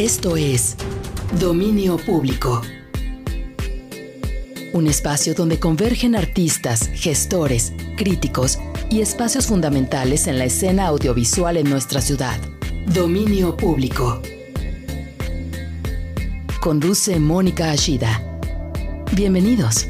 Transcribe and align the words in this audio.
Esto 0.00 0.38
es 0.38 0.78
Dominio 1.38 1.98
Público. 1.98 2.62
Un 4.72 4.86
espacio 4.86 5.34
donde 5.34 5.60
convergen 5.60 6.16
artistas, 6.16 6.88
gestores, 6.94 7.74
críticos 7.98 8.58
y 8.88 9.02
espacios 9.02 9.46
fundamentales 9.46 10.26
en 10.26 10.38
la 10.38 10.46
escena 10.46 10.86
audiovisual 10.86 11.58
en 11.58 11.68
nuestra 11.68 12.00
ciudad. 12.00 12.40
Dominio 12.86 13.54
Público. 13.58 14.22
Conduce 16.62 17.18
Mónica 17.18 17.70
Ashida. 17.70 18.22
Bienvenidos. 19.14 19.86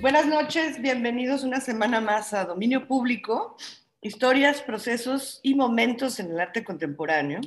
Buenas 0.00 0.26
noches, 0.26 0.80
bienvenidos 0.80 1.42
una 1.42 1.60
semana 1.60 2.00
más 2.00 2.32
a 2.32 2.44
Dominio 2.44 2.86
Público, 2.86 3.56
historias, 4.00 4.62
procesos 4.62 5.40
y 5.42 5.56
momentos 5.56 6.20
en 6.20 6.30
el 6.30 6.38
arte 6.38 6.62
contemporáneo. 6.62 7.40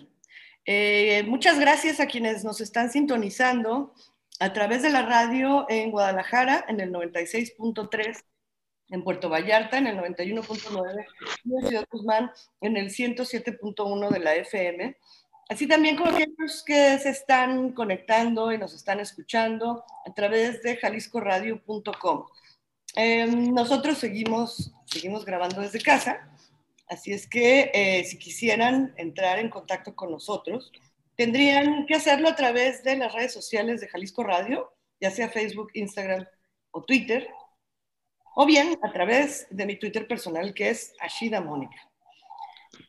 Eh, 0.71 1.23
muchas 1.23 1.59
gracias 1.59 1.99
a 1.99 2.05
quienes 2.05 2.43
nos 2.43 2.61
están 2.61 2.91
sintonizando 2.91 3.91
a 4.39 4.53
través 4.53 4.83
de 4.83 4.91
la 4.91 5.01
radio 5.01 5.65
en 5.67 5.89
Guadalajara 5.89 6.63
en 6.67 6.79
el 6.79 6.91
96.3, 6.91 8.23
en 8.89 9.03
Puerto 9.03 9.29
Vallarta 9.29 9.79
en 9.79 9.87
el 9.87 9.97
91.9 9.97 11.07
y 11.43 11.55
en 11.55 11.67
Ciudad 11.67 11.87
Guzmán 11.89 12.29
en 12.61 12.77
el 12.77 12.91
107.1 12.91 14.09
de 14.11 14.19
la 14.19 14.35
FM. 14.35 14.95
Así 15.49 15.65
también 15.65 15.95
como 15.95 16.11
aquellos 16.11 16.61
que 16.63 16.99
se 16.99 17.09
están 17.09 17.71
conectando 17.71 18.51
y 18.51 18.59
nos 18.59 18.75
están 18.75 18.99
escuchando 18.99 19.83
a 20.05 20.13
través 20.13 20.61
de 20.61 20.77
jaliscoradio.com. 20.77 22.27
Em, 22.95 23.55
nosotros 23.55 23.97
seguimos, 23.97 24.71
seguimos 24.85 25.25
grabando 25.25 25.61
desde 25.61 25.81
casa, 25.81 26.29
así 26.89 27.13
es 27.13 27.27
que 27.27 27.71
eh, 27.73 28.03
si 28.03 28.17
quisieran 28.17 28.93
entrar 28.97 29.39
en 29.39 29.49
contacto 29.49 29.95
con 29.95 30.11
nosotros, 30.11 30.71
tendrían 31.15 31.85
que 31.85 31.95
hacerlo 31.95 32.29
a 32.29 32.35
través 32.35 32.83
de 32.83 32.97
las 32.97 33.13
redes 33.13 33.33
sociales 33.33 33.79
de 33.79 33.87
Jalisco 33.87 34.23
Radio, 34.23 34.73
ya 34.99 35.11
sea 35.11 35.29
Facebook, 35.29 35.69
Instagram 35.73 36.25
o 36.71 36.83
Twitter, 36.83 37.29
o 38.35 38.45
bien 38.45 38.77
a 38.81 38.91
través 38.91 39.47
de 39.49 39.65
mi 39.65 39.75
Twitter 39.77 40.07
personal 40.07 40.53
que 40.53 40.69
es 40.69 40.93
Ashida 40.99 41.41
Mónica. 41.41 41.77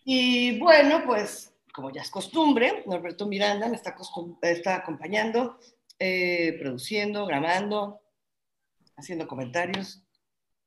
Y 0.05 0.59
bueno, 0.59 1.03
pues 1.05 1.53
como 1.73 1.91
ya 1.91 2.03
es 2.03 2.11
costumbre, 2.11 2.83
Norberto 2.87 3.27
Miranda 3.27 3.69
me 3.69 3.77
está, 3.77 4.77
acompañando, 4.77 5.59
eh, 5.99 6.57
produciendo, 6.59 7.27
grabando, 7.27 8.01
haciendo 8.97 9.27
comentarios. 9.27 10.03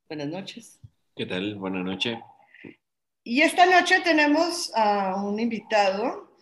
Buenas 0.08 0.28
noches. 0.28 0.80
¿Qué 1.16 1.26
tal? 1.26 1.56
Buenas 1.56 1.84
noches. 1.84 2.18
Y 3.26 3.42
esta 3.42 3.66
noche 3.66 4.02
tenemos 4.02 4.72
a 4.76 5.16
un 5.24 5.40
invitado 5.40 6.38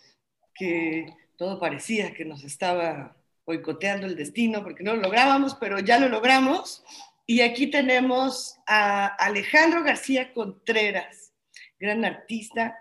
que 0.55 1.05
todo 1.38 1.59
parecía 1.59 2.13
que 2.13 2.25
nos 2.25 2.43
estaba 2.43 3.15
boicoteando 3.45 4.07
el 4.07 4.15
destino 4.15 4.63
porque 4.63 4.83
no 4.83 4.95
lo 4.95 5.01
lográbamos, 5.01 5.55
pero 5.55 5.79
ya 5.79 5.99
lo 5.99 6.09
logramos. 6.09 6.83
Y 7.27 7.41
aquí 7.41 7.67
tenemos 7.67 8.57
a 8.65 9.05
Alejandro 9.05 9.83
García 9.83 10.33
Contreras, 10.33 11.33
gran 11.79 12.03
artista, 12.03 12.75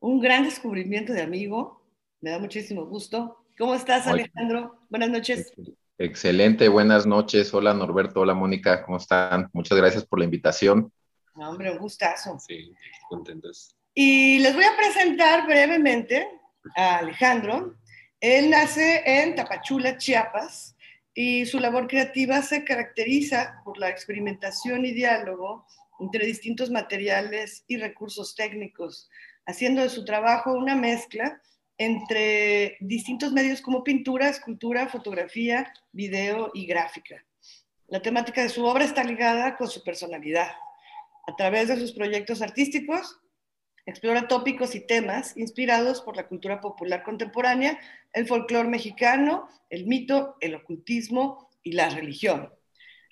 un 0.00 0.20
gran 0.20 0.42
descubrimiento 0.44 1.12
de 1.12 1.22
amigo. 1.22 1.86
Me 2.20 2.30
da 2.30 2.40
muchísimo 2.40 2.86
gusto. 2.86 3.46
¿Cómo 3.56 3.76
estás, 3.76 4.08
Alejandro? 4.08 4.80
Buenas 4.90 5.10
noches. 5.10 5.52
Excelente, 5.96 6.68
buenas 6.68 7.06
noches. 7.06 7.54
Hola 7.54 7.72
Norberto, 7.72 8.20
hola 8.20 8.34
Mónica, 8.34 8.84
¿cómo 8.84 8.96
están? 8.96 9.48
Muchas 9.52 9.78
gracias 9.78 10.04
por 10.04 10.18
la 10.18 10.24
invitación. 10.24 10.92
No, 11.34 11.50
hombre, 11.50 11.70
un 11.70 11.78
gustazo. 11.78 12.38
Sí, 12.38 12.72
contentos. 13.08 13.76
Y 13.94 14.38
les 14.38 14.54
voy 14.54 14.64
a 14.64 14.76
presentar 14.76 15.46
brevemente 15.46 16.28
a 16.76 16.98
Alejandro. 16.98 17.76
Él 18.20 18.50
nace 18.50 19.02
en 19.04 19.34
Tapachula, 19.34 19.98
Chiapas, 19.98 20.76
y 21.14 21.44
su 21.46 21.58
labor 21.60 21.88
creativa 21.88 22.40
se 22.42 22.64
caracteriza 22.64 23.60
por 23.64 23.78
la 23.78 23.88
experimentación 23.88 24.84
y 24.84 24.92
diálogo 24.92 25.66
entre 26.00 26.26
distintos 26.26 26.70
materiales 26.70 27.64
y 27.68 27.76
recursos 27.76 28.34
técnicos, 28.34 29.08
haciendo 29.46 29.82
de 29.82 29.88
su 29.88 30.04
trabajo 30.04 30.52
una 30.52 30.74
mezcla 30.74 31.40
entre 31.78 32.76
distintos 32.80 33.32
medios 33.32 33.60
como 33.60 33.84
pintura, 33.84 34.28
escultura, 34.28 34.88
fotografía, 34.88 35.72
video 35.92 36.50
y 36.54 36.66
gráfica. 36.66 37.24
La 37.88 38.00
temática 38.00 38.42
de 38.42 38.48
su 38.48 38.64
obra 38.64 38.84
está 38.84 39.04
ligada 39.04 39.56
con 39.56 39.68
su 39.68 39.82
personalidad. 39.82 40.52
A 41.26 41.36
través 41.36 41.68
de 41.68 41.78
sus 41.78 41.92
proyectos 41.92 42.42
artísticos, 42.42 43.20
explora 43.86 44.28
tópicos 44.28 44.74
y 44.74 44.86
temas 44.86 45.36
inspirados 45.36 46.00
por 46.00 46.16
la 46.16 46.26
cultura 46.26 46.60
popular 46.60 47.02
contemporánea, 47.02 47.78
el 48.12 48.26
folclore 48.26 48.68
mexicano, 48.68 49.48
el 49.70 49.86
mito, 49.86 50.36
el 50.40 50.54
ocultismo 50.54 51.50
y 51.62 51.72
la 51.72 51.88
religión. 51.88 52.52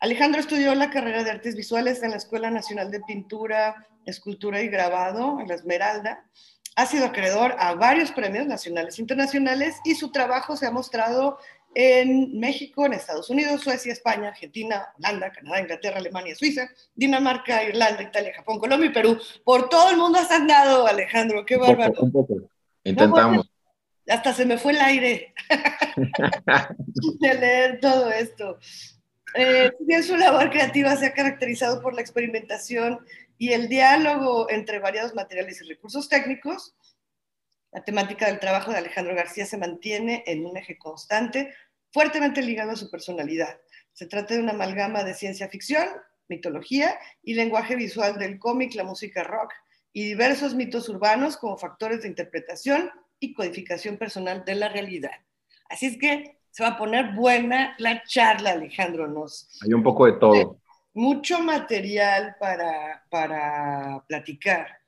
Alejandro 0.00 0.40
estudió 0.40 0.74
la 0.74 0.90
carrera 0.90 1.24
de 1.24 1.30
artes 1.30 1.56
visuales 1.56 2.02
en 2.02 2.10
la 2.10 2.16
Escuela 2.16 2.50
Nacional 2.50 2.90
de 2.90 3.00
Pintura, 3.00 3.86
Escultura 4.06 4.62
y 4.62 4.68
Grabado, 4.68 5.40
en 5.40 5.48
la 5.48 5.54
Esmeralda, 5.54 6.24
ha 6.76 6.86
sido 6.86 7.06
acreedor 7.06 7.54
a 7.58 7.74
varios 7.74 8.12
premios 8.12 8.46
nacionales 8.46 8.98
e 8.98 9.02
internacionales 9.02 9.76
y 9.84 9.94
su 9.96 10.12
trabajo 10.12 10.56
se 10.56 10.66
ha 10.66 10.70
mostrado 10.70 11.38
en 11.74 12.38
México, 12.38 12.84
en 12.84 12.94
Estados 12.94 13.30
Unidos, 13.30 13.60
Suecia, 13.60 13.92
España, 13.92 14.28
Argentina, 14.28 14.88
Holanda, 14.98 15.30
Canadá, 15.30 15.60
Inglaterra, 15.60 15.98
Alemania, 15.98 16.34
Suiza, 16.34 16.68
Dinamarca, 16.94 17.62
Irlanda, 17.64 18.02
Italia, 18.02 18.32
Japón, 18.34 18.58
Colombia 18.58 18.90
y 18.90 18.92
Perú. 18.92 19.18
Por 19.44 19.68
todo 19.68 19.90
el 19.90 19.96
mundo 19.96 20.18
has 20.18 20.30
andado, 20.30 20.86
Alejandro, 20.86 21.44
qué 21.46 21.56
bárbaro. 21.56 21.94
Un 22.00 22.12
poco, 22.12 22.36
Intentamos. 22.82 23.50
hasta 24.08 24.32
se 24.32 24.46
me 24.46 24.58
fue 24.58 24.72
el 24.72 24.80
aire 24.80 25.34
de 27.20 27.34
leer 27.34 27.80
todo 27.80 28.10
esto. 28.10 28.58
Eh, 29.34 29.70
bien 29.80 30.02
su 30.02 30.16
labor 30.16 30.50
creativa 30.50 30.96
se 30.96 31.06
ha 31.06 31.14
caracterizado 31.14 31.80
por 31.80 31.94
la 31.94 32.00
experimentación 32.00 32.98
y 33.38 33.52
el 33.52 33.68
diálogo 33.68 34.50
entre 34.50 34.80
variados 34.80 35.14
materiales 35.14 35.62
y 35.62 35.68
recursos 35.68 36.08
técnicos. 36.08 36.74
La 37.72 37.84
temática 37.84 38.26
del 38.26 38.40
trabajo 38.40 38.70
de 38.70 38.78
Alejandro 38.78 39.14
García 39.14 39.46
se 39.46 39.58
mantiene 39.58 40.24
en 40.26 40.44
un 40.44 40.56
eje 40.56 40.76
constante, 40.76 41.54
fuertemente 41.92 42.42
ligado 42.42 42.72
a 42.72 42.76
su 42.76 42.90
personalidad. 42.90 43.60
Se 43.92 44.06
trata 44.06 44.34
de 44.34 44.40
una 44.40 44.52
amalgama 44.52 45.04
de 45.04 45.14
ciencia 45.14 45.48
ficción, 45.48 45.86
mitología 46.28 46.98
y 47.22 47.34
lenguaje 47.34 47.76
visual 47.76 48.18
del 48.18 48.38
cómic, 48.38 48.74
la 48.74 48.84
música 48.84 49.22
rock 49.24 49.52
y 49.92 50.04
diversos 50.04 50.54
mitos 50.54 50.88
urbanos 50.88 51.36
como 51.36 51.56
factores 51.58 52.02
de 52.02 52.08
interpretación 52.08 52.90
y 53.18 53.34
codificación 53.34 53.98
personal 53.98 54.44
de 54.44 54.54
la 54.54 54.68
realidad. 54.68 55.10
Así 55.68 55.86
es 55.86 55.98
que 55.98 56.38
se 56.50 56.62
va 56.62 56.70
a 56.70 56.78
poner 56.78 57.14
buena 57.14 57.74
la 57.78 58.02
charla, 58.04 58.52
Alejandro. 58.52 59.06
Nos, 59.06 59.60
Hay 59.62 59.72
un 59.72 59.82
poco 59.82 60.06
de 60.06 60.12
todo 60.14 60.60
mucho 60.92 61.40
material 61.40 62.36
para, 62.38 63.04
para 63.10 64.04
platicar. 64.06 64.79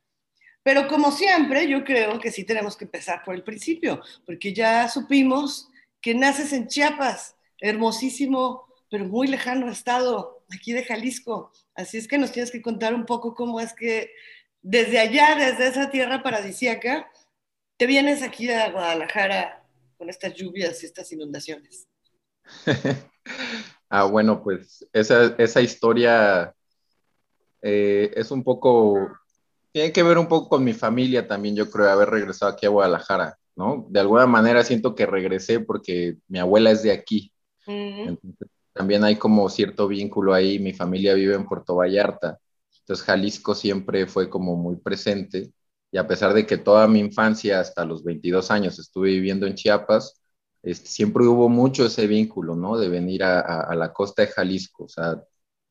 Pero 0.63 0.87
como 0.89 1.11
siempre, 1.11 1.69
yo 1.69 1.85
creo 1.85 2.21
que 2.21 2.31
sí 2.31 2.45
tenemos 2.45 2.77
que 2.77 2.85
empezar 2.85 3.23
por 3.25 3.35
el 3.35 3.43
principio, 3.43 4.01
porque 4.25 4.53
ya 4.53 4.89
supimos 4.89 5.69
que 6.01 6.15
naces 6.15 6.53
en 6.53 6.69
Chiapas, 6.69 7.37
hermosísimo, 7.59 8.67
pero 8.91 9.05
muy 9.07 9.27
lejano 9.27 9.71
estado, 9.71 10.45
aquí 10.55 10.73
de 10.73 10.85
Jalisco. 10.85 11.53
Así 11.75 11.99
es 11.99 12.07
que 12.07 12.19
nos 12.19 12.33
tienes 12.33 12.51
que 12.51 12.63
contar 12.63 12.95
un 12.95 13.07
poco 13.07 13.35
cómo 13.35 13.61
es 13.61 13.73
que 13.73 14.13
desde 14.61 14.99
allá, 14.99 15.35
desde 15.35 15.69
esa 15.69 15.91
tierra 15.91 16.23
paradisíaca, 16.23 17.11
te 17.77 17.87
vienes 17.87 18.23
aquí 18.23 18.49
a 18.51 18.71
Guadalajara 18.71 19.65
con 19.99 20.09
estas 20.09 20.35
lluvias 20.35 20.83
y 20.83 20.87
estas 20.87 21.11
inundaciones. 21.13 21.89
Ah, 23.95 24.05
bueno, 24.05 24.43
pues 24.43 24.89
esa, 24.95 25.35
esa 25.37 25.61
historia 25.61 26.55
eh, 27.61 28.11
es 28.17 28.31
un 28.31 28.43
poco, 28.43 29.07
tiene 29.73 29.93
que 29.93 30.03
ver 30.03 30.19
un 30.19 30.29
poco 30.29 30.49
con 30.49 30.65
mi 30.65 30.73
familia 30.75 31.27
también, 31.27 31.57
yo 31.57 31.71
creo, 31.71 31.91
haber 31.91 32.11
regresado 32.11 32.53
aquí 32.53 32.67
a 32.67 32.71
Guadalajara, 32.71 33.39
¿no? 33.57 33.87
De 33.89 34.01
alguna 34.01 34.27
manera 34.27 34.65
siento 34.65 34.95
que 34.95 35.07
regresé 35.07 35.61
porque 35.61 36.19
mi 36.29 36.39
abuela 36.39 36.71
es 36.71 36.83
de 36.83 36.93
aquí. 36.93 37.33
Entonces, 37.67 38.49
también 38.73 39.05
hay 39.05 39.17
como 39.17 39.49
cierto 39.49 39.89
vínculo 39.89 40.35
ahí, 40.35 40.59
mi 40.59 40.73
familia 40.73 41.15
vive 41.15 41.35
en 41.35 41.47
Puerto 41.47 41.77
Vallarta, 41.77 42.39
entonces 42.81 43.05
Jalisco 43.05 43.55
siempre 43.55 44.07
fue 44.07 44.29
como 44.29 44.57
muy 44.57 44.77
presente 44.77 45.53
y 45.93 45.99
a 45.99 46.07
pesar 46.09 46.33
de 46.35 46.47
que 46.47 46.57
toda 46.57 46.89
mi 46.89 46.99
infancia 47.01 47.61
hasta 47.61 47.85
los 47.85 48.03
22 48.03 48.51
años 48.51 48.79
estuve 48.79 49.11
viviendo 49.11 49.47
en 49.47 49.55
Chiapas, 49.55 50.23
este, 50.63 50.89
siempre 50.89 51.25
hubo 51.27 51.49
mucho 51.49 51.87
ese 51.87 52.07
vínculo, 52.07 52.57
¿no? 52.57 52.79
De 52.79 52.89
venir 52.89 53.23
a, 53.25 53.75
la 53.75 53.93
costa 53.93 54.23
de 54.23 54.29
Jalisco. 54.29 54.85
O 54.85 54.89
sea, 54.89 55.23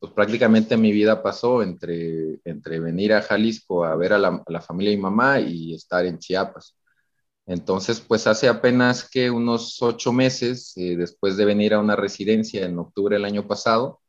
pues 0.02 0.12
prácticamente 0.14 0.76
mi 0.76 0.90
vida 0.90 1.22
pasó 1.22 1.62
entre, 1.62 2.40
entre 2.44 2.80
venir 2.80 3.12
a 3.12 3.22
Jalisco 3.22 3.84
a 3.84 3.94
ver 3.94 4.12
a 4.12 4.18
la, 4.18 4.60
familia 4.60 4.90
de 4.90 4.96
mi 4.96 5.02
mamá 5.02 5.38
y 5.38 5.74
estar 5.74 6.04
en 6.04 6.18
Chiapas. 6.18 6.76
Entonces, 7.46 8.00
pues 8.00 8.26
hace 8.26 8.48
apenas 8.48 9.08
que 9.08 9.30
unos 9.30 9.80
ocho 9.80 10.12
meses, 10.12 10.72
eh, 10.76 10.96
después 10.96 11.36
de 11.36 11.44
venir 11.44 11.74
a 11.74 11.78
una 11.78 11.94
residencia 11.94 12.66
en 12.66 12.80
octubre 12.80 13.14
del 13.14 13.24
año 13.24 13.46
pasado 13.46 14.00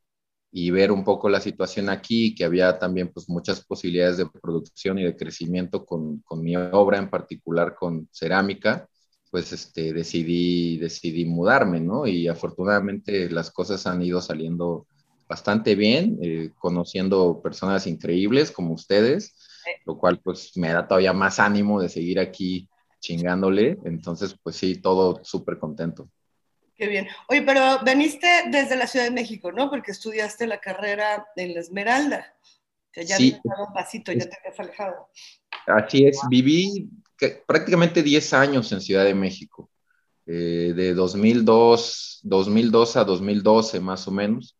y 0.51 0.71
ver 0.71 0.91
un 0.91 1.03
poco 1.03 1.29
la 1.29 1.39
situación 1.39 1.89
aquí, 1.89 2.33
que 2.33 2.45
había 2.45 2.79
también 2.79 3.11
pues 3.13 3.29
muchas 3.29 3.63
posibilidades 3.63 4.17
de 4.17 4.25
producción 4.25 4.97
y 4.97 5.03
de 5.03 5.15
crecimiento 5.15 5.85
con, 5.85 6.21
con 6.21 6.41
mi 6.41 6.55
obra, 6.55 6.97
en 6.97 7.11
particular 7.11 7.75
con 7.75 8.09
cerámica, 8.11 8.89
pues 9.29 9.53
este, 9.53 9.93
decidí, 9.93 10.79
decidí 10.79 11.25
mudarme, 11.25 11.79
¿no? 11.79 12.07
Y 12.07 12.27
afortunadamente 12.27 13.29
las 13.29 13.51
cosas 13.51 13.85
han 13.85 14.01
ido 14.01 14.21
saliendo 14.21 14.87
bastante 15.33 15.73
bien, 15.73 16.19
eh, 16.21 16.51
conociendo 16.59 17.41
personas 17.41 17.87
increíbles 17.87 18.51
como 18.51 18.75
ustedes, 18.75 19.35
lo 19.83 19.97
cual 19.97 20.19
pues 20.23 20.55
me 20.57 20.71
da 20.71 20.87
todavía 20.87 21.11
más 21.11 21.39
ánimo 21.39 21.81
de 21.81 21.89
seguir 21.89 22.19
aquí 22.19 22.69
chingándole. 22.99 23.79
Entonces, 23.83 24.35
pues 24.43 24.57
sí, 24.57 24.75
todo 24.75 25.21
súper 25.23 25.57
contento. 25.57 26.07
Qué 26.75 26.85
bien. 26.87 27.07
Oye, 27.29 27.41
pero 27.41 27.79
veniste 27.83 28.27
desde 28.51 28.75
la 28.75 28.85
Ciudad 28.85 29.05
de 29.05 29.11
México, 29.11 29.51
¿no? 29.51 29.71
Porque 29.71 29.91
estudiaste 29.91 30.45
la 30.45 30.59
carrera 30.59 31.25
en 31.35 31.55
la 31.55 31.61
Esmeralda. 31.61 32.35
ya 32.95 33.17
sí, 33.17 33.35
un 33.43 33.73
pasito, 33.73 34.11
ya 34.11 34.29
te 34.29 34.37
habías 34.37 34.59
alejado. 34.59 35.09
Así 35.65 36.05
es, 36.05 36.19
viví 36.29 36.91
prácticamente 37.47 38.03
10 38.03 38.33
años 38.33 38.71
en 38.71 38.81
Ciudad 38.81 39.05
de 39.05 39.15
México, 39.15 39.71
eh, 40.27 40.73
de 40.75 40.93
2002, 40.93 42.19
2002 42.21 42.97
a 42.97 43.03
2012 43.03 43.79
más 43.79 44.07
o 44.07 44.11
menos, 44.11 44.55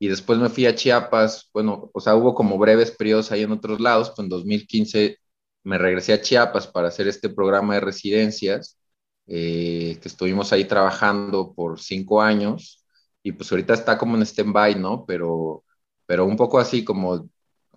y 0.00 0.08
después 0.08 0.38
me 0.40 0.48
fui 0.50 0.66
a 0.66 0.74
Chiapas, 0.74 1.50
bueno, 1.54 1.90
o 1.94 2.00
sea, 2.00 2.16
hubo 2.16 2.34
como 2.34 2.58
breves 2.58 2.90
periodos 2.92 3.32
ahí 3.32 3.42
en 3.42 3.52
otros 3.52 3.80
lados, 3.80 4.10
pues 4.10 4.20
en 4.20 4.30
2015 4.30 5.18
me 5.64 5.78
regresé 5.78 6.14
a 6.14 6.22
Chiapas 6.22 6.66
para 6.66 6.88
hacer 6.88 7.08
este 7.08 7.28
programa 7.30 7.74
de 7.74 7.80
residencias, 7.80 8.78
eh, 9.26 9.98
que 10.02 10.08
estuvimos 10.08 10.52
ahí 10.52 10.64
trabajando 10.64 11.54
por 11.54 11.80
cinco 11.80 12.22
años, 12.22 12.84
y 13.22 13.32
pues 13.32 13.52
ahorita 13.52 13.74
está 13.74 13.98
como 13.98 14.16
en 14.16 14.22
stand-by, 14.22 14.76
¿no? 14.76 15.04
Pero, 15.06 15.64
pero 16.06 16.24
un 16.26 16.36
poco 16.36 16.58
así 16.58 16.84
como 16.84 17.30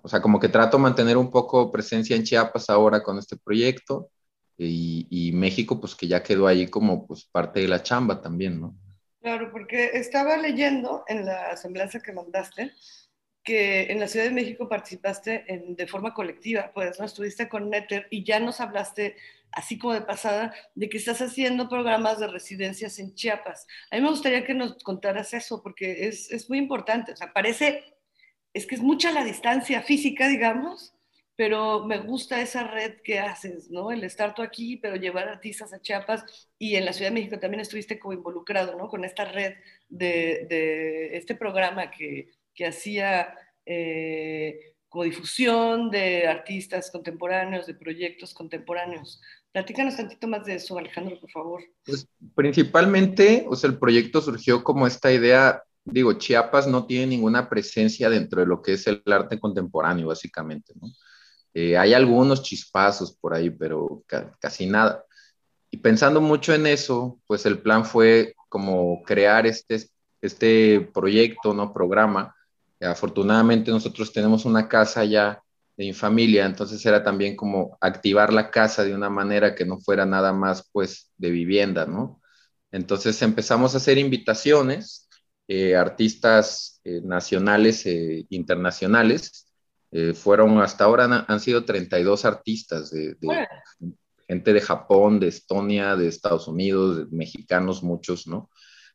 o 0.04 0.10
sea, 0.10 0.22
como 0.22 0.40
que 0.40 0.50
trato 0.50 0.78
de 0.78 0.84
mantener 0.84 1.18
un 1.18 1.32
poco 1.32 1.72
presencia 1.72 2.16
en 2.16 2.24
Chiapas 2.24 2.70
ahora 2.70 3.02
con 3.02 3.18
este 3.18 3.38
proyecto 3.38 4.10
y, 4.58 5.32
México, 5.34 5.80
pues 5.80 5.96
que 5.96 6.08
ya 6.08 6.22
quedó 6.24 6.48
ahí 6.48 6.68
como 6.68 7.08
pues 7.08 7.26
parte 7.26 7.62
de 7.62 7.68
la 7.70 7.82
chamba 7.84 8.22
también, 8.22 8.60
¿no? 8.60 8.76
Claro, 9.24 9.54
porque 9.54 9.92
estaba 9.94 10.36
leyendo 10.36 11.06
en 11.08 11.26
la 11.26 11.56
semblanza 11.56 12.02
que 12.02 12.12
mandaste 12.12 12.74
que 13.42 13.84
en 13.84 14.02
la 14.02 14.10
Ciudad 14.10 14.26
de 14.26 14.34
México 14.34 14.68
participaste 14.68 15.46
de 15.66 15.88
forma 15.88 16.14
colectiva, 16.14 16.72
pues, 16.74 17.00
¿no? 17.00 17.06
Estuviste 17.06 17.48
con 17.48 17.70
Netter 17.70 18.06
y 18.10 18.26
ya 18.26 18.42
nos 18.42 18.60
hablaste, 18.60 19.16
así 19.54 19.78
como 19.80 19.94
de 19.94 20.02
pasada, 20.02 20.54
de 20.76 20.90
que 20.90 20.98
estás 20.98 21.22
haciendo 21.22 21.70
programas 21.70 22.20
de 22.20 22.28
residencias 22.28 23.00
en 23.00 23.16
Chiapas. 23.16 23.66
A 23.92 23.96
mí 23.96 24.02
me 24.02 24.10
gustaría 24.10 24.44
que 24.44 24.56
nos 24.56 24.84
contaras 24.84 25.34
eso, 25.34 25.64
porque 25.64 26.06
es, 26.08 26.30
es 26.30 26.50
muy 26.50 26.58
importante. 26.58 27.14
O 27.14 27.16
sea, 27.16 27.32
parece 27.32 27.82
es 28.54 28.66
que 28.66 28.76
es 28.76 28.82
mucha 28.82 29.10
la 29.14 29.24
distancia 29.24 29.82
física, 29.84 30.28
digamos, 30.28 30.94
pero 31.36 31.86
me 31.86 32.00
gusta 32.00 32.42
esa 32.42 32.68
red 32.68 33.02
que 33.04 33.20
haces, 33.20 33.72
¿no? 33.72 33.92
El 33.92 34.04
estar 34.04 34.36
tú 34.36 34.42
aquí, 34.42 34.78
pero 34.78 34.96
llevar 34.96 35.28
artistas 35.28 35.74
a 35.74 35.82
Chiapas 35.82 36.50
y 36.60 36.76
en 36.76 36.86
la 36.86 36.94
Ciudad 36.94 37.10
de 37.10 37.16
México 37.16 37.40
también 37.40 37.62
estuviste 37.62 38.00
como 38.00 38.14
involucrado, 38.14 38.78
¿no? 38.78 38.88
Con 38.88 39.04
esta 39.04 39.26
red 39.26 39.54
de, 39.90 41.10
este 41.14 41.36
programa 41.36 41.90
que, 41.90 42.30
que 42.54 42.68
hacía 42.68 43.36
eh, 43.66 44.76
como 44.90 45.06
difusión 45.06 45.90
de 45.90 46.28
artistas 46.28 46.92
contemporáneos, 46.92 47.66
de 47.66 47.74
proyectos 47.74 48.34
contemporáneos. 48.34 49.20
Platícanos 49.52 49.98
tantito 49.98 50.28
más 50.28 50.46
de 50.46 50.56
eso, 50.56 50.78
Alejandro, 50.78 51.20
por 51.20 51.32
favor. 51.32 51.64
Pues 51.84 52.08
principalmente, 52.36 53.46
o 53.48 53.56
sea, 53.56 53.72
el 53.72 53.80
proyecto 53.80 54.22
surgió 54.22 54.64
como 54.64 54.86
esta 54.86 55.12
idea 55.12 55.64
digo, 55.86 56.14
Chiapas 56.14 56.68
no 56.68 56.86
tiene 56.86 57.08
ninguna 57.08 57.50
presencia 57.50 58.10
dentro 58.10 58.42
de 58.42 58.48
lo 58.48 58.62
que 58.62 58.74
es 58.74 58.88
el 58.88 59.02
arte 59.06 59.40
contemporáneo, 59.40 60.08
básicamente, 60.08 60.74
¿no? 60.80 60.88
Eh, 61.54 61.78
hay 61.78 61.94
algunos 61.94 62.42
chispazos 62.44 63.14
por 63.16 63.34
ahí, 63.34 63.50
pero 63.50 64.04
casi 64.40 64.66
nada. 64.66 65.06
Y 65.72 65.78
pensando 65.78 66.22
mucho 66.22 66.54
en 66.54 66.68
eso, 66.68 67.20
pues 67.28 67.46
el 67.46 67.60
plan 67.60 67.86
fue 67.86 68.36
como 68.50 69.04
crear 69.04 69.46
este, 69.48 69.88
este 70.22 70.82
proyecto, 70.94 71.54
¿no? 71.54 71.74
Programa. 71.74 72.36
afortunadamente 72.82 73.72
nosotros 73.72 74.12
tenemos 74.12 74.46
una 74.46 74.68
casa 74.68 75.06
ya 75.06 75.42
de 75.78 75.86
mi 75.86 75.94
familia, 75.94 76.46
entonces 76.46 76.86
era 76.86 77.04
también 77.04 77.36
como 77.36 77.78
activar 77.82 78.34
la 78.34 78.52
casa 78.52 78.84
de 78.84 78.94
una 78.94 79.10
manera 79.10 79.56
que 79.56 79.66
no 79.66 79.80
fuera 79.80 80.06
nada 80.06 80.34
más 80.34 80.70
pues 80.72 81.12
de 81.18 81.32
vivienda, 81.32 81.86
¿no? 81.86 82.22
Entonces 82.72 83.22
empezamos 83.22 83.74
a 83.74 83.78
hacer 83.78 83.98
invitaciones 83.98 85.08
eh, 85.48 85.76
artistas 85.76 86.80
eh, 86.84 87.02
nacionales 87.04 87.86
e 87.86 88.26
internacionales. 88.30 89.53
Fueron 90.16 90.60
hasta 90.60 90.86
ahora 90.86 91.26
han, 91.28 91.40
sido 91.40 91.66
32 91.66 92.26
artistas 92.26 92.90
de, 92.90 93.16
gente 94.28 94.54
de 94.54 94.62
Japón, 94.62 95.20
de 95.20 95.28
Estonia, 95.28 95.96
de 95.96 96.08
Estados 96.08 96.48
Unidos, 96.48 96.98
de 96.98 97.16
mexicanos, 97.16 97.84
muchos, 97.84 98.26
¿no? 98.26 98.50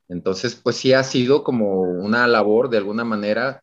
Entonces, 0.09 0.55
pues 0.55 0.77
sí 0.77 0.93
ha 0.93 1.05
sido 1.05 1.45
como 1.45 1.83
una 1.83 2.27
labor 2.27 2.71
de 2.71 2.79
alguna 2.79 3.05
manera 3.05 3.63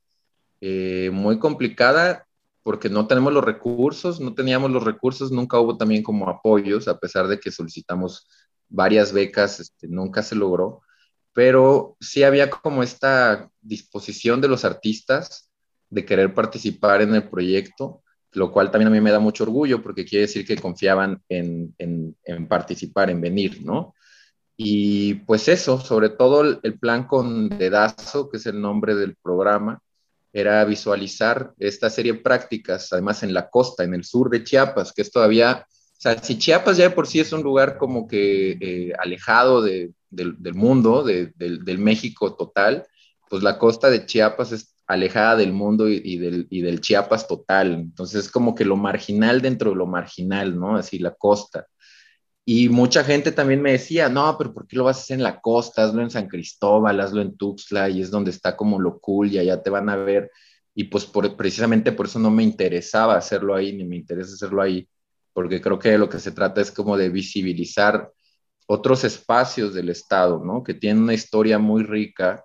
muy 0.62 1.38
complicada 1.38 2.26
porque 2.64 2.90
no 2.90 3.06
tenemos 3.06 3.34
los 3.34 3.44
recursos, 3.44 4.20
no 4.20 4.34
teníamos 4.34 4.72
los 4.72 4.84
recursos, 4.84 5.32
nunca 5.32 5.60
hubo 5.60 5.78
también 5.78 6.02
como 6.02 6.30
apoyos, 6.30 6.88
a 6.88 6.98
pesar 6.98 7.28
de 7.28 7.40
que 7.40 7.52
solicitamos 7.52 8.28
varias 8.70 9.12
becas, 9.12 9.60
este, 9.60 9.88
nunca 9.88 10.24
se 10.24 10.36
logró 10.36 10.82
pero 11.36 11.98
sí 12.00 12.24
había 12.24 12.50
como 12.50 12.82
esta 12.82 13.52
disposición 13.60 14.40
de 14.40 14.48
los 14.48 14.64
artistas 14.64 15.52
de 15.90 16.06
querer 16.06 16.34
participar 16.34 17.02
en 17.02 17.16
el 17.16 17.30
proyecto, 17.30 18.02
lo 18.34 18.52
cual 18.52 18.72
también 18.72 18.88
a 18.88 18.92
mí 18.92 19.02
me 19.02 19.12
da 19.12 19.20
mucho 19.20 19.44
orgullo 19.44 19.82
porque 19.82 20.06
quiere 20.06 20.24
decir 20.24 20.46
que 20.46 20.58
confiaban 20.58 21.22
en, 21.30 21.76
participar, 22.48 23.10
en 23.10 23.22
venir, 23.22 23.64
¿no? 23.64 23.94
Y 24.58 25.16
pues 25.26 25.48
eso, 25.48 25.80
sobre 25.80 26.10
todo 26.10 26.42
el, 26.42 26.80
plan 26.80 27.08
con 27.08 27.50
Dedazo, 27.50 28.30
que 28.30 28.38
es 28.38 28.46
el 28.46 28.62
nombre 28.62 28.96
del 28.96 29.16
programa, 29.16 29.82
era 30.32 30.64
visualizar 30.66 31.54
esta 31.60 31.90
serie 31.90 32.14
de 32.14 32.20
prácticas, 32.20 32.92
además 32.92 33.24
en 33.24 33.34
la 33.34 33.50
costa, 33.50 33.84
en 33.84 33.94
el 33.94 34.04
sur 34.04 34.30
de 34.30 34.44
Chiapas, 34.44 34.92
que 34.94 35.02
es 35.02 35.12
todavía, 35.12 35.66
o 35.68 36.02
sea, 36.02 36.22
si 36.22 36.38
Chiapas 36.38 36.78
ya 36.78 36.94
por 36.94 37.08
sí 37.08 37.20
es 37.22 37.32
un 37.32 37.42
lugar 37.42 37.78
como 37.78 38.08
que 38.08 38.58
eh, 38.60 38.94
alejado 39.00 39.62
de, 39.62 39.94
del, 40.10 40.54
mundo, 40.54 41.04
del, 41.04 41.78
México 41.78 42.36
total, 42.36 42.86
pues 43.30 43.44
la 43.44 43.58
costa 43.58 43.90
de 43.90 44.06
Chiapas 44.06 44.52
es 44.52 44.75
alejada 44.88 45.36
del 45.36 45.54
mundo 45.54 45.90
y, 45.90 46.18
del, 46.18 46.82
Chiapas 46.82 47.28
total. 47.28 47.74
Entonces 47.74 48.26
es 48.26 48.32
como 48.32 48.56
que 48.56 48.66
lo 48.66 48.76
marginal 48.76 49.42
dentro 49.42 49.72
de 49.72 49.78
lo 49.78 49.88
marginal, 49.88 50.60
¿no? 50.60 50.76
Así 50.76 51.00
la 51.00 51.14
costa. 51.14 51.68
Y 52.46 52.70
mucha 52.70 53.04
gente 53.04 53.32
también 53.32 53.62
me 53.62 53.72
decía, 53.72 54.08
no, 54.08 54.38
pero 54.38 54.54
¿por 54.54 54.68
qué 54.68 54.78
lo 54.78 54.84
vas 54.84 54.98
a 54.98 55.02
hacer 55.02 55.18
en 55.18 55.24
la 55.24 55.42
costa? 55.42 55.84
Hazlo 55.84 56.04
en 56.04 56.12
San 56.12 56.28
Cristóbal, 56.28 57.00
hazlo 57.00 57.22
en 57.22 57.36
Tuxtla, 57.36 57.90
y 57.90 58.02
es 58.02 58.12
donde 58.12 58.30
está 58.32 58.56
como 58.56 58.80
lo 58.80 59.00
cool, 59.00 59.32
y 59.32 59.40
allá 59.40 59.64
te 59.64 59.72
van 59.72 59.90
a 59.90 59.96
ver. 59.96 60.30
Y 60.76 60.86
pues 60.86 61.08
precisamente 61.38 61.92
por 61.92 62.06
eso 62.06 62.20
no 62.20 62.30
me 62.30 62.44
interesaba 62.44 63.18
hacerlo 63.18 63.56
ahí, 63.56 63.74
ni 63.74 63.84
me 63.86 63.96
interesa 63.96 64.34
hacerlo 64.34 64.62
ahí, 64.62 64.88
porque 65.34 65.60
creo 65.62 65.80
que 65.80 65.98
lo 65.98 66.10
que 66.10 66.20
se 66.20 66.32
trata 66.32 66.62
es 66.62 66.72
como 66.72 66.98
de 66.98 67.10
visibilizar 67.10 68.12
otros 68.68 69.04
espacios 69.04 69.74
del 69.74 69.90
Estado, 69.90 70.44
¿no? 70.44 70.64
Que 70.64 70.76
tienen 70.76 71.04
una 71.04 71.14
historia 71.14 71.58
muy 71.60 71.84
rica 71.84 72.45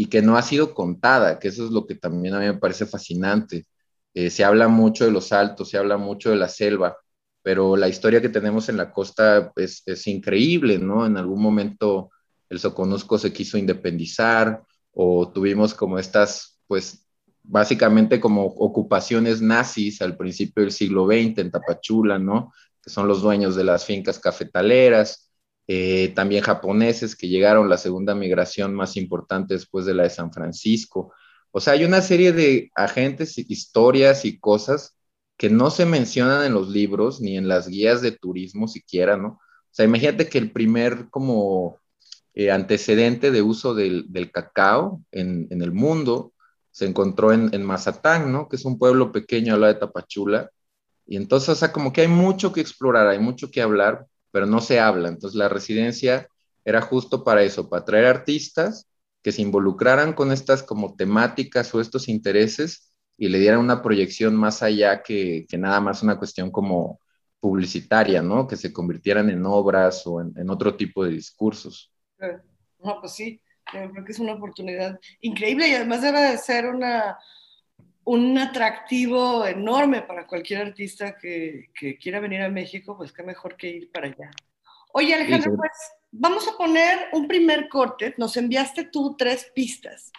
y 0.00 0.06
que 0.06 0.22
no 0.22 0.38
ha 0.38 0.42
sido 0.42 0.72
contada, 0.72 1.38
que 1.38 1.48
eso 1.48 1.66
es 1.66 1.72
lo 1.72 1.86
que 1.86 1.94
también 1.94 2.32
a 2.32 2.40
mí 2.40 2.46
me 2.46 2.56
parece 2.56 2.86
fascinante. 2.86 3.66
Eh, 4.14 4.30
se 4.30 4.44
habla 4.44 4.66
mucho 4.66 5.04
de 5.04 5.10
los 5.10 5.30
altos, 5.30 5.68
se 5.68 5.76
habla 5.76 5.98
mucho 5.98 6.30
de 6.30 6.36
la 6.36 6.48
selva, 6.48 6.96
pero 7.42 7.76
la 7.76 7.86
historia 7.86 8.22
que 8.22 8.30
tenemos 8.30 8.70
en 8.70 8.78
la 8.78 8.92
costa 8.92 9.52
es, 9.56 9.82
es 9.84 10.06
increíble, 10.06 10.78
¿no? 10.78 11.04
En 11.04 11.18
algún 11.18 11.42
momento 11.42 12.10
el 12.48 12.58
Soconusco 12.58 13.18
se 13.18 13.30
quiso 13.30 13.58
independizar 13.58 14.62
o 14.94 15.30
tuvimos 15.30 15.74
como 15.74 15.98
estas, 15.98 16.58
pues, 16.66 17.06
básicamente 17.42 18.20
como 18.20 18.46
ocupaciones 18.46 19.42
nazis 19.42 20.00
al 20.00 20.16
principio 20.16 20.62
del 20.62 20.72
siglo 20.72 21.04
XX 21.04 21.40
en 21.40 21.50
Tapachula, 21.50 22.18
¿no? 22.18 22.54
Que 22.82 22.88
son 22.88 23.06
los 23.06 23.20
dueños 23.20 23.54
de 23.54 23.64
las 23.64 23.84
fincas 23.84 24.18
cafetaleras 24.18 25.29
eh, 25.72 26.08
también 26.16 26.42
japoneses 26.42 27.14
que 27.14 27.28
llegaron, 27.28 27.68
la 27.68 27.78
segunda 27.78 28.12
migración 28.16 28.74
más 28.74 28.96
importante 28.96 29.54
después 29.54 29.86
de 29.86 29.94
la 29.94 30.02
de 30.02 30.10
San 30.10 30.32
Francisco. 30.32 31.12
O 31.52 31.60
sea, 31.60 31.74
hay 31.74 31.84
una 31.84 32.02
serie 32.02 32.32
de 32.32 32.72
agentes, 32.74 33.38
historias 33.38 34.24
y 34.24 34.40
cosas 34.40 34.96
que 35.36 35.48
no 35.48 35.70
se 35.70 35.86
mencionan 35.86 36.44
en 36.44 36.54
los 36.54 36.70
libros 36.70 37.20
ni 37.20 37.36
en 37.36 37.46
las 37.46 37.68
guías 37.68 38.02
de 38.02 38.10
turismo 38.10 38.66
siquiera, 38.66 39.16
¿no? 39.16 39.28
O 39.28 39.70
sea, 39.70 39.84
imagínate 39.84 40.28
que 40.28 40.38
el 40.38 40.50
primer 40.50 41.08
como 41.08 41.78
eh, 42.34 42.50
antecedente 42.50 43.30
de 43.30 43.42
uso 43.42 43.72
del, 43.72 44.08
cacao 44.32 45.04
en, 45.12 45.46
el 45.50 45.70
mundo 45.70 46.32
se 46.72 46.86
encontró 46.86 47.32
en, 47.32 47.54
en, 47.54 47.62
Mazatán, 47.64 48.32
¿no? 48.32 48.48
Que 48.48 48.56
es 48.56 48.64
un 48.64 48.76
pueblo 48.76 49.12
pequeño 49.12 49.54
al 49.54 49.60
lado 49.60 49.74
de 49.74 49.78
Tapachula. 49.78 50.50
Y 51.06 51.16
entonces, 51.16 51.50
o 51.50 51.54
sea, 51.54 51.70
como 51.70 51.92
que 51.92 52.00
hay 52.00 52.08
mucho 52.08 52.52
que 52.52 52.60
explorar, 52.60 53.06
hay 53.06 53.20
mucho 53.20 53.52
que 53.52 53.62
hablar, 53.62 54.08
pero 54.30 54.46
no 54.46 54.60
se 54.60 54.80
habla. 54.80 55.08
Entonces 55.08 55.36
la 55.36 55.48
residencia 55.48 56.28
era 56.64 56.80
justo 56.80 57.24
para 57.24 57.42
eso, 57.42 57.68
para 57.68 57.84
traer 57.84 58.06
artistas 58.06 58.88
que 59.22 59.32
se 59.32 59.42
involucraran 59.42 60.12
con 60.12 60.32
estas 60.32 60.62
como 60.62 60.94
temáticas 60.94 61.74
o 61.74 61.80
estos 61.80 62.08
intereses 62.08 62.92
y 63.16 63.28
le 63.28 63.38
dieran 63.38 63.60
una 63.60 63.82
proyección 63.82 64.34
más 64.34 64.62
allá 64.62 65.02
que, 65.02 65.46
nada 65.58 65.80
más 65.80 66.02
una 66.02 66.18
cuestión 66.18 66.50
como 66.50 67.00
publicitaria, 67.38 68.22
¿no? 68.22 68.46
Que 68.46 68.56
se 68.56 68.72
convirtieran 68.72 69.28
en 69.28 69.44
obras 69.44 70.06
o 70.06 70.20
en, 70.20 70.50
otro 70.50 70.74
tipo 70.74 71.04
de 71.04 71.10
discursos. 71.10 71.92
No, 72.82 73.00
pues 73.00 73.12
sí, 73.12 73.42
creo 73.64 74.04
que 74.04 74.12
es 74.12 74.18
una 74.18 74.34
oportunidad 74.34 74.98
increíble 75.20 75.68
y 75.68 75.74
además 75.74 76.00
debe 76.00 76.20
de 76.20 76.38
ser 76.38 76.66
una, 76.66 77.18
un 78.04 78.36
atractivo 78.38 79.46
enorme 79.46 80.02
para 80.02 80.26
cualquier 80.26 80.62
artista 80.62 81.16
que, 81.18 81.70
que, 81.78 81.98
quiera 81.98 82.20
venir 82.20 82.42
a 82.42 82.48
México, 82.48 82.96
pues 82.96 83.12
qué 83.12 83.22
mejor 83.22 83.56
que 83.56 83.68
ir 83.68 83.92
para 83.92 84.08
allá. 84.08 84.30
Oye, 84.92 85.14
Alejandro, 85.14 85.56
pues 85.56 85.70
vamos 86.10 86.48
a 86.48 86.56
poner 86.56 87.08
un 87.12 87.28
primer 87.28 87.68
corte. 87.68 88.14
Nos 88.18 88.36
enviaste 88.36 88.84
tú 88.84 89.16
tres 89.16 89.50
pistas, 89.54 90.10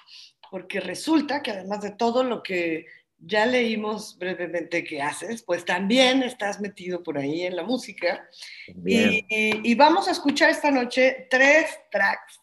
porque 0.50 0.79
resulta 0.79 1.41
que 1.41 1.51
además 1.51 1.81
de 1.81 1.91
todo 1.91 2.23
lo 2.23 2.41
que 2.41 2.85
ya 3.23 3.45
leímos 3.45 4.17
brevemente 4.17 4.83
que 4.83 5.01
haces, 5.01 5.43
pues 5.43 5.63
también 5.63 6.23
estás 6.23 6.59
metido 6.59 7.03
por 7.03 7.17
ahí 7.17 7.43
en 7.43 7.55
la 7.55 7.63
música. 7.63 8.27
Y, 8.85 9.75
vamos 9.75 10.07
a 10.07 10.11
escuchar 10.11 10.50
esta 10.50 10.71
noche 10.71 11.27
tres 11.29 11.79
tracks 11.91 12.39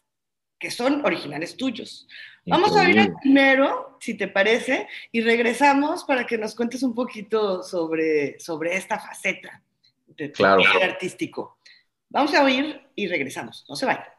que 0.57 0.71
son 0.71 1.05
originales 1.05 1.55
tuyos. 1.55 2.07
Vamos 2.49 2.75
a 2.75 2.81
oír 2.81 2.97
el 2.97 3.13
primero, 3.13 3.97
si 3.99 4.15
te 4.15 4.27
parece, 4.27 4.87
y 5.11 5.21
regresamos 5.21 6.03
para 6.03 6.25
que 6.25 6.37
nos 6.37 6.55
cuentes 6.55 6.83
un 6.83 6.93
poquito 6.93 7.63
sobre, 7.63 8.39
sobre 8.39 8.75
esta 8.75 8.99
faceta 8.99 9.61
de 10.07 10.29
tu 10.29 10.45
artístico. 10.45 11.57
Vamos 12.09 12.33
a 12.33 12.43
oír 12.43 12.81
y 12.95 13.07
regresamos. 13.07 13.65
No 13.69 13.75
se 13.75 13.85
vayan. 13.85 14.18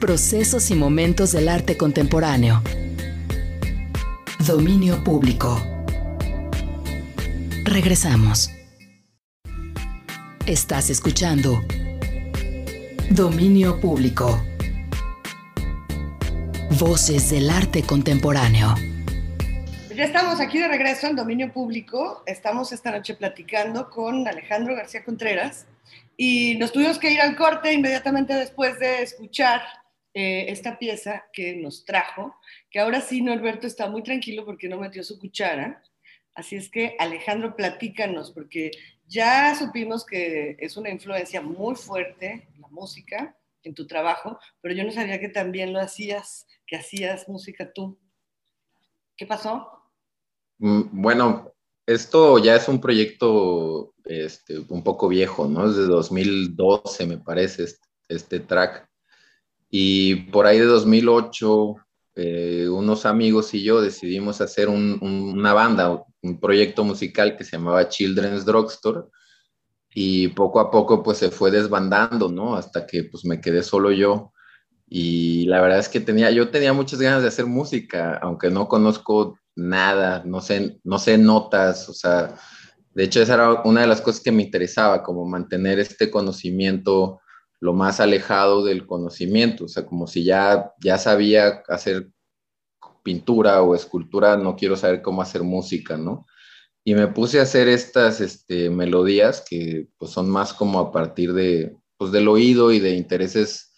Procesos 0.00 0.70
y 0.70 0.74
momentos 0.74 1.32
del 1.32 1.46
arte 1.46 1.76
contemporáneo. 1.76 2.62
Dominio 4.46 5.04
público. 5.04 5.62
Regresamos. 7.64 8.50
Estás 10.46 10.88
escuchando 10.88 11.60
Dominio 13.10 13.78
público. 13.80 14.42
Voces 16.78 17.28
del 17.28 17.50
arte 17.50 17.82
contemporáneo. 17.82 18.74
Ya 19.94 20.04
estamos 20.04 20.40
aquí 20.40 20.58
de 20.58 20.68
regreso 20.68 21.06
en 21.06 21.16
Dominio 21.16 21.52
Público. 21.52 22.22
Estamos 22.24 22.72
esta 22.72 22.92
noche 22.92 23.12
platicando 23.12 23.90
con 23.90 24.26
Alejandro 24.26 24.74
García 24.74 25.04
Contreras 25.04 25.66
y 26.22 26.54
nos 26.56 26.70
tuvimos 26.70 26.98
que 26.98 27.10
ir 27.10 27.18
al 27.22 27.34
corte 27.34 27.72
inmediatamente 27.72 28.34
después 28.34 28.78
de 28.78 29.00
escuchar 29.00 29.62
eh, 30.12 30.44
esta 30.48 30.78
pieza 30.78 31.24
que 31.32 31.56
nos 31.56 31.86
trajo, 31.86 32.36
que 32.70 32.78
ahora 32.78 33.00
sí 33.00 33.22
Norberto 33.22 33.66
está 33.66 33.88
muy 33.88 34.02
tranquilo 34.02 34.44
porque 34.44 34.68
no 34.68 34.78
metió 34.78 35.02
su 35.02 35.18
cuchara. 35.18 35.82
Así 36.34 36.56
es 36.56 36.68
que 36.68 36.94
Alejandro, 36.98 37.56
platícanos, 37.56 38.32
porque 38.32 38.70
ya 39.06 39.54
supimos 39.54 40.04
que 40.04 40.56
es 40.58 40.76
una 40.76 40.90
influencia 40.90 41.40
muy 41.40 41.74
fuerte 41.74 42.48
la 42.58 42.68
música 42.68 43.34
en 43.62 43.74
tu 43.74 43.86
trabajo, 43.86 44.38
pero 44.60 44.74
yo 44.74 44.84
no 44.84 44.92
sabía 44.92 45.20
que 45.20 45.30
también 45.30 45.72
lo 45.72 45.80
hacías, 45.80 46.46
que 46.66 46.76
hacías 46.76 47.30
música 47.30 47.72
tú. 47.72 47.98
¿Qué 49.16 49.24
pasó? 49.24 49.70
Mm, 50.58 51.00
bueno, 51.00 51.54
esto 51.92 52.38
ya 52.38 52.54
es 52.56 52.68
un 52.68 52.80
proyecto 52.80 53.94
este, 54.04 54.58
un 54.68 54.84
poco 54.84 55.08
viejo, 55.08 55.48
¿no? 55.48 55.68
Es 55.68 55.76
de 55.76 55.86
2012, 55.86 57.06
me 57.06 57.18
parece, 57.18 57.64
este, 57.64 57.86
este 58.08 58.40
track. 58.40 58.88
Y 59.70 60.30
por 60.30 60.46
ahí 60.46 60.58
de 60.58 60.66
2008, 60.66 61.76
eh, 62.14 62.68
unos 62.68 63.06
amigos 63.06 63.54
y 63.54 63.62
yo 63.62 63.80
decidimos 63.80 64.40
hacer 64.40 64.68
una 64.68 65.52
banda, 65.52 66.04
un 66.22 66.38
proyecto 66.38 66.84
musical 66.84 67.36
que 67.36 67.44
se 67.44 67.52
llamaba 67.56 67.88
Children's 67.88 68.44
Drugstore. 68.44 69.08
Y 69.92 70.28
poco 70.28 70.60
a 70.60 70.70
poco, 70.70 71.02
pues 71.02 71.18
se 71.18 71.32
fue 71.32 71.50
desbandando, 71.50 72.28
¿no? 72.28 72.54
Hasta 72.54 72.86
que, 72.86 73.04
pues 73.04 73.24
me 73.24 73.40
quedé 73.40 73.64
solo 73.64 73.90
yo. 73.90 74.32
Y 74.88 75.46
la 75.46 75.60
verdad 75.60 75.80
es 75.80 75.88
que 75.88 75.98
tenía, 75.98 76.30
yo 76.30 76.50
tenía 76.50 76.72
muchas 76.72 77.00
ganas 77.00 77.22
de 77.22 77.28
hacer 77.28 77.46
música, 77.46 78.16
aunque 78.22 78.50
no 78.50 78.68
conozco 78.68 79.39
nada, 79.56 80.22
no 80.24 80.40
sé, 80.40 80.80
no 80.84 80.98
notas, 81.18 81.88
o 81.88 81.92
sea, 81.92 82.34
de 82.94 83.04
hecho 83.04 83.20
esa 83.20 83.34
era 83.34 83.62
una 83.62 83.82
de 83.82 83.86
las 83.86 84.00
cosas 84.00 84.22
que 84.22 84.32
me 84.32 84.42
interesaba, 84.42 85.02
como 85.02 85.26
mantener 85.26 85.78
este 85.78 86.10
conocimiento 86.10 87.20
lo 87.60 87.74
más 87.74 88.00
alejado 88.00 88.64
del 88.64 88.86
conocimiento, 88.86 89.66
o 89.66 89.68
sea, 89.68 89.84
como 89.84 90.06
si 90.06 90.24
ya, 90.24 90.72
ya 90.82 90.96
sabía 90.96 91.62
hacer 91.68 92.10
pintura 93.02 93.62
o 93.62 93.74
escultura, 93.74 94.36
no 94.36 94.56
quiero 94.56 94.76
saber 94.76 95.02
cómo 95.02 95.22
hacer 95.22 95.42
música, 95.42 95.96
¿no? 95.96 96.26
Y 96.84 96.94
me 96.94 97.08
puse 97.08 97.38
a 97.38 97.42
hacer 97.42 97.68
estas 97.68 98.20
este, 98.20 98.70
melodías 98.70 99.44
que 99.48 99.88
pues, 99.98 100.10
son 100.10 100.30
más 100.30 100.54
como 100.54 100.80
a 100.80 100.90
partir 100.90 101.34
de, 101.34 101.76
pues, 101.98 102.12
del 102.12 102.28
oído 102.28 102.72
y 102.72 102.80
de 102.80 102.94
intereses 102.94 103.69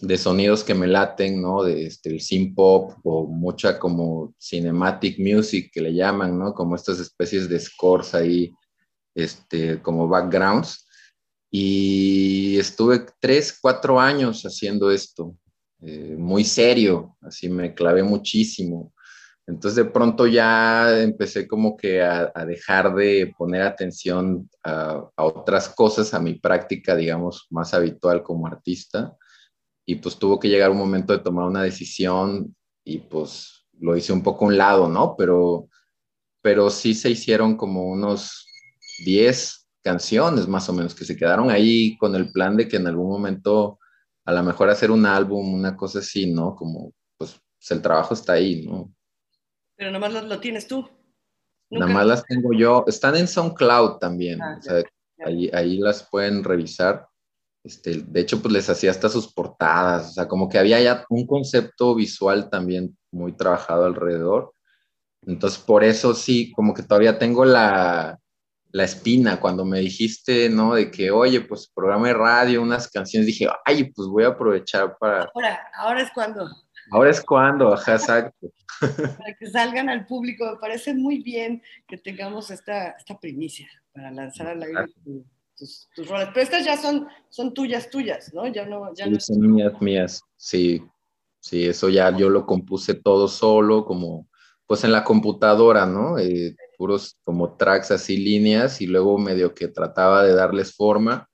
de 0.00 0.16
sonidos 0.16 0.64
que 0.64 0.74
me 0.74 0.86
laten, 0.86 1.40
¿no? 1.42 1.62
De 1.62 1.86
este, 1.86 2.10
el 2.10 2.20
synth 2.20 2.54
pop 2.54 2.92
o 3.04 3.26
mucha 3.26 3.78
como 3.78 4.34
cinematic 4.38 5.18
music 5.18 5.70
que 5.72 5.80
le 5.80 5.94
llaman, 5.94 6.38
¿no? 6.38 6.54
Como 6.54 6.76
estas 6.76 6.98
especies 7.00 7.48
de 7.48 7.58
scores 7.58 8.14
ahí, 8.14 8.52
este, 9.14 9.80
como 9.82 10.08
backgrounds. 10.08 10.86
Y 11.50 12.58
estuve 12.58 13.06
tres, 13.20 13.58
cuatro 13.60 13.98
años 13.98 14.42
haciendo 14.42 14.90
esto, 14.90 15.34
eh, 15.80 16.14
muy 16.18 16.44
serio, 16.44 17.16
así 17.22 17.48
me 17.48 17.74
clavé 17.74 18.02
muchísimo. 18.02 18.92
Entonces 19.46 19.76
de 19.76 19.90
pronto 19.90 20.26
ya 20.26 21.00
empecé 21.00 21.48
como 21.48 21.74
que 21.74 22.02
a, 22.02 22.30
dejar 22.46 22.94
de 22.94 23.32
poner 23.36 23.62
atención 23.62 24.48
a, 24.62 25.02
a, 25.16 25.24
otras 25.24 25.70
cosas, 25.70 26.12
a 26.12 26.20
mi 26.20 26.34
práctica, 26.34 26.94
digamos, 26.94 27.46
más 27.48 27.72
habitual 27.72 28.22
como 28.22 28.46
artista 28.46 29.16
y 29.88 29.94
pues 29.94 30.18
tuvo 30.18 30.38
que 30.38 30.48
llegar 30.48 30.70
un 30.70 30.76
momento 30.76 31.14
de 31.14 31.20
tomar 31.20 31.46
una 31.46 31.62
decisión 31.62 32.54
y 32.84 32.98
pues 32.98 33.66
lo 33.80 33.96
hice 33.96 34.12
un 34.12 34.22
poco 34.22 34.44
a 34.44 34.48
un 34.48 34.58
lado, 34.58 34.86
¿no? 34.86 35.16
Pero, 35.16 35.70
pero 36.42 36.68
sí 36.68 36.92
se 36.92 37.08
hicieron 37.08 37.56
como 37.56 37.84
unos 37.84 38.46
10 39.06 39.66
canciones 39.82 40.46
más 40.46 40.68
o 40.68 40.74
menos 40.74 40.94
que 40.94 41.06
se 41.06 41.16
quedaron 41.16 41.50
ahí 41.50 41.96
con 41.96 42.14
el 42.14 42.30
plan 42.30 42.54
de 42.54 42.68
que 42.68 42.76
en 42.76 42.86
algún 42.86 43.08
momento 43.08 43.78
a 44.26 44.32
lo 44.32 44.42
mejor 44.42 44.68
hacer 44.68 44.90
un 44.90 45.06
álbum, 45.06 45.54
una 45.54 45.74
cosa 45.74 46.00
así, 46.00 46.30
¿no? 46.30 46.54
Como 46.54 46.92
pues, 47.16 47.40
pues 47.58 47.70
el 47.70 47.80
trabajo 47.80 48.12
está 48.12 48.34
ahí, 48.34 48.66
¿no? 48.66 48.94
Pero 49.74 49.90
nomás 49.90 50.12
lo, 50.12 50.20
lo 50.20 50.38
tienes 50.38 50.68
tú. 50.68 50.86
Nada 51.70 51.90
más 51.90 52.06
las 52.06 52.24
tengo 52.26 52.52
yo. 52.52 52.84
Están 52.86 53.16
en 53.16 53.26
SoundCloud 53.26 53.96
también. 53.96 54.42
Ah, 54.42 54.56
o 54.58 54.62
sea, 54.62 54.82
Ahí, 55.24 55.50
ahí 55.54 55.78
las 55.78 56.06
pueden 56.08 56.44
revisar. 56.44 57.08
Este, 57.64 58.02
de 58.02 58.20
hecho, 58.20 58.40
pues 58.40 58.52
les 58.52 58.70
hacía 58.70 58.90
hasta 58.90 59.08
sus 59.08 59.32
portadas, 59.32 60.10
o 60.10 60.12
sea, 60.12 60.28
como 60.28 60.48
que 60.48 60.58
había 60.58 60.80
ya 60.80 61.04
un 61.08 61.26
concepto 61.26 61.94
visual 61.94 62.48
también 62.50 62.96
muy 63.10 63.32
trabajado 63.36 63.84
alrededor. 63.84 64.54
Entonces, 65.26 65.58
por 65.58 65.84
eso 65.84 66.14
sí, 66.14 66.52
como 66.52 66.72
que 66.72 66.82
todavía 66.82 67.18
tengo 67.18 67.44
la, 67.44 68.18
la 68.70 68.84
espina 68.84 69.40
cuando 69.40 69.64
me 69.64 69.80
dijiste, 69.80 70.48
¿no? 70.48 70.74
De 70.74 70.90
que, 70.90 71.10
oye, 71.10 71.40
pues 71.40 71.70
programa 71.74 72.08
de 72.08 72.14
radio, 72.14 72.62
unas 72.62 72.88
canciones, 72.90 73.26
dije, 73.26 73.48
ay, 73.64 73.90
pues 73.92 74.08
voy 74.08 74.24
a 74.24 74.28
aprovechar 74.28 74.96
para... 74.98 75.28
Ahora, 75.34 75.60
ahora 75.74 76.02
es 76.02 76.10
cuando. 76.14 76.48
Ahora 76.90 77.10
es 77.10 77.20
cuando, 77.20 77.72
ajá, 77.72 77.96
exacto. 77.96 78.50
Para 79.18 79.34
que 79.38 79.46
salgan 79.50 79.88
al 79.88 80.06
público, 80.06 80.50
me 80.52 80.58
parece 80.58 80.94
muy 80.94 81.22
bien 81.22 81.62
que 81.86 81.98
tengamos 81.98 82.50
esta, 82.50 82.90
esta 82.90 83.18
primicia 83.18 83.68
para 83.92 84.10
lanzar 84.10 84.46
al 84.46 84.62
aire 84.62 84.86
tus, 85.58 85.88
roles. 86.08 86.28
Pero 86.32 86.40
estas 86.40 86.64
ya 86.64 86.76
son, 86.76 87.08
son 87.28 87.52
tuyas, 87.52 87.90
tuyas, 87.90 88.32
¿no? 88.32 88.46
Ya 88.46 88.66
no, 88.66 88.92
ya 88.94 89.06
no 89.06 89.18
son 89.20 89.52
mías, 89.52 89.72
mías, 89.80 90.22
sí. 90.36 90.82
Sí, 91.40 91.66
eso 91.66 91.88
ya 91.88 92.14
yo 92.16 92.28
lo 92.28 92.46
compuse 92.46 92.94
todo 92.94 93.28
solo, 93.28 93.84
como 93.84 94.28
pues 94.66 94.84
en 94.84 94.92
la 94.92 95.04
computadora, 95.04 95.86
¿no? 95.86 96.18
Eh, 96.18 96.56
puros 96.76 97.16
como 97.24 97.56
tracks 97.56 97.90
así, 97.90 98.18
líneas, 98.18 98.80
y 98.80 98.86
luego 98.86 99.18
medio 99.18 99.54
que 99.54 99.68
trataba 99.68 100.22
de 100.24 100.34
darles 100.34 100.74
forma, 100.74 101.28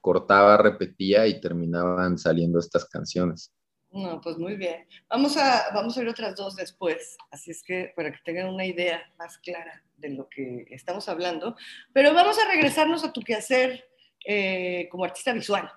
cortaba, 0.00 0.56
repetía 0.56 1.26
y 1.26 1.40
terminaban 1.40 2.18
saliendo 2.18 2.60
estas 2.60 2.84
canciones. 2.88 3.52
No, 3.96 4.20
pues 4.20 4.36
muy 4.36 4.56
bien. 4.56 4.86
Vamos 5.08 5.38
a, 5.38 5.70
vamos 5.72 5.96
a 5.96 6.00
ver 6.00 6.10
otras 6.10 6.36
dos 6.36 6.54
después, 6.54 7.16
así 7.30 7.50
es 7.50 7.62
que 7.62 7.94
para 7.96 8.12
que 8.12 8.18
tengan 8.26 8.48
una 8.48 8.66
idea 8.66 9.02
más 9.18 9.38
clara 9.38 9.82
de 9.96 10.10
lo 10.10 10.28
que 10.28 10.66
estamos 10.70 11.08
hablando, 11.08 11.56
pero 11.94 12.12
vamos 12.12 12.38
a 12.38 12.46
regresarnos 12.46 13.04
a 13.04 13.12
tu 13.14 13.22
quehacer 13.22 13.88
eh, 14.26 14.86
como 14.90 15.04
artista 15.04 15.32
visual. 15.32 15.72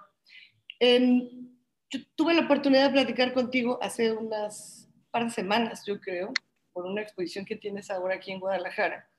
yo 0.81 1.99
tuve 2.15 2.33
la 2.33 2.41
oportunidad 2.41 2.87
de 2.87 2.93
platicar 2.93 3.33
contigo 3.33 3.79
hace 3.81 4.11
unas 4.11 4.89
par 5.11 5.23
de 5.23 5.31
semanas, 5.31 5.85
yo 5.87 6.01
creo, 6.01 6.33
por 6.73 6.85
una 6.85 7.01
exposición 7.01 7.45
que 7.45 7.55
tienes 7.55 7.89
ahora 7.89 8.15
aquí 8.15 8.31
en 8.31 8.41
Guadalajara, 8.41 9.09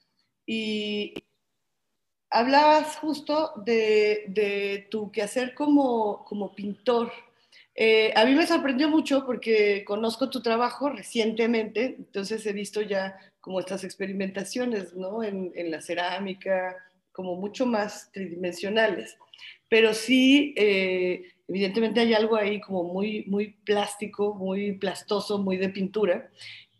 y 0.44 1.14
hablabas 2.28 2.96
justo 2.96 3.54
de, 3.64 4.26
de 4.28 4.88
tu 4.90 5.10
quehacer 5.10 5.54
como, 5.54 6.22
como 6.26 6.54
pintor. 6.54 7.10
Eh, 7.74 8.12
a 8.16 8.24
mí 8.24 8.34
me 8.34 8.46
sorprendió 8.46 8.88
mucho 8.88 9.24
porque 9.24 9.84
conozco 9.84 10.28
tu 10.28 10.42
trabajo 10.42 10.90
recientemente, 10.90 11.96
entonces 11.98 12.44
he 12.46 12.52
visto 12.52 12.82
ya 12.82 13.16
como 13.40 13.60
estas 13.60 13.84
experimentaciones, 13.84 14.94
¿no? 14.94 15.22
En, 15.22 15.52
la 15.70 15.80
cerámica, 15.80 16.76
como 17.12 17.36
mucho 17.36 17.66
más 17.66 18.10
tridimensionales. 18.12 19.16
Pero 19.68 19.94
sí, 19.94 20.54
eh, 20.56 21.22
evidentemente 21.48 22.00
hay 22.00 22.12
algo 22.12 22.36
ahí 22.36 22.60
como 22.60 22.84
muy, 22.84 23.24
muy 23.26 23.52
plástico, 23.64 24.34
muy 24.34 24.72
plastoso, 24.72 25.38
muy 25.38 25.56
de 25.56 25.70
pintura. 25.70 26.30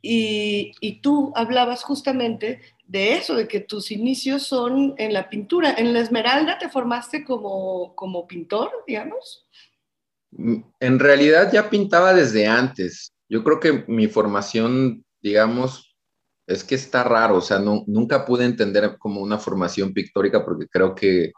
Y, 0.03 0.73
y, 0.81 1.01
tú 1.01 1.33
hablabas 1.37 1.85
justamente 1.85 2.61
de 2.87 3.13
eso, 3.15 3.35
de 3.37 3.47
que 3.47 3.61
tus 3.61 3.91
inicios 3.91 4.45
son 4.45 4.95
en 4.99 5.13
la 5.13 5.29
pintura. 5.29 5.75
¿En 5.77 5.93
la 5.93 6.01
Esmeralda 6.01 6.59
te 6.59 6.71
formaste 6.71 7.25
como, 7.25 7.95
como 7.95 8.27
pintor, 8.27 8.71
digamos? 8.87 9.47
En 10.33 10.99
realidad 10.99 11.53
ya 11.53 11.71
pintaba 11.71 12.15
desde 12.15 12.47
antes. 12.47 13.13
Yo 13.29 13.43
creo 13.45 13.61
que 13.61 13.85
mi 13.89 14.07
formación, 14.07 15.05
digamos, 15.23 15.97
es 16.47 16.65
que 16.65 16.75
está 16.75 17.05
raro, 17.05 17.37
o 17.37 17.41
sea, 17.41 17.61
nunca 17.61 18.25
pude 18.25 18.45
entender 18.45 18.97
como 18.99 19.21
una 19.21 19.39
formación 19.39 19.93
pictórica 19.93 20.45
porque 20.45 20.67
creo 20.67 20.95
que 20.97 21.33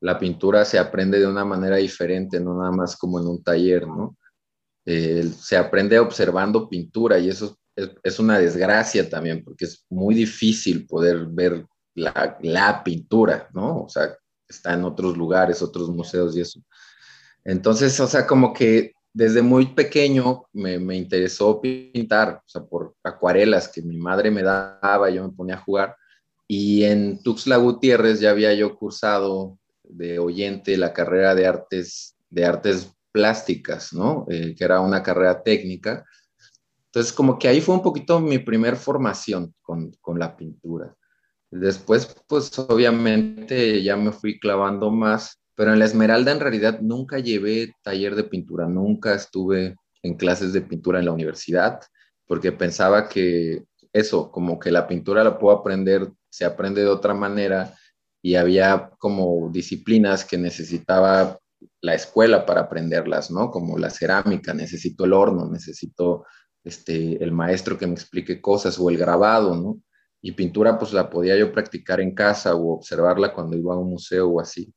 la 0.00 0.18
pintura 0.18 0.64
se 0.64 0.78
aprende 0.78 1.18
de 1.18 1.26
una 1.26 1.44
manera 1.44 1.76
diferente, 1.76 2.40
no 2.40 2.56
nada 2.56 2.72
más 2.72 2.96
como 2.96 3.20
en 3.20 3.26
un 3.26 3.42
taller, 3.42 3.86
¿no? 3.86 4.16
Eh, 4.86 5.30
se 5.38 5.56
aprende 5.56 5.98
observando 5.98 6.68
pintura 6.68 7.18
y 7.18 7.28
eso 7.28 7.58
es, 7.74 8.18
una 8.18 8.38
desgracia 8.38 9.08
también 9.10 9.44
porque 9.44 9.64
es 9.66 9.84
muy 9.90 10.14
difícil 10.14 10.86
poder 10.86 11.26
ver 11.26 11.66
la, 11.94 12.38
la, 12.40 12.84
pintura, 12.84 13.48
¿no? 13.52 13.82
O 13.82 13.88
sea, 13.88 14.16
está 14.48 14.74
en 14.74 14.84
otros 14.84 15.16
lugares, 15.16 15.60
otros 15.60 15.90
museos 15.90 16.36
y 16.36 16.40
eso. 16.40 16.60
Entonces, 17.46 17.98
o 18.00 18.08
sea, 18.08 18.26
como 18.26 18.52
que 18.52 18.92
desde 19.12 19.40
muy 19.40 19.66
pequeño 19.66 20.46
me, 20.52 20.80
me, 20.80 20.96
interesó 20.96 21.60
pintar, 21.60 22.42
o 22.44 22.48
sea, 22.48 22.64
por 22.64 22.94
acuarelas 23.04 23.68
que 23.68 23.80
mi 23.82 23.96
madre 23.96 24.32
me 24.32 24.42
daba, 24.42 25.08
yo 25.10 25.24
me 25.24 25.32
ponía 25.32 25.54
a 25.54 25.62
jugar. 25.62 25.96
Y 26.48 26.82
en 26.82 27.22
Tuxtla 27.22 27.56
Gutiérrez 27.56 28.18
ya 28.18 28.30
había 28.30 28.52
yo 28.52 28.76
cursado 28.76 29.58
de 29.84 30.18
oyente 30.18 30.76
la 30.76 30.92
carrera 30.92 31.36
de 31.36 31.46
artes, 31.46 32.16
de 32.30 32.44
artes 32.44 32.92
plásticas, 33.12 33.92
¿no? 33.92 34.26
Eh, 34.28 34.54
que 34.56 34.64
era 34.64 34.80
una 34.80 35.02
carrera 35.02 35.42
técnica. 35.42 36.04
Entonces, 36.86 37.12
como 37.12 37.38
que 37.38 37.46
ahí 37.46 37.60
fue 37.60 37.76
un 37.76 37.82
poquito 37.82 38.20
mi 38.20 38.38
primer 38.40 38.76
formación 38.76 39.54
con, 39.62 39.92
con 40.00 40.18
la 40.18 40.36
pintura. 40.36 40.96
Después, 41.50 42.12
pues 42.26 42.58
obviamente 42.58 43.82
ya 43.84 43.96
me 43.96 44.10
fui 44.10 44.40
clavando 44.40 44.90
más, 44.90 45.40
pero 45.56 45.72
en 45.72 45.78
la 45.80 45.86
Esmeralda 45.86 46.30
en 46.30 46.40
realidad 46.40 46.80
nunca 46.80 47.18
llevé 47.18 47.74
taller 47.82 48.14
de 48.14 48.24
pintura, 48.24 48.68
nunca 48.68 49.14
estuve 49.14 49.74
en 50.02 50.14
clases 50.14 50.52
de 50.52 50.60
pintura 50.60 51.00
en 51.00 51.06
la 51.06 51.12
universidad, 51.12 51.80
porque 52.26 52.52
pensaba 52.52 53.08
que 53.08 53.64
eso, 53.92 54.30
como 54.30 54.58
que 54.58 54.70
la 54.70 54.86
pintura 54.86 55.24
la 55.24 55.38
puedo 55.38 55.56
aprender, 55.56 56.12
se 56.28 56.44
aprende 56.44 56.82
de 56.82 56.88
otra 56.88 57.14
manera 57.14 57.74
y 58.20 58.34
había 58.34 58.90
como 58.98 59.48
disciplinas 59.50 60.24
que 60.24 60.36
necesitaba 60.36 61.38
la 61.80 61.94
escuela 61.94 62.44
para 62.44 62.62
aprenderlas, 62.62 63.30
¿no? 63.30 63.50
Como 63.50 63.78
la 63.78 63.88
cerámica, 63.88 64.52
necesito 64.52 65.06
el 65.06 65.14
horno, 65.14 65.48
necesito 65.50 66.26
este, 66.62 67.22
el 67.22 67.32
maestro 67.32 67.78
que 67.78 67.86
me 67.86 67.94
explique 67.94 68.42
cosas 68.42 68.78
o 68.78 68.90
el 68.90 68.98
grabado, 68.98 69.56
¿no? 69.56 69.80
Y 70.20 70.32
pintura 70.32 70.78
pues 70.78 70.92
la 70.92 71.08
podía 71.08 71.36
yo 71.38 71.50
practicar 71.52 72.00
en 72.00 72.14
casa 72.14 72.54
o 72.54 72.74
observarla 72.74 73.32
cuando 73.32 73.56
iba 73.56 73.74
a 73.74 73.78
un 73.78 73.90
museo 73.90 74.28
o 74.28 74.40
así. 74.40 74.74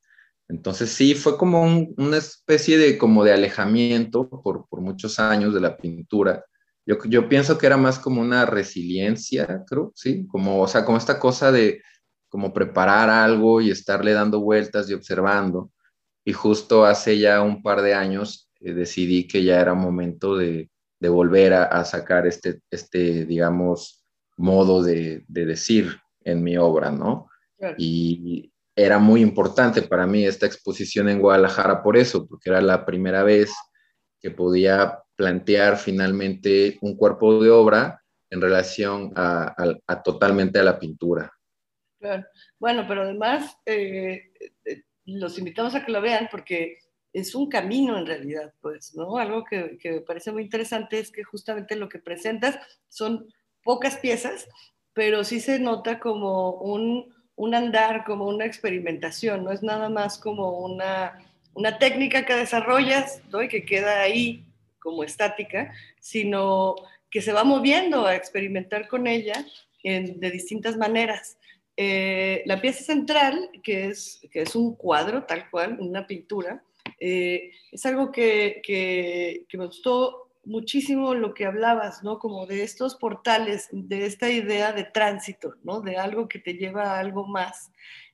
Entonces 0.49 0.89
sí, 0.89 1.13
fue 1.13 1.37
como 1.37 1.63
una 1.97 2.17
especie 2.17 2.77
de 2.79 2.97
como 2.97 3.23
de 3.23 3.33
alejamiento 3.33 4.27
por, 4.27 4.67
por 4.67 4.81
muchos 4.81 5.19
años 5.19 5.53
de 5.53 5.61
la 5.61 5.77
pintura. 5.77 6.43
Yo, 6.87 6.97
yo, 7.05 7.29
pienso 7.29 7.57
que 7.57 7.67
era 7.67 7.77
más 7.77 7.99
como 7.99 8.19
una 8.19 8.47
resiliencia, 8.47 9.63
creo, 9.67 9.91
sí, 9.95 10.25
como, 10.27 10.59
o 10.59 10.67
sea, 10.67 10.85
como 10.85 10.97
esta 10.97 11.19
cosa 11.19 11.51
de 11.51 11.83
como 12.29 12.51
preparar 12.51 13.11
algo 13.11 13.61
y 13.61 13.69
estarle 13.69 14.13
dando 14.13 14.39
vueltas 14.41 14.89
y 14.89 14.95
observando. 14.95 15.71
Y 16.25 16.33
justo 16.33 16.83
hace 16.83 17.19
ya 17.19 17.41
un 17.41 17.61
par 17.61 17.81
de 17.83 17.93
años 17.93 18.49
eh, 18.59 18.73
decidí 18.73 19.27
que 19.27 19.43
ya 19.43 19.61
era 19.61 19.75
momento 19.75 20.35
de, 20.35 20.71
de 20.99 21.09
volver 21.09 21.53
a, 21.53 21.63
a, 21.65 21.85
sacar 21.85 22.25
este, 22.25 22.61
este, 22.71 23.25
digamos, 23.25 24.03
modo 24.35 24.81
de, 24.81 25.25
de 25.27 25.45
decir 25.45 25.99
en 26.23 26.43
mi 26.43 26.57
obra, 26.57 26.91
¿no? 26.91 27.29
Claro. 27.57 27.75
Y 27.77 28.51
era 28.85 28.97
muy 28.97 29.21
importante 29.21 29.81
para 29.81 30.07
mí 30.07 30.25
esta 30.25 30.45
exposición 30.45 31.09
en 31.09 31.19
Guadalajara 31.19 31.83
por 31.83 31.97
eso, 31.97 32.27
porque 32.27 32.49
era 32.49 32.61
la 32.61 32.85
primera 32.85 33.23
vez 33.23 33.53
que 34.21 34.31
podía 34.31 34.99
plantear 35.15 35.77
finalmente 35.77 36.77
un 36.81 36.95
cuerpo 36.95 37.43
de 37.43 37.49
obra 37.49 38.01
en 38.29 38.41
relación 38.41 39.11
a, 39.15 39.53
a, 39.57 39.75
a 39.87 40.03
totalmente 40.03 40.59
a 40.59 40.63
la 40.63 40.79
pintura. 40.79 41.31
Claro. 41.99 42.25
Bueno, 42.57 42.85
pero 42.87 43.03
además 43.03 43.57
eh, 43.65 44.31
los 45.05 45.37
invitamos 45.37 45.75
a 45.75 45.83
que 45.85 45.91
lo 45.91 46.01
vean 46.01 46.29
porque 46.31 46.77
es 47.11 47.35
un 47.35 47.49
camino 47.49 47.97
en 47.97 48.05
realidad, 48.05 48.53
pues, 48.61 48.95
¿no? 48.95 49.17
Algo 49.17 49.43
que, 49.43 49.77
que, 49.77 49.91
me 49.91 50.01
parece 50.01 50.31
muy 50.31 50.43
interesante 50.43 50.99
es 50.99 51.11
que 51.11 51.23
justamente 51.23 51.75
lo 51.75 51.89
que 51.89 51.99
presentas 51.99 52.57
son 52.87 53.27
pocas 53.63 53.97
piezas, 53.97 54.47
pero 54.93 55.23
sí 55.23 55.39
se 55.39 55.59
nota 55.59 55.99
como 55.99 56.53
un, 56.61 57.13
un 57.39 57.55
andar, 57.55 58.03
como 58.03 58.27
una 58.27 58.45
experimentación, 58.45 59.45
no 59.45 59.53
es 59.53 59.63
nada 59.63 59.87
más 59.87 60.17
como 60.17 60.59
una, 60.59 61.25
una 61.53 61.79
técnica 61.79 62.25
que 62.25 62.35
desarrollas 62.35 63.21
¿no? 63.31 63.41
y 63.41 63.47
que 63.47 63.63
queda 63.63 64.01
ahí 64.01 64.43
como 64.77 65.05
estática, 65.05 65.73
sino 66.01 66.75
que 67.09 67.21
se 67.21 67.31
va 67.31 67.45
moviendo 67.45 68.05
a 68.05 68.13
experimentar 68.13 68.89
con 68.89 69.07
ella 69.07 69.45
en, 69.83 70.19
de 70.19 70.31
distintas 70.31 70.75
maneras. 70.75 71.37
Eh, 71.77 72.43
la 72.45 72.59
pieza 72.59 72.83
central, 72.83 73.49
que 73.63 73.85
es, 73.85 74.19
que 74.31 74.41
es 74.41 74.53
un 74.53 74.75
cuadro 74.75 75.23
tal 75.23 75.49
cual, 75.49 75.77
una 75.79 76.05
pintura, 76.05 76.61
eh, 76.99 77.51
es 77.71 77.85
algo 77.85 78.11
que, 78.11 78.59
que, 78.61 79.45
que, 79.47 79.57
me 79.57 79.67
gustó 79.67 80.28
muchísimo 80.49 81.13
lo 81.13 81.33
que 81.33 81.45
hablabas, 81.45 82.03
¿no? 82.03 82.17
Como 82.17 82.47
de 82.47 82.63
estos 82.63 82.95
portales, 82.95 83.69
de 83.71 84.05
esta 84.05 84.29
idea 84.29 84.73
de 84.73 84.83
tránsito, 84.83 85.55
¿no? 85.63 85.81
De 85.81 85.97
algo 85.97 86.27
que 86.27 86.39
te 86.39 86.55
lleva 86.55 86.95
a 86.95 86.99
algo 86.99 87.27
más. 87.27 87.71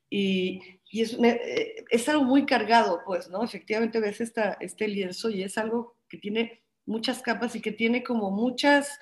Y, 0.09 0.61
y 0.91 1.01
es, 1.01 1.13
eh, 1.13 1.85
es, 1.89 2.09
algo 2.09 2.25
muy 2.25 2.45
cargado, 2.45 3.01
pues, 3.05 3.29
¿no? 3.29 3.43
Efectivamente 3.43 4.01
ves 4.01 4.19
esta, 4.19 4.57
este 4.59 4.87
lienzo 4.87 5.29
y 5.29 5.43
es 5.43 5.57
algo 5.57 5.97
que 6.09 6.17
tiene 6.17 6.61
muchas 6.85 7.21
capas 7.21 7.55
y 7.55 7.61
que 7.61 7.71
tiene 7.71 8.03
como 8.03 8.31
muchas, 8.31 8.99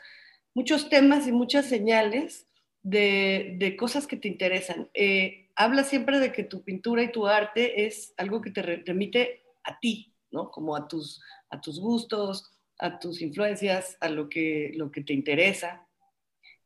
muchos 0.54 0.88
temas 0.90 1.28
y 1.28 1.32
muchas 1.32 1.66
señales 1.66 2.48
de, 2.84 3.56
de 3.58 3.76
cosas 3.76 4.06
que 4.06 4.16
te 4.16 4.28
interesan. 4.28 4.90
Eh, 4.94 5.50
habla 5.56 5.84
siempre 5.84 6.20
de 6.20 6.32
que 6.32 6.44
tu 6.44 6.64
pintura 6.64 7.02
y 7.02 7.12
tu 7.12 7.26
arte 7.26 7.86
es 7.86 8.14
algo 8.18 8.42
que 8.42 8.52
te 8.52 8.62
remite 8.62 9.44
a 9.64 9.80
ti, 9.80 10.14
¿no? 10.30 10.52
Como 10.52 10.76
a 10.76 10.88
tus, 10.88 11.20
a 11.50 11.60
tus 11.60 11.80
gustos, 11.80 12.53
a 12.80 13.00
tus 13.00 13.22
influencias, 13.22 13.98
a 14.00 14.10
lo 14.10 14.30
que, 14.30 14.72
lo 14.76 14.92
que 14.92 15.02
te 15.02 15.14
interesa. 15.14 15.88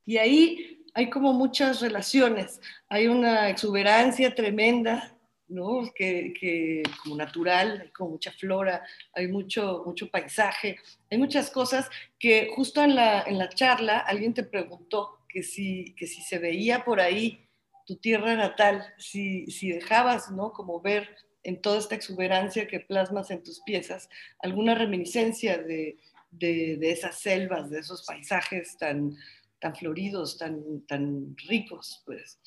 Y 0.05 0.17
ahí 0.17 0.85
hay 0.93 1.09
como 1.09 1.33
muchas 1.33 1.81
relaciones, 1.81 2.59
hay 2.89 3.07
una 3.07 3.49
exuberancia 3.49 4.33
tremenda, 4.33 5.15
¿no? 5.47 5.91
Que, 5.93 6.33
que 6.39 6.83
como 7.03 7.15
natural, 7.15 7.81
hay 7.83 7.89
como 7.91 8.11
mucha 8.11 8.31
flora, 8.31 8.83
hay 9.13 9.27
mucho, 9.27 9.83
mucho 9.85 10.09
paisaje, 10.09 10.77
hay 11.09 11.17
muchas 11.17 11.51
cosas 11.51 11.89
que 12.17 12.49
justo 12.55 12.83
en 12.83 12.95
la, 12.95 13.21
en 13.23 13.37
la 13.37 13.49
charla 13.49 13.99
alguien 13.99 14.33
te 14.33 14.43
preguntó, 14.43 15.19
que 15.29 15.43
si, 15.43 15.93
que 15.95 16.07
si 16.07 16.21
se 16.21 16.39
veía 16.39 16.83
por 16.83 16.99
ahí 16.99 17.47
tu 17.85 17.97
tierra 17.97 18.35
natal, 18.35 18.83
si, 18.97 19.45
si 19.47 19.71
dejabas, 19.71 20.31
¿no? 20.31 20.51
Como 20.51 20.81
ver 20.81 21.15
en 21.47 21.61
toda 21.61 21.79
esta 21.79 21.95
exuberancia 21.95 22.67
que 22.67 22.81
plasmas 22.81 23.31
en 23.31 23.41
tus 23.41 23.61
piezas, 23.61 24.09
alguna 24.39 24.75
reminiscencia 24.75 25.57
de, 25.57 25.97
de, 26.29 26.75
de 26.75 26.91
esas 26.91 27.19
selvas, 27.19 27.69
de 27.69 27.79
esos 27.79 28.05
paisajes 28.05 28.77
tan, 28.77 29.15
tan 29.57 29.73
floridos, 29.73 30.37
tan, 30.37 30.85
tan 30.85 31.37
ricos, 31.47 32.03
pues. 32.05 32.37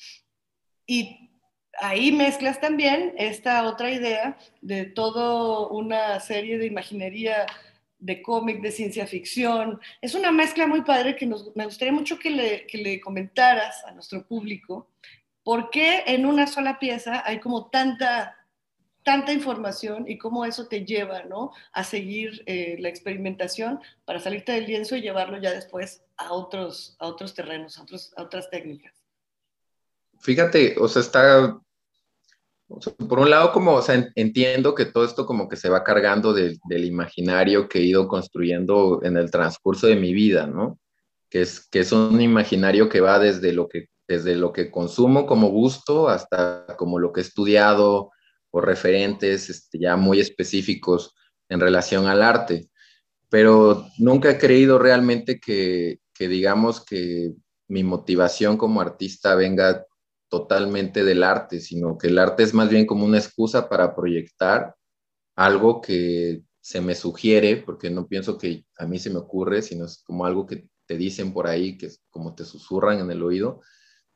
Y 0.85 1.31
ahí 1.79 2.11
mezclas 2.11 2.61
también 2.61 3.15
esta 3.17 3.67
otra 3.67 3.89
idea 3.89 4.37
de 4.61 4.85
toda 4.85 5.67
una 5.69 6.19
serie 6.19 6.59
de 6.59 6.67
imaginería 6.67 7.47
de 7.97 8.21
cómic, 8.21 8.61
de 8.61 8.69
ciencia 8.69 9.07
ficción. 9.07 9.79
Es 9.99 10.13
una 10.13 10.31
mezcla 10.31 10.67
muy 10.67 10.83
padre 10.83 11.15
que 11.15 11.25
nos, 11.25 11.55
me 11.55 11.65
gustaría 11.65 11.91
mucho 11.91 12.19
que 12.19 12.29
le, 12.29 12.67
que 12.67 12.77
le 12.77 13.01
comentaras 13.01 13.83
a 13.83 13.93
nuestro 13.93 14.27
público 14.27 14.91
por 15.43 15.71
qué 15.71 16.03
en 16.05 16.27
una 16.27 16.45
sola 16.45 16.77
pieza 16.77 17.23
hay 17.25 17.39
como 17.39 17.71
tanta 17.71 18.37
tanta 19.03 19.33
información 19.33 20.05
y 20.07 20.17
cómo 20.17 20.45
eso 20.45 20.67
te 20.67 20.85
lleva 20.85 21.23
¿no? 21.23 21.51
a 21.73 21.83
seguir 21.83 22.43
eh, 22.45 22.77
la 22.79 22.89
experimentación 22.89 23.79
para 24.05 24.19
salirte 24.19 24.51
del 24.51 24.67
lienzo 24.67 24.95
y 24.95 25.01
llevarlo 25.01 25.39
ya 25.39 25.51
después 25.51 26.03
a 26.17 26.33
otros, 26.33 26.95
a 26.99 27.07
otros 27.07 27.33
terrenos, 27.33 27.77
a, 27.77 27.83
otros, 27.83 28.13
a 28.15 28.23
otras 28.23 28.49
técnicas. 28.49 28.93
Fíjate, 30.19 30.75
o 30.79 30.87
sea, 30.87 31.01
está 31.01 31.59
por 33.09 33.19
un 33.19 33.29
lado, 33.29 33.51
como, 33.51 33.73
o 33.73 33.81
sea, 33.81 34.11
entiendo 34.15 34.75
que 34.75 34.85
todo 34.85 35.03
esto 35.03 35.25
como 35.25 35.49
que 35.49 35.57
se 35.57 35.69
va 35.69 35.83
cargando 35.83 36.33
de, 36.33 36.57
del 36.65 36.85
imaginario 36.85 37.67
que 37.67 37.79
he 37.79 37.83
ido 37.83 38.07
construyendo 38.07 39.01
en 39.03 39.17
el 39.17 39.31
transcurso 39.31 39.87
de 39.87 39.95
mi 39.95 40.13
vida, 40.13 40.47
¿no? 40.47 40.79
Que 41.29 41.41
es, 41.41 41.67
que 41.67 41.79
es 41.79 41.91
un 41.91 42.21
imaginario 42.21 42.89
que 42.89 43.01
va 43.01 43.19
desde 43.19 43.53
lo 43.53 43.67
que, 43.67 43.87
desde 44.07 44.35
lo 44.35 44.53
que 44.53 44.71
consumo 44.71 45.25
como 45.25 45.49
gusto 45.49 46.09
hasta 46.09 46.65
como 46.77 46.99
lo 46.99 47.11
que 47.11 47.21
he 47.21 47.23
estudiado 47.23 48.11
o 48.51 48.61
referentes 48.61 49.49
este, 49.49 49.79
ya 49.79 49.95
muy 49.95 50.19
específicos 50.19 51.15
en 51.49 51.59
relación 51.59 52.07
al 52.07 52.21
arte. 52.21 52.69
Pero 53.29 53.87
nunca 53.97 54.31
he 54.31 54.37
creído 54.37 54.77
realmente 54.77 55.39
que, 55.39 55.99
digamos 56.19 56.85
que 56.85 57.33
mi 57.67 57.83
motivación 57.83 58.57
como 58.57 58.79
artista 58.79 59.33
venga 59.33 59.85
totalmente 60.29 61.03
del 61.03 61.23
arte, 61.23 61.59
sino 61.59 61.97
que 61.97 62.07
el 62.07 62.19
arte 62.19 62.43
es 62.43 62.53
más 62.53 62.69
bien 62.69 62.85
como 62.85 63.05
una 63.05 63.17
excusa 63.17 63.67
para 63.67 63.95
proyectar 63.95 64.75
algo 65.35 65.81
que 65.81 66.43
se 66.59 66.79
me 66.79 66.93
sugiere, 66.93 67.57
porque 67.57 67.89
no 67.89 68.07
pienso 68.07 68.37
que 68.37 68.65
a 68.77 68.85
mí 68.85 68.99
se 68.99 69.09
me 69.09 69.17
ocurre, 69.17 69.61
sino 69.61 69.85
es 69.85 70.03
como 70.05 70.25
algo 70.25 70.45
que 70.45 70.67
te 70.85 70.95
dicen 70.95 71.33
por 71.33 71.47
ahí, 71.47 71.77
que 71.77 71.87
es 71.87 72.03
como 72.11 72.35
te 72.35 72.45
susurran 72.45 72.99
en 72.99 73.09
el 73.09 73.23
oído, 73.23 73.61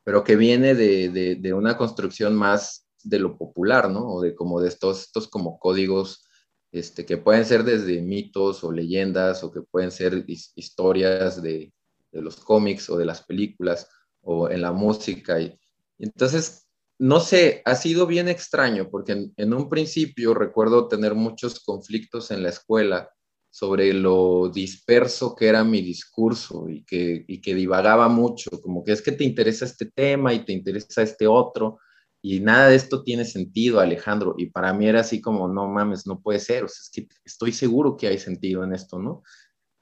pero 0.04 0.24
que 0.24 0.36
viene 0.36 0.76
de, 0.76 1.38
de 1.40 1.54
una 1.54 1.76
construcción 1.76 2.36
más 2.36 2.85
de 3.06 3.20
lo 3.20 3.38
popular, 3.38 3.90
¿no? 3.90 4.16
O 4.16 4.22
de 4.22 4.36
como 4.36 4.62
de 4.62 4.70
estos, 4.70 5.04
estos 5.04 5.28
como 5.28 5.60
códigos 5.60 6.26
este, 6.72 7.06
que 7.06 7.18
pueden 7.18 7.46
ser 7.46 7.64
desde 7.64 8.02
mitos 8.02 8.64
o 8.64 8.72
leyendas 8.72 9.44
o 9.44 9.52
que 9.52 9.62
pueden 9.62 9.92
ser 9.92 10.26
historias 10.28 11.42
de, 11.42 11.72
de 12.12 12.22
los 12.22 12.38
cómics 12.38 12.90
o 12.90 12.98
de 12.98 13.06
las 13.06 13.24
películas 13.24 13.88
o 14.22 14.50
en 14.50 14.62
la 14.62 14.72
música. 14.72 15.40
Y, 15.40 15.58
entonces, 16.00 16.68
no 17.00 17.20
sé, 17.20 17.62
ha 17.66 17.76
sido 17.76 18.08
bien 18.08 18.28
extraño 18.28 18.90
porque 18.90 19.14
en, 19.14 19.34
en, 19.38 19.54
un 19.54 19.70
principio 19.70 20.34
recuerdo 20.34 20.88
tener 20.88 21.14
muchos 21.14 21.60
conflictos 21.60 22.32
en 22.32 22.44
la 22.44 22.50
escuela 22.50 23.10
sobre 23.56 23.94
lo 23.94 24.50
disperso 24.54 25.34
que 25.34 25.48
era 25.48 25.64
mi 25.64 25.82
discurso 25.82 26.68
y 26.68 26.84
que, 26.84 27.24
y 27.26 27.40
que 27.40 27.56
divagaba 27.56 28.10
mucho, 28.10 28.50
como 28.62 28.84
que 28.84 28.92
es 28.92 29.02
que 29.02 29.14
te 29.14 29.24
interesa 29.24 29.64
este 29.64 29.86
tema 29.86 30.34
y 30.34 30.44
te 30.44 30.52
interesa 30.52 31.02
este 31.02 31.26
otro, 31.26 31.80
y 32.28 32.40
nada 32.40 32.70
de 32.70 32.76
esto 32.76 33.04
tiene 33.04 33.24
sentido, 33.24 33.80
Alejandro, 33.80 34.34
y 34.36 34.48
para 34.48 34.74
mí 34.74 34.88
era 34.88 35.02
así 35.02 35.22
como, 35.22 35.48
no 35.48 35.68
mames, 35.68 36.08
no 36.08 36.22
puede 36.22 36.40
ser, 36.40 36.64
o 36.64 36.68
sea, 36.68 36.80
es 36.82 36.90
que 36.90 37.08
estoy 37.24 37.52
seguro 37.52 37.96
que 37.96 38.08
hay 38.08 38.18
sentido 38.18 38.64
en 38.64 38.74
esto, 38.74 38.98
¿no? 38.98 39.22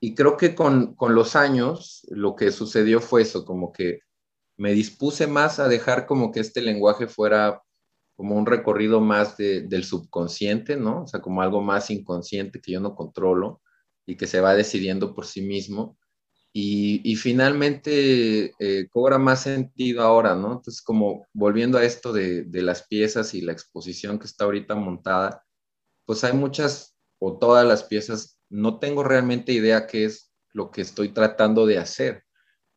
Y 0.01 0.13
creo 0.13 0.35
que 0.35 0.53
con, 0.53 0.93
con 0.95 1.15
los 1.15 1.37
años 1.37 2.05
lo 2.09 2.35
que 2.35 2.51
sucedió 2.51 2.99
fue 2.99 3.21
eso, 3.21 3.45
como 3.45 3.71
que 3.71 3.99
me 4.57 4.73
dispuse 4.73 5.25
más 5.25 5.59
a 5.59 5.69
dejar 5.69 6.05
como 6.05 6.33
que 6.33 6.41
este 6.41 6.61
lenguaje 6.61 7.07
fuera 7.07 7.61
como 8.17 8.35
un 8.35 8.45
recorrido 8.45 8.99
más 8.99 9.37
del 9.37 9.85
subconsciente, 9.85 10.75
¿no? 10.75 11.03
O 11.03 11.07
sea, 11.07 11.21
como 11.21 11.41
algo 11.41 11.61
más 11.61 11.89
inconsciente 11.91 12.59
que 12.59 12.73
yo 12.73 12.81
no 12.81 12.93
controlo 12.93 13.61
y 14.05 14.17
que 14.17 14.27
se 14.27 14.41
va 14.41 14.53
decidiendo 14.53 15.15
por 15.15 15.25
sí 15.25 15.41
mismo. 15.41 15.97
Y, 16.55 17.15
finalmente 17.15 18.53
eh, 18.59 18.87
cobra 18.91 19.17
más 19.17 19.41
sentido 19.41 20.03
ahora, 20.03 20.35
¿no? 20.35 20.53
Entonces, 20.53 20.83
como 20.83 21.25
volviendo 21.33 21.79
a 21.79 21.83
esto 21.83 22.13
de, 22.13 22.43
de, 22.43 22.61
las 22.61 22.87
piezas 22.87 23.33
y 23.33 23.41
la 23.41 23.53
exposición 23.53 24.19
que 24.19 24.27
está 24.27 24.45
ahorita 24.45 24.75
montada, 24.75 25.43
pues 26.05 26.23
hay 26.23 26.33
muchas 26.33 26.95
o 27.19 27.39
todas 27.39 27.65
las 27.65 27.83
piezas, 27.83 28.37
no 28.49 28.79
tengo 28.79 29.03
realmente 29.03 29.51
idea 29.51 29.87
qué 29.87 30.05
es 30.05 30.31
lo 30.53 30.69
que 30.69 30.81
estoy 30.81 31.09
tratando 31.09 31.65
de 31.65 31.79
hacer, 31.79 32.23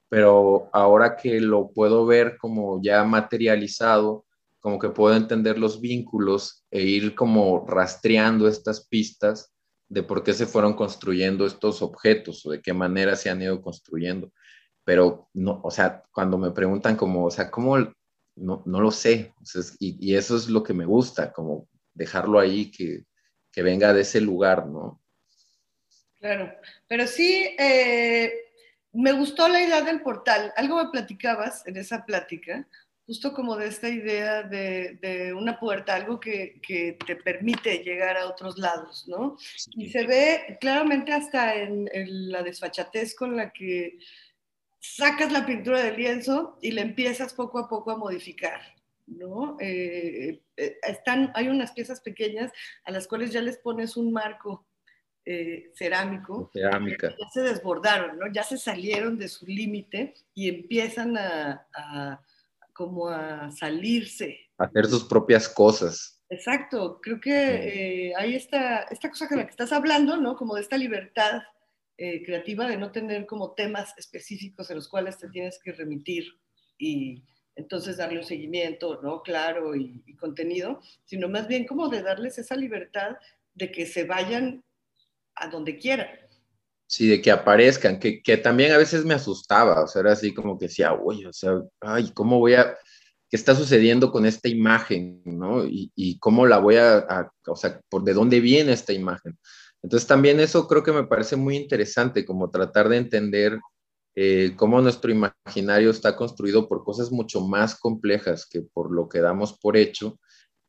pero 0.09 0.71
ahora 0.73 1.17
que 1.17 1.41
lo 1.41 1.71
puedo 1.73 2.07
ver 2.07 2.39
como 2.39 2.81
ya 2.83 3.05
materializado, 3.05 4.25
como 4.61 4.79
que 4.79 4.89
puedo 4.89 5.15
entender 5.15 5.59
los 5.59 5.81
vínculos 5.81 6.65
e 6.71 6.83
ir 6.83 7.15
como 7.15 7.67
rastreando 7.67 8.49
estas 8.49 8.87
pistas 8.89 9.53
de 9.89 10.03
por 10.03 10.23
qué 10.25 10.33
se 10.33 10.47
fueron 10.47 10.75
construyendo 10.75 11.47
estos 11.47 11.83
objetos 11.83 12.45
o 12.45 12.51
de 12.51 12.61
qué 12.61 12.73
manera 12.73 13.17
se 13.17 13.31
han 13.31 13.43
ido 13.43 13.61
construyendo. 13.63 14.33
Pero 14.85 15.29
no, 15.35 15.61
o 15.63 15.71
sea, 15.71 16.03
cuando 16.13 16.39
me 16.39 16.51
preguntan 16.51 16.97
como, 16.97 17.27
o 17.27 17.31
sea, 17.31 17.51
¿cómo? 17.51 17.79
No, 18.37 18.63
no 18.67 18.81
lo 18.81 18.91
sé. 18.91 19.33
y, 19.79 20.15
eso 20.15 20.37
es 20.37 20.49
lo 20.49 20.63
que 20.63 20.75
me 20.75 20.85
gusta, 20.85 21.33
como 21.33 21.69
dejarlo 21.95 22.39
ahí, 22.39 22.71
que, 22.71 23.05
que 23.51 23.63
venga 23.63 23.93
de 23.93 24.03
ese 24.03 24.21
lugar, 24.21 24.67
¿no? 24.67 25.01
Claro, 26.19 26.53
pero 26.89 27.07
sí, 27.07 27.55
eh, 27.59 28.33
me 28.93 29.13
gustó 29.13 29.49
la 29.49 29.63
idea 29.63 29.83
del 29.83 30.03
portal. 30.03 30.53
Algo 30.57 30.83
me 30.83 30.91
platicabas 30.91 31.67
en 31.67 31.77
esa 31.77 32.05
plática 32.05 32.67
justo 33.07 33.33
como 33.33 33.57
de 33.57 33.69
esta 33.69 33.89
idea 33.89 34.43
de, 34.43 35.33
una 35.37 35.59
puerta, 35.61 35.95
algo 35.95 36.19
que, 36.19 36.61
te 37.07 37.17
permite 37.17 37.79
llegar 37.79 38.17
a 38.17 38.27
otros 38.27 38.59
lados, 38.59 39.07
¿no? 39.07 39.37
Y 39.77 39.91
se 39.91 40.07
ve 40.07 40.59
claramente 40.61 41.13
hasta 41.13 41.55
en, 41.55 41.89
la 42.31 42.43
desfachatez 42.43 43.15
con 43.15 43.37
la 43.37 43.53
que 43.53 43.99
sacas 44.81 45.33
la 45.33 45.47
pintura 45.47 45.83
del 45.83 45.97
lienzo 45.97 46.59
y 46.61 46.73
la 46.73 46.83
empiezas 46.83 47.33
poco 47.33 47.61
a 47.61 47.69
poco 47.69 47.93
a 47.93 47.97
modificar, 47.97 48.61
¿no? 49.07 49.57
Eh, 49.61 50.43
eh, 50.57 50.79
están, 50.83 51.31
hay 51.35 51.49
unas 51.49 51.73
piezas 51.73 52.01
pequeñas 52.01 52.51
a 52.85 52.91
las 52.91 53.07
cuales 53.07 53.31
ya 53.31 53.41
les 53.41 53.59
pones 53.59 53.97
un 53.97 54.13
marco 54.13 54.67
eh, 55.25 55.71
cerámico. 55.75 56.51
Cerámica. 56.53 57.11
Ya 57.11 57.29
se 57.33 57.43
desbordaron, 57.43 58.19
¿no? 58.19 58.33
Ya 58.33 58.43
se 58.43 58.59
salieron 58.59 59.17
de 59.17 59.29
su 59.29 59.47
límite 59.47 60.15
y 60.35 60.49
empiezan 60.49 61.17
a 61.17 62.21
como 62.77 63.09
a 63.09 63.51
salirse. 63.53 64.39
hacer 64.59 64.87
sus 64.87 65.05
propias 65.05 65.49
cosas. 65.49 66.23
Exacto, 66.29 67.01
creo 67.01 67.21
que 67.21 68.11
eh, 68.11 68.13
hay 68.17 68.35
esta, 68.35 68.83
esta 68.91 69.09
cosa 69.09 69.29
con 69.29 69.39
la 69.39 69.45
que 69.45 69.51
estás 69.51 69.73
hablando, 69.73 70.17
¿no? 70.17 70.37
Como 70.37 70.57
de 70.57 70.61
esta 70.61 70.77
libertad 70.77 71.43
eh, 71.97 72.23
creativa 72.25 72.67
de 72.67 72.77
no 72.77 72.93
tener 72.93 73.25
como 73.27 73.55
temas 73.55 73.95
específicos 73.97 74.69
en 74.71 74.77
los 74.77 74.89
cuales 74.89 75.17
te 75.19 75.31
tienes 75.31 75.59
que 75.63 75.73
remitir 75.73 76.27
y 76.79 77.25
entonces 77.55 77.97
darle 77.97 78.19
un 78.19 78.25
seguimiento, 78.25 79.01
¿no? 79.03 79.23
Claro 79.23 79.75
y, 79.75 80.03
y 80.05 80.17
contenido, 80.17 80.81
sino 81.05 81.29
más 81.29 81.49
bien 81.49 81.67
como 81.67 81.89
de 81.89 82.03
darles 82.03 82.39
esa 82.39 82.57
libertad 82.57 83.17
de 83.55 83.73
que 83.73 83.87
se 83.87 84.05
vayan 84.05 84.63
a 85.37 85.49
donde 85.49 85.79
quieran. 85.79 86.09
Sí, 86.89 87.09
de 87.09 87.21
que 87.21 87.33
aparezcan, 87.33 87.99
que, 87.99 88.23
que, 88.23 88.37
también 88.37 88.73
a 88.73 88.79
veces 88.79 89.05
me 89.05 89.15
asustaba, 89.15 89.83
o 89.83 89.89
sea, 89.89 90.01
era 90.03 90.13
así 90.13 90.33
como 90.33 90.57
que 90.57 90.67
decía, 90.67 90.93
oye, 90.95 91.27
o 91.27 91.33
sea, 91.33 91.61
ay, 91.81 92.13
¿cómo 92.15 92.39
voy 92.39 92.55
a, 92.55 92.77
qué 93.29 93.37
está 93.37 93.55
sucediendo 93.57 94.13
con 94.13 94.25
esta 94.25 94.49
imagen, 94.49 95.21
¿no? 95.25 95.65
Y, 95.65 95.91
y 95.97 96.19
cómo 96.19 96.47
la 96.47 96.59
voy 96.59 96.77
a, 96.77 97.29
o 97.47 97.57
sea, 97.57 97.81
por 97.89 98.05
de 98.05 98.15
dónde 98.15 98.41
viene 98.41 98.73
esta 98.73 98.93
imagen. 98.93 99.37
Entonces 99.83 100.07
también 100.07 100.41
eso 100.41 100.67
creo 100.69 100.83
que 100.83 100.93
me 100.93 101.05
parece 101.07 101.37
muy 101.37 101.57
interesante, 101.57 102.25
como 102.25 102.51
tratar 102.51 102.89
de 102.89 102.99
entender 102.99 103.61
eh, 104.15 104.55
cómo 104.57 104.81
nuestro 104.81 105.11
imaginario 105.11 105.91
está 105.91 106.17
construido 106.17 106.69
por 106.69 106.85
cosas 106.85 107.13
mucho 107.13 107.41
más 107.43 107.79
complejas 107.79 108.47
que 108.47 108.63
por 108.63 108.91
lo 108.91 109.09
que 109.09 109.21
damos 109.21 109.59
por 109.59 109.77
hecho 109.77 110.19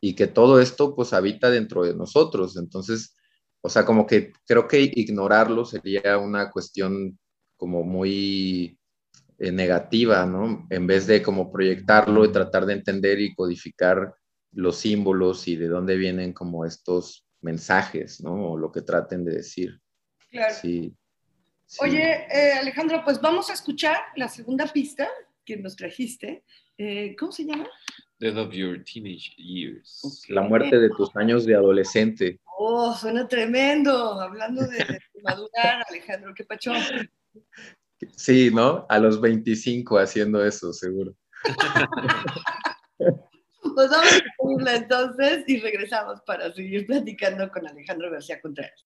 y 0.01 0.15
que 0.15 0.27
todo 0.27 0.59
esto 0.59 0.95
pues 0.95 1.13
habita 1.13 1.49
dentro 1.49 1.83
de 1.83 1.95
nosotros. 1.95 2.57
Entonces, 2.57 3.15
o 3.61 3.69
sea, 3.69 3.85
como 3.85 4.05
que 4.05 4.33
creo 4.45 4.67
que 4.67 4.91
ignorarlo 4.93 5.65
sería 5.65 6.17
una 6.17 6.49
cuestión 6.49 7.17
como 7.57 7.83
muy 7.83 8.77
eh, 9.39 9.51
negativa, 9.51 10.25
¿no? 10.25 10.67
En 10.69 10.87
vez 10.87 11.07
de 11.07 11.21
como 11.21 11.51
proyectarlo 11.51 12.25
y 12.25 12.31
tratar 12.31 12.65
de 12.65 12.73
entender 12.73 13.19
y 13.19 13.35
codificar 13.35 14.13
los 14.51 14.77
símbolos 14.77 15.47
y 15.47 15.55
de 15.55 15.67
dónde 15.67 15.97
vienen 15.97 16.33
como 16.33 16.65
estos 16.65 17.27
mensajes, 17.41 18.21
¿no? 18.21 18.51
O 18.51 18.57
lo 18.57 18.71
que 18.71 18.81
traten 18.81 19.25
de 19.25 19.35
decir. 19.35 19.79
Claro. 20.29 20.55
Sí. 20.59 20.95
Oye, 21.79 22.25
eh, 22.31 22.53
Alejandro, 22.53 23.01
pues 23.03 23.19
vamos 23.19 23.49
a 23.49 23.53
escuchar 23.53 23.97
la 24.15 24.29
segunda 24.29 24.65
pista 24.67 25.07
que 25.43 25.57
nos 25.57 25.75
trajiste. 25.75 26.43
Eh, 26.77 27.15
¿Cómo 27.19 27.31
se 27.31 27.45
llama? 27.45 27.67
Death 28.19 28.37
of 28.37 28.53
Your 28.53 28.83
Teenage 28.83 29.35
Years. 29.37 30.25
La 30.29 30.41
muerte 30.41 30.79
de 30.79 30.89
tus 30.89 31.15
años 31.15 31.45
de 31.45 31.55
adolescente. 31.55 32.39
Oh, 32.59 32.91
suena 32.93 33.27
tremendo. 33.27 34.19
Hablando 34.19 34.65
de, 34.67 34.99
madurar, 35.23 35.83
Alejandro, 35.87 36.33
qué 36.35 36.43
pachón. 36.43 36.81
Sí, 38.15 38.49
¿no? 38.51 38.85
A 38.89 38.97
los 38.97 39.21
25 39.21 39.99
haciendo 39.99 40.43
eso, 40.43 40.73
seguro. 40.73 41.15
Pues 43.75 43.89
vamos 43.91 44.67
a 44.67 44.75
entonces 44.75 45.43
y 45.45 45.59
regresamos 45.59 46.21
para 46.21 46.51
seguir 46.53 46.87
platicando 46.87 47.47
con 47.51 47.67
Alejandro 47.67 48.09
García 48.09 48.41
Contreras. 48.41 48.85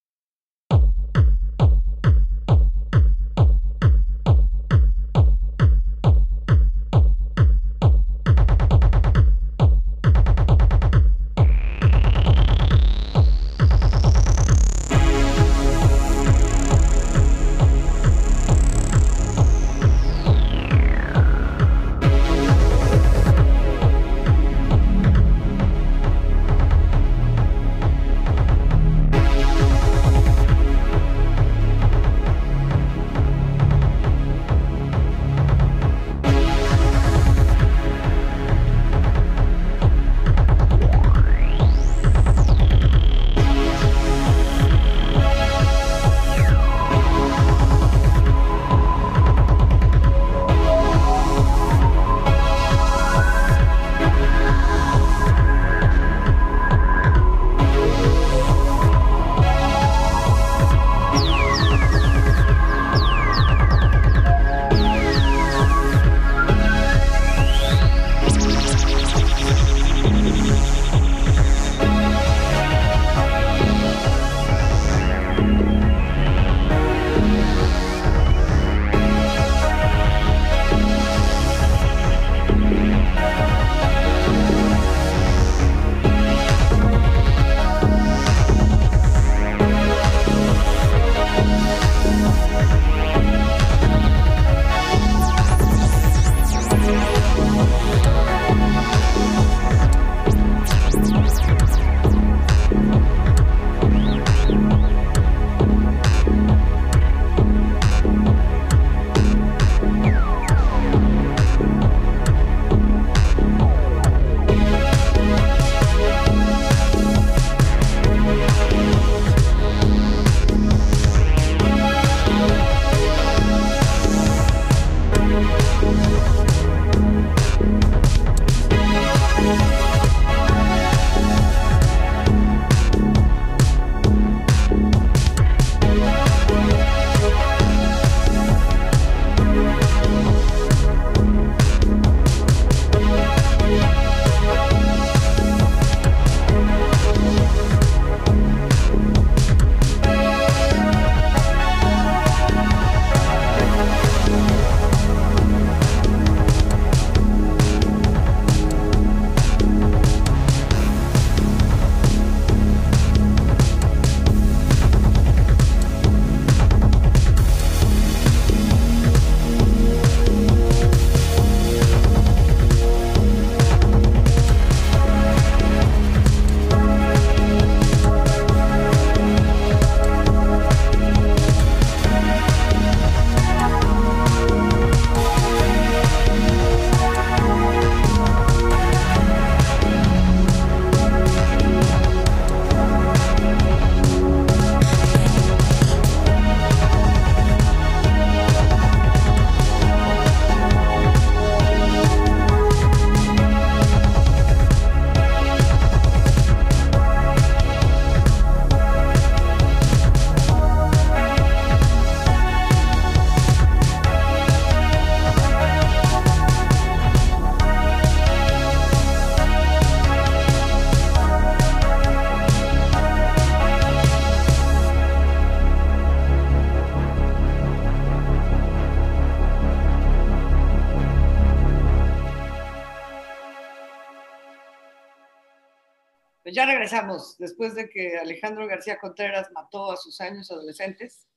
Regresamos, 236.92 237.38
después 237.38 237.76
de 237.76 237.90
que 237.90 238.18
Alejandro 238.18 238.68
García 238.68 239.00
Contreras 239.00 239.50
mató 239.54 239.92
a 239.92 239.98
sus 239.98 240.20
años 240.22 240.52
adolescentes. 240.52 241.28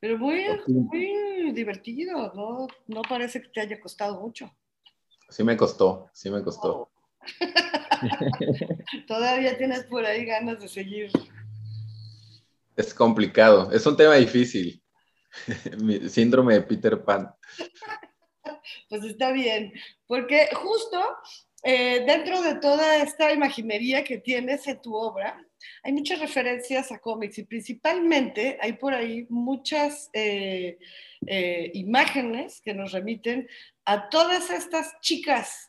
Pero 0.00 0.18
muy, 0.18 0.46
muy 0.66 1.52
divertido, 1.52 2.32
¿no? 2.34 2.66
No 2.86 3.02
parece 3.02 3.42
que 3.42 3.48
te 3.48 3.60
haya 3.60 3.78
costado 3.78 4.20
mucho. 4.20 4.50
Sí 5.28 5.44
me 5.44 5.56
costó, 5.56 6.10
sí 6.12 6.30
me 6.30 6.42
costó. 6.42 6.72
Oh. 6.72 6.90
Todavía 9.06 9.56
tienes 9.58 9.84
por 9.84 10.04
ahí 10.04 10.24
ganas 10.24 10.60
de 10.60 10.68
seguir. 10.68 11.10
Es 12.76 12.94
complicado, 12.94 13.70
es 13.72 13.86
un 13.86 13.96
tema 13.96 14.14
difícil. 14.14 14.82
Mi 15.78 16.08
síndrome 16.08 16.54
de 16.54 16.62
Peter 16.62 17.02
Pan. 17.04 17.32
Pues 18.88 19.04
está 19.04 19.30
bien, 19.30 19.72
porque 20.06 20.48
justo 20.52 21.00
eh, 21.62 22.04
dentro 22.06 22.40
de 22.40 22.54
toda 22.54 22.96
esta 22.96 23.32
imaginería 23.32 24.02
que 24.02 24.18
tienes 24.18 24.66
en 24.66 24.80
tu 24.80 24.94
obra, 24.94 25.44
hay 25.82 25.92
muchas 25.92 26.18
referencias 26.18 26.90
a 26.90 26.98
cómics 26.98 27.38
y 27.38 27.44
principalmente 27.44 28.58
hay 28.62 28.74
por 28.74 28.94
ahí 28.94 29.26
muchas 29.28 30.08
eh, 30.14 30.78
eh, 31.26 31.70
imágenes 31.74 32.62
que 32.62 32.72
nos 32.72 32.92
remiten 32.92 33.46
a 33.84 34.08
todas 34.08 34.50
estas 34.50 34.98
chicas 35.00 35.66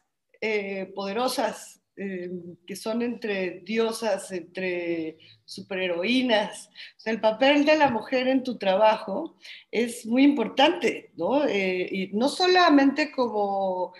poderosas 0.96 1.84
que 1.96 2.76
son 2.76 3.04
entre 3.04 3.60
diosas, 3.60 4.32
entre 4.32 5.20
superheroínas. 5.46 6.68
O 6.98 7.00
sea, 7.00 7.14
el 7.14 7.22
papel 7.22 7.64
de 7.64 7.78
la 7.78 7.92
mujer 7.92 8.28
en 8.28 8.42
tu 8.42 8.58
trabajo 8.58 9.38
es 9.70 10.04
muy 10.08 10.24
importante, 10.24 11.12
¿no? 11.16 11.48
y 11.48 12.10
no 12.14 12.28
solamente 12.28 13.12
como 13.12 13.94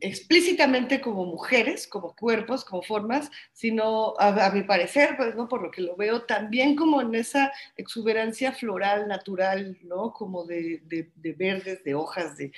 explícitamente 0.00 1.00
como 1.00 1.24
mujeres, 1.24 1.86
como 1.86 2.14
cuerpos, 2.14 2.64
como 2.64 2.82
formas, 2.82 3.30
sino 3.52 4.14
a, 4.18 4.50
mi 4.50 4.62
parecer, 4.62 5.16
pues, 5.16 5.34
¿no? 5.34 5.48
por 5.48 5.62
lo 5.62 5.70
que 5.70 5.82
lo 5.82 5.96
veo, 5.96 6.22
también 6.22 6.76
como 6.76 7.00
en 7.00 7.14
esa 7.14 7.52
exuberancia 7.76 8.52
floral, 8.52 9.08
natural, 9.08 9.78
¿no? 9.82 10.12
como 10.12 10.44
de, 10.44 10.82
de, 10.84 11.32
verdes, 11.32 11.82
de 11.84 11.94
hojas, 11.94 12.36
de... 12.36 12.52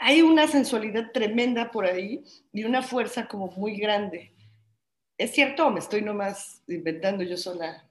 Hay 0.00 0.22
una 0.22 0.48
sensualidad 0.48 1.12
tremenda 1.12 1.70
por 1.70 1.86
ahí 1.86 2.24
y 2.52 2.64
una 2.64 2.82
fuerza 2.82 3.26
como 3.28 3.48
muy 3.52 3.76
grande. 3.76 4.32
¿Es 5.16 5.32
cierto 5.32 5.70
me 5.70 5.78
estoy 5.78 6.02
nomás 6.02 6.62
inventando 6.66 7.22
yo 7.22 7.36
sola? 7.36 7.88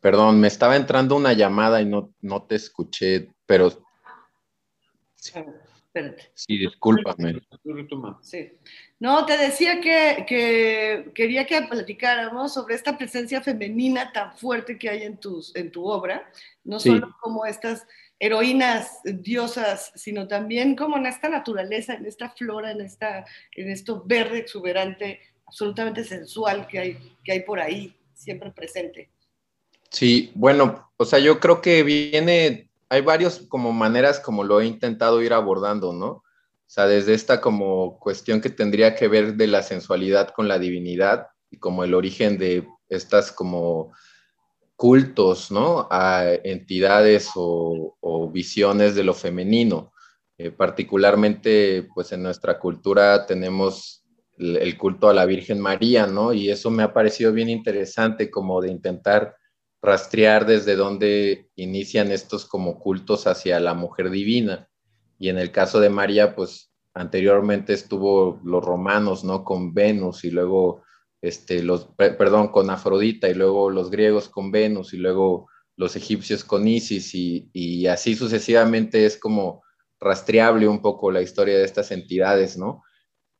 Perdón, 0.00 0.40
me 0.40 0.48
estaba 0.48 0.74
entrando 0.74 1.14
una 1.14 1.32
llamada 1.32 1.80
y 1.80 1.86
no, 1.86 2.12
no 2.20 2.42
te 2.42 2.56
escuché, 2.56 3.30
pero 3.46 3.70
Sí, 6.34 6.58
discúlpame. 6.58 7.42
Sí. 8.22 8.50
No, 8.98 9.26
te 9.26 9.36
decía 9.36 9.80
que, 9.80 11.10
quería 11.14 11.46
que 11.46 11.62
platicáramos 11.62 12.54
sobre 12.54 12.74
esta 12.74 12.96
presencia 12.96 13.42
femenina 13.42 14.12
tan 14.12 14.36
fuerte 14.36 14.78
que 14.78 14.88
hay 14.88 15.02
en, 15.02 15.18
tus, 15.18 15.54
en 15.54 15.70
tu 15.70 15.86
obra, 15.86 16.30
no 16.64 16.80
solo 16.80 17.14
como 17.20 17.44
estas 17.44 17.86
heroínas 18.18 19.00
diosas, 19.04 19.92
sino 19.94 20.28
también 20.28 20.76
como 20.76 20.96
en 20.96 21.06
esta 21.06 21.28
naturaleza, 21.28 21.94
en 21.94 22.06
esta 22.06 22.30
flora, 22.30 22.70
en, 22.70 22.80
esta, 22.80 23.26
en 23.56 23.70
esto 23.70 24.02
verde 24.06 24.38
exuberante, 24.38 25.20
absolutamente 25.46 26.04
sensual 26.04 26.66
que 26.68 26.78
hay, 26.78 27.16
que 27.22 27.32
hay 27.32 27.40
por 27.40 27.60
ahí, 27.60 27.94
siempre 28.14 28.50
presente. 28.50 29.10
Sí, 29.90 30.32
bueno, 30.34 30.92
o 30.96 31.04
sea, 31.04 31.18
yo 31.18 31.38
creo 31.38 31.60
que 31.60 31.82
viene 31.82 32.70
hay 32.92 33.00
varios 33.00 33.38
como 33.48 33.72
maneras 33.72 34.20
como 34.20 34.44
lo 34.44 34.60
he 34.60 34.66
intentado 34.66 35.22
ir 35.22 35.32
abordando, 35.32 35.94
¿no? 35.94 36.08
O 36.08 36.24
sea, 36.66 36.86
desde 36.86 37.14
esta 37.14 37.40
como 37.40 37.98
cuestión 37.98 38.42
que 38.42 38.50
tendría 38.50 38.94
que 38.94 39.08
ver 39.08 39.36
de 39.36 39.46
la 39.46 39.62
sensualidad 39.62 40.28
con 40.28 40.46
la 40.46 40.58
divinidad 40.58 41.28
y 41.50 41.56
como 41.56 41.84
el 41.84 41.94
origen 41.94 42.36
de 42.36 42.68
estas 42.90 43.32
como 43.32 43.94
cultos, 44.76 45.50
¿no? 45.50 45.88
A 45.90 46.26
entidades 46.44 47.30
o, 47.34 48.30
visiones 48.30 48.94
de 48.94 49.04
lo 49.04 49.14
femenino. 49.14 49.94
Eh, 50.36 50.50
particularmente, 50.50 51.88
pues 51.94 52.12
en 52.12 52.22
nuestra 52.22 52.58
cultura 52.58 53.24
tenemos 53.24 54.04
el, 54.36 54.58
el 54.58 54.76
culto 54.76 55.08
a 55.08 55.14
la 55.14 55.24
Virgen 55.24 55.60
María, 55.60 56.06
¿no? 56.06 56.34
Y 56.34 56.50
eso 56.50 56.70
me 56.70 56.82
ha 56.82 56.92
parecido 56.92 57.32
bien 57.32 57.48
interesante 57.48 58.30
como 58.30 58.60
de 58.60 58.70
intentar 58.70 59.34
rastrear 59.82 60.46
desde 60.46 60.76
dónde 60.76 61.50
inician 61.56 62.12
estos 62.12 62.46
como 62.46 62.78
cultos 62.78 63.26
hacia 63.26 63.58
la 63.58 63.74
mujer 63.74 64.10
divina. 64.10 64.68
Y 65.18 65.28
en 65.28 65.38
el 65.38 65.50
caso 65.50 65.80
de 65.80 65.90
María, 65.90 66.36
pues 66.36 66.72
anteriormente 66.94 67.72
estuvo 67.72 68.40
los 68.44 68.64
romanos, 68.64 69.24
¿no? 69.24 69.44
Con 69.44 69.74
Venus 69.74 70.24
y 70.24 70.30
luego, 70.30 70.82
este, 71.20 71.62
los, 71.62 71.88
perdón, 71.96 72.48
con 72.48 72.70
Afrodita 72.70 73.28
y 73.28 73.34
luego 73.34 73.70
los 73.70 73.90
griegos 73.90 74.28
con 74.28 74.52
Venus 74.52 74.94
y 74.94 74.98
luego 74.98 75.48
los 75.76 75.96
egipcios 75.96 76.44
con 76.44 76.68
Isis 76.68 77.14
y, 77.14 77.50
y 77.52 77.86
así 77.86 78.14
sucesivamente 78.14 79.04
es 79.04 79.16
como 79.16 79.62
rastreable 79.98 80.68
un 80.68 80.80
poco 80.80 81.10
la 81.10 81.22
historia 81.22 81.58
de 81.58 81.64
estas 81.64 81.90
entidades, 81.90 82.56
¿no? 82.56 82.82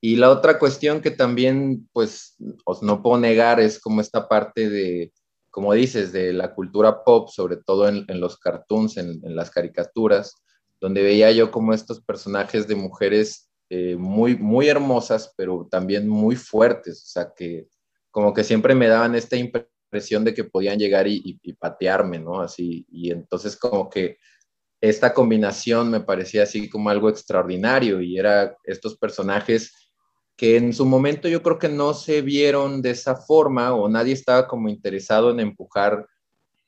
Y 0.01 0.17
la 0.17 0.31
otra 0.31 0.59
cuestión 0.59 1.01
que 1.01 1.13
también, 1.13 1.89
pues, 1.93 2.37
os 2.65 2.83
no 2.83 3.03
puedo 3.03 3.19
negar 3.21 3.61
es 3.61 3.79
como 3.79 4.01
esta 4.01 4.29
parte 4.29 4.69
de, 4.69 5.13
como 5.53 5.75
dices, 5.75 6.13
de 6.13 6.33
la 6.33 6.55
cultura 6.55 7.05
pop, 7.05 7.29
sobre 7.29 7.59
todo 7.59 7.87
en, 7.87 8.07
los 8.21 8.39
cartoons, 8.39 8.97
en, 8.97 9.21
las 9.37 9.51
caricaturas, 9.51 10.35
donde 10.81 11.03
veía 11.03 11.31
yo 11.31 11.51
como 11.51 11.75
estos 11.75 12.01
personajes 12.01 12.67
de 12.67 12.75
mujeres 12.75 13.51
eh, 13.69 13.95
muy, 13.97 14.35
muy 14.35 14.69
hermosas, 14.69 15.35
pero 15.37 15.69
también 15.71 16.09
muy 16.09 16.37
fuertes, 16.37 17.03
o 17.03 17.07
sea, 17.07 17.33
que 17.37 17.69
como 18.11 18.33
que 18.33 18.45
siempre 18.45 18.75
me 18.75 18.89
daban 18.89 19.15
esta 19.15 19.37
impresión 19.37 20.25
de 20.25 20.33
que 20.33 20.45
podían 20.45 20.79
llegar 20.79 21.07
y, 21.07 21.39
y 21.43 21.53
patearme, 21.53 22.19
¿no? 22.19 22.41
Así, 22.41 22.87
y 22.91 23.11
entonces 23.11 23.55
como 23.55 23.91
que 23.91 24.17
esta 24.81 25.13
combinación 25.13 25.91
me 25.91 26.01
parecía 26.01 26.45
así 26.45 26.71
como 26.71 26.89
algo 26.89 27.11
extraordinario 27.11 28.01
y 28.01 28.19
era 28.19 28.57
estos 28.65 28.97
personajes 28.97 29.82
que 30.43 30.57
en 30.57 30.73
su 30.73 30.85
momento 30.85 31.29
yo 31.29 31.41
creo 31.41 31.57
que 31.57 31.69
no 31.69 31.95
se 31.95 32.21
vieron 32.21 32.83
de 32.83 32.91
esa 32.91 33.15
forma 33.15 33.77
o 33.77 33.89
nadie 33.89 34.13
estaba 34.13 34.49
como 34.49 34.69
interesado 34.69 35.31
en 35.31 35.39
empujar, 35.39 36.05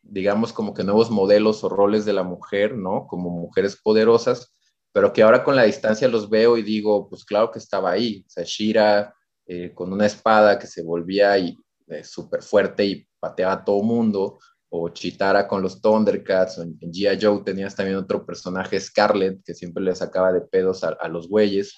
digamos, 0.00 0.52
como 0.52 0.72
que 0.72 0.84
nuevos 0.84 1.10
modelos 1.10 1.64
o 1.64 1.68
roles 1.68 2.04
de 2.04 2.12
la 2.12 2.22
mujer, 2.22 2.76
¿no? 2.76 3.08
Como 3.08 3.30
mujeres 3.30 3.74
poderosas, 3.74 4.52
pero 4.92 5.12
que 5.12 5.24
ahora 5.24 5.42
con 5.42 5.56
la 5.56 5.64
distancia 5.64 6.06
los 6.06 6.30
veo 6.30 6.56
y 6.56 6.62
digo, 6.62 7.08
pues 7.08 7.24
claro 7.24 7.50
que 7.50 7.58
estaba 7.58 7.90
ahí, 7.90 8.24
o 8.38 8.42
Shira 8.44 9.12
eh, 9.44 9.72
con 9.74 9.92
una 9.92 10.06
espada 10.06 10.56
que 10.56 10.68
se 10.68 10.84
volvía 10.84 11.36
y 11.36 11.58
eh, 11.88 12.04
súper 12.04 12.44
fuerte 12.44 12.84
y 12.84 13.08
pateaba 13.18 13.54
a 13.54 13.64
todo 13.64 13.82
mundo, 13.82 14.38
o 14.68 14.90
Chitara 14.90 15.48
con 15.48 15.62
los 15.62 15.82
Thundercats, 15.82 16.58
o 16.58 16.62
en, 16.62 16.78
G.I. 16.78 17.18
Joe 17.20 17.42
tenías 17.44 17.74
también 17.74 17.96
otro 17.96 18.24
personaje, 18.24 18.78
Scarlet, 18.78 19.42
que 19.44 19.52
siempre 19.52 19.82
le 19.82 19.96
sacaba 19.96 20.32
de 20.32 20.42
pedos 20.42 20.84
a, 20.84 20.90
a 20.90 21.08
los 21.08 21.28
güeyes, 21.28 21.74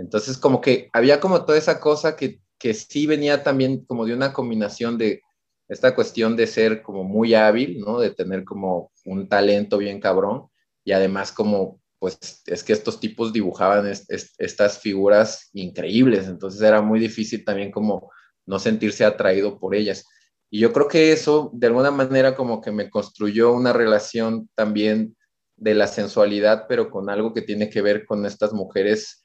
entonces, 0.00 0.38
como 0.38 0.60
que 0.60 0.88
había 0.92 1.20
como 1.20 1.44
toda 1.44 1.58
esa 1.58 1.78
cosa 1.78 2.16
que, 2.16 2.40
que 2.58 2.72
sí 2.72 3.06
venía 3.06 3.42
también 3.42 3.84
como 3.84 4.06
de 4.06 4.14
una 4.14 4.32
combinación 4.32 4.96
de 4.96 5.20
esta 5.68 5.94
cuestión 5.94 6.36
de 6.36 6.46
ser 6.46 6.82
como 6.82 7.04
muy 7.04 7.34
hábil, 7.34 7.78
¿no? 7.80 8.00
De 8.00 8.10
tener 8.10 8.44
como 8.44 8.90
un 9.04 9.28
talento 9.28 9.78
bien 9.78 10.00
cabrón 10.00 10.48
y 10.84 10.92
además 10.92 11.32
como, 11.32 11.80
pues 11.98 12.18
es 12.46 12.64
que 12.64 12.72
estos 12.72 12.98
tipos 12.98 13.32
dibujaban 13.32 13.86
estas 13.86 14.78
figuras 14.78 15.50
increíbles, 15.52 16.26
entonces 16.26 16.62
era 16.62 16.80
muy 16.80 16.98
difícil 16.98 17.44
también 17.44 17.70
como 17.70 18.10
no 18.46 18.58
sentirse 18.58 19.04
atraído 19.04 19.58
por 19.58 19.74
ellas. 19.74 20.06
Y 20.50 20.60
yo 20.60 20.72
creo 20.72 20.88
que 20.88 21.12
eso 21.12 21.50
de 21.52 21.66
alguna 21.66 21.90
manera 21.90 22.34
como 22.34 22.62
que 22.62 22.72
me 22.72 22.88
construyó 22.88 23.52
una 23.52 23.72
relación 23.74 24.48
también 24.54 25.14
de 25.56 25.74
la 25.74 25.86
sensualidad, 25.86 26.64
pero 26.68 26.90
con 26.90 27.10
algo 27.10 27.34
que 27.34 27.42
tiene 27.42 27.68
que 27.68 27.82
ver 27.82 28.06
con 28.06 28.24
estas 28.24 28.54
mujeres 28.54 29.19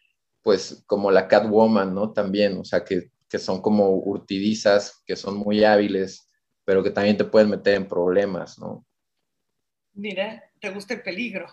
pues 0.45 0.83
como 0.85 1.09
la 1.09 1.27
Catwoman, 1.27 1.95
¿no? 1.95 2.13
También, 2.13 2.59
o 2.59 2.63
sea, 2.63 2.85
que, 2.85 3.09
son 3.39 3.63
como 3.63 3.89
urtidizas, 3.89 5.01
que 5.05 5.15
son 5.15 5.37
muy 5.37 5.63
hábiles, 5.63 6.29
pero 6.63 6.83
que 6.83 6.91
también 6.91 7.17
te 7.17 7.25
pueden 7.25 7.49
meter 7.49 7.73
en 7.73 7.87
problemas, 7.87 8.59
¿no? 8.59 8.85
Mira, 9.93 10.43
¿te 10.61 10.69
gusta 10.69 10.93
el 10.93 11.01
peligro? 11.01 11.47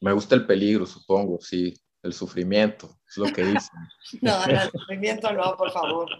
Me 0.00 0.12
gusta 0.12 0.34
el 0.34 0.46
peligro, 0.46 0.84
supongo, 0.84 1.40
sí, 1.40 1.74
el 2.02 2.12
sufrimiento, 2.12 2.94
es 3.08 3.16
lo 3.16 3.32
que 3.32 3.42
dicen. 3.42 3.80
no, 4.20 4.44
el 4.44 4.70
sufrimiento 4.70 5.32
no, 5.32 5.56
por 5.56 5.72
favor. 5.72 6.10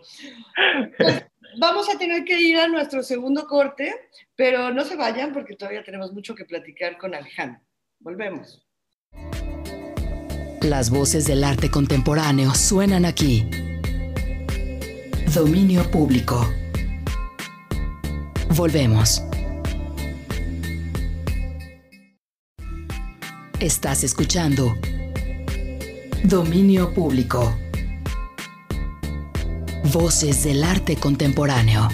Pues, 0.97 1.27
vamos 1.61 1.95
a 1.95 1.99
tener 1.99 2.25
que 2.25 2.41
ir 2.41 2.57
a 2.57 2.67
nuestro 2.67 3.03
segundo 3.03 3.47
corte, 3.47 3.95
pero 4.35 4.73
no 4.73 4.85
se 4.85 4.97
vayan 4.97 5.35
porque 5.35 5.55
todavía 5.55 5.85
tenemos 5.85 6.15
mucho 6.15 6.35
que 6.35 6.47
platicar 6.47 6.97
con 6.97 7.15
Alejandro. 7.15 7.61
Volvemos. 8.01 8.64
Las 10.65 10.89
voces 10.89 11.27
del 11.27 11.45
arte 11.45 11.71
contemporáneo 11.71 12.55
suenan 12.55 13.05
aquí. 13.05 13.47
Dominio 15.35 15.91
público. 15.91 16.51
Volvemos. 18.57 19.23
Estás 23.61 24.05
escuchando 24.05 24.75
Dominio 26.23 26.95
público. 26.95 27.55
Voces 29.93 30.45
del 30.45 30.65
arte 30.65 30.97
contemporáneo. 30.97 31.91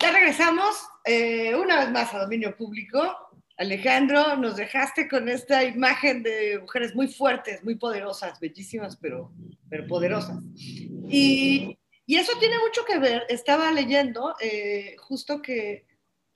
Ya 0.00 0.10
regresamos 0.10 0.74
eh, 1.04 1.54
una 1.54 1.78
vez 1.78 1.92
más 1.92 2.12
a 2.12 2.18
dominio 2.18 2.56
público. 2.56 3.25
Alejandro, 3.58 4.36
nos 4.36 4.56
dejaste 4.56 5.08
con 5.08 5.28
esta 5.28 5.64
imagen 5.64 6.22
de 6.22 6.58
mujeres 6.60 6.94
muy 6.94 7.08
fuertes, 7.08 7.64
muy 7.64 7.76
poderosas, 7.76 8.38
bellísimas, 8.38 8.96
pero, 8.96 9.32
pero 9.70 9.86
poderosas. 9.86 10.38
Y, 11.08 11.78
y 12.04 12.16
eso 12.16 12.32
tiene 12.38 12.58
mucho 12.58 12.84
que 12.84 12.98
ver, 12.98 13.24
estaba 13.28 13.72
leyendo 13.72 14.34
eh, 14.40 14.96
justo 14.98 15.40
que, 15.40 15.86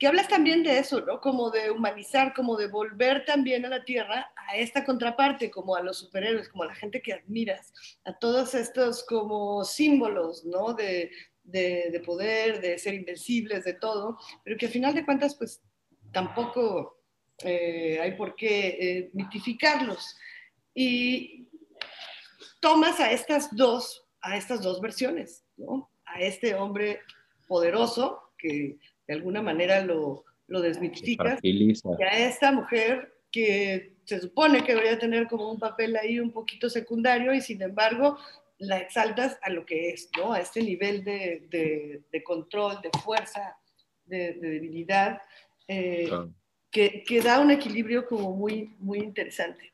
que 0.01 0.07
hablas 0.07 0.27
también 0.27 0.63
de 0.63 0.79
eso, 0.79 1.01
¿no? 1.01 1.21
Como 1.21 1.51
de 1.51 1.69
humanizar, 1.69 2.33
como 2.33 2.57
de 2.57 2.65
volver 2.65 3.23
también 3.23 3.65
a 3.65 3.69
la 3.69 3.85
Tierra, 3.85 4.33
a 4.35 4.57
esta 4.57 4.83
contraparte, 4.83 5.51
como 5.51 5.75
a 5.75 5.83
los 5.83 5.99
superhéroes, 5.99 6.49
como 6.49 6.63
a 6.63 6.67
la 6.67 6.75
gente 6.75 7.03
que 7.03 7.13
admiras, 7.13 7.71
a 8.03 8.17
todos 8.17 8.55
estos 8.55 9.05
como 9.05 9.63
símbolos, 9.63 10.43
¿no? 10.43 10.73
De, 10.73 11.11
de, 11.43 12.01
poder, 12.03 12.61
de 12.61 12.79
ser 12.79 12.95
invencibles, 12.95 13.63
de 13.63 13.73
todo, 13.73 14.17
pero 14.43 14.57
que 14.57 14.65
al 14.65 14.71
final 14.71 14.95
de 14.95 15.05
cuentas, 15.05 15.35
pues 15.35 15.61
tampoco 16.11 17.00
eh, 17.43 17.99
hay 18.01 18.13
por 18.13 18.35
qué 18.35 18.67
eh, 18.79 19.09
mitificarlos. 19.13 20.17
Y 20.73 21.47
tomas 22.59 22.99
a 22.99 23.11
estas 23.11 23.55
dos, 23.55 24.05
a 24.21 24.37
estas 24.37 24.61
dos 24.61 24.81
versiones, 24.81 25.43
¿no? 25.57 25.91
A 26.05 26.21
este 26.21 26.55
hombre 26.55 27.01
poderoso 27.47 28.33
que 28.37 28.77
de 29.07 29.13
alguna 29.13 29.41
manera 29.41 29.83
lo, 29.83 30.23
lo 30.47 30.61
desmitifica, 30.61 31.37
y 31.41 31.73
a 32.03 32.17
esta 32.27 32.51
mujer 32.51 33.13
que 33.31 33.95
se 34.05 34.19
supone 34.19 34.63
que 34.63 34.73
debería 34.73 34.99
tener 34.99 35.27
como 35.27 35.51
un 35.51 35.59
papel 35.59 35.95
ahí 35.95 36.19
un 36.19 36.31
poquito 36.31 36.69
secundario 36.69 37.33
y 37.33 37.41
sin 37.41 37.61
embargo 37.61 38.17
la 38.57 38.77
exaltas 38.77 39.39
a 39.41 39.49
lo 39.49 39.65
que 39.65 39.89
es, 39.89 40.09
¿no? 40.17 40.33
A 40.33 40.39
este 40.39 40.61
nivel 40.61 41.03
de, 41.03 41.47
de, 42.11 42.23
control, 42.23 42.79
de 42.81 42.91
fuerza, 43.03 43.57
de, 44.05 44.33
debilidad, 44.33 45.19
eh, 45.67 46.11
que, 46.71 47.21
da 47.23 47.39
un 47.39 47.51
equilibrio 47.51 48.07
como 48.07 48.33
muy, 48.33 48.75
muy 48.79 48.99
interesante. 48.99 49.73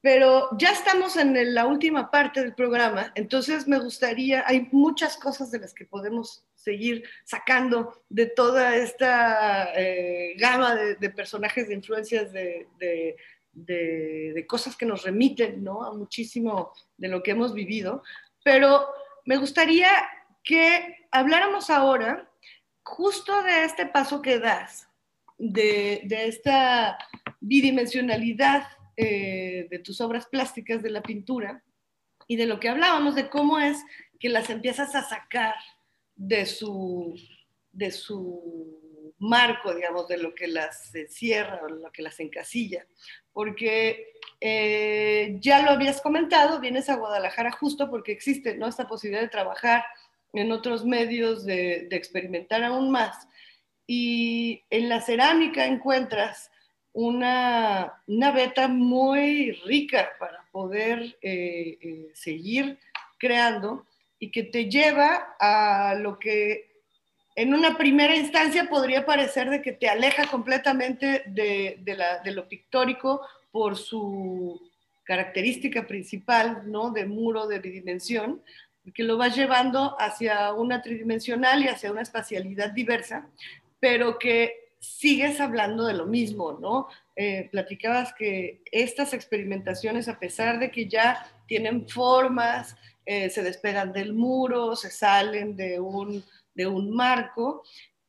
Pero 0.00 0.50
ya 0.58 0.70
estamos 0.70 1.16
en 1.16 1.54
la 1.54 1.66
última 1.66 2.10
parte 2.10 2.40
del 2.40 2.54
programa, 2.54 3.10
entonces 3.14 3.66
me 3.66 3.78
gustaría, 3.78 4.44
hay 4.46 4.68
muchas 4.70 5.16
cosas 5.16 5.50
de 5.50 5.58
las 5.58 5.72
que 5.72 5.86
podemos 5.86 6.44
seguir 6.54 7.04
sacando 7.24 8.04
de 8.08 8.26
toda 8.26 8.76
esta 8.76 9.72
eh, 9.74 10.34
gama 10.36 10.74
de, 10.74 10.96
de, 10.96 11.10
personajes, 11.10 11.68
de 11.68 11.74
influencias, 11.74 12.32
de, 12.32 12.66
de, 13.54 14.44
cosas 14.46 14.76
que 14.76 14.86
nos 14.86 15.02
remiten 15.02 15.64
¿no? 15.64 15.84
a 15.84 15.94
muchísimo 15.94 16.72
de 16.96 17.08
lo 17.08 17.22
que 17.22 17.30
hemos 17.30 17.54
vivido, 17.54 18.02
pero 18.42 18.86
me 19.24 19.36
gustaría 19.36 19.88
que 20.42 21.06
habláramos 21.10 21.70
ahora 21.70 22.30
justo 22.82 23.42
de 23.42 23.64
este 23.64 23.86
paso 23.86 24.20
que 24.20 24.38
das, 24.38 24.86
de, 25.38 26.06
esta 26.10 26.98
bidimensionalidad 27.40 28.66
eh, 28.96 29.66
de 29.70 29.78
tus 29.80 30.00
obras 30.00 30.26
plásticas, 30.26 30.82
de 30.82 30.90
la 30.90 31.02
pintura, 31.02 31.62
y 32.26 32.36
de 32.36 32.46
lo 32.46 32.58
que 32.58 32.68
hablábamos, 32.68 33.14
de 33.14 33.28
cómo 33.28 33.58
es 33.58 33.78
que 34.18 34.28
las 34.30 34.48
empiezas 34.48 34.94
a 34.94 35.02
sacar 35.02 35.54
de 36.16 36.46
su, 36.46 37.14
de 37.72 37.90
su 37.90 39.12
marco, 39.18 39.74
digamos, 39.74 40.08
de 40.08 40.16
lo 40.16 40.34
que 40.34 40.46
las 40.46 40.92
cierra 41.08 41.60
o 41.62 41.68
lo 41.68 41.92
que 41.92 42.02
las 42.02 42.18
encasilla 42.20 42.86
porque 43.34 44.12
eh, 44.40 45.36
ya 45.40 45.60
lo 45.62 45.72
habías 45.72 46.00
comentado, 46.00 46.60
vienes 46.60 46.88
a 46.88 46.96
Guadalajara 46.96 47.50
justo 47.50 47.90
porque 47.90 48.12
existe 48.12 48.56
¿no? 48.56 48.68
esta 48.68 48.86
posibilidad 48.86 49.22
de 49.22 49.28
trabajar 49.28 49.84
en 50.32 50.52
otros 50.52 50.86
medios, 50.86 51.44
de, 51.44 51.88
experimentar 51.90 52.62
aún 52.62 52.90
más. 52.90 53.28
Y 53.86 54.62
en 54.70 54.88
la 54.88 55.00
cerámica 55.00 55.66
encuentras 55.66 56.50
una, 56.92 58.02
una 58.06 58.30
beta 58.30 58.68
muy 58.68 59.52
rica 59.66 60.10
para 60.18 60.44
poder 60.52 61.16
eh, 61.20 61.78
eh, 61.80 62.10
seguir 62.14 62.78
creando 63.18 63.84
y 64.18 64.30
que 64.30 64.44
te 64.44 64.70
lleva 64.70 65.36
a 65.38 65.94
lo 65.96 66.18
que 66.18 66.74
en 67.36 67.52
una 67.52 67.76
primera 67.76 68.14
instancia 68.14 68.68
podría 68.68 69.04
parecer 69.04 69.50
de 69.50 69.60
que 69.60 69.72
te 69.72 69.88
aleja 69.88 70.26
completamente 70.30 71.24
de, 71.26 71.80
lo 72.26 72.48
pictórico 72.48 73.20
por 73.50 73.76
su 73.76 74.60
característica 75.02 75.86
principal, 75.86 76.70
¿no? 76.70 76.90
De 76.90 77.06
muro 77.06 77.46
de 77.46 77.58
bidimensión, 77.58 78.40
que 78.94 79.02
lo 79.02 79.16
vas 79.16 79.34
llevando 79.34 79.96
hacia 79.98 80.52
una 80.52 80.80
tridimensional 80.80 81.62
y 81.62 81.68
hacia 81.68 81.90
una 81.90 82.02
espacialidad 82.02 82.70
diversa, 82.70 83.26
pero 83.84 84.18
que 84.18 84.70
sigues 84.78 85.42
hablando 85.42 85.84
de 85.84 85.92
lo 85.92 86.06
mismo, 86.06 86.54
¿no? 86.58 86.88
Eh, 87.16 87.50
platicabas 87.52 88.14
que 88.14 88.62
estas 88.72 89.12
experimentaciones, 89.12 90.08
a 90.08 90.18
pesar 90.18 90.58
de 90.58 90.70
que 90.70 90.88
ya 90.88 91.26
tienen 91.46 91.86
formas, 91.86 92.76
eh, 93.04 93.28
se 93.28 93.42
despegan 93.42 93.92
del 93.92 94.14
muro, 94.14 94.74
se 94.74 94.90
salen 94.90 95.54
de 95.54 95.78
un 95.80 96.24
de 96.54 96.66
un 96.66 96.96
marco, 96.96 97.62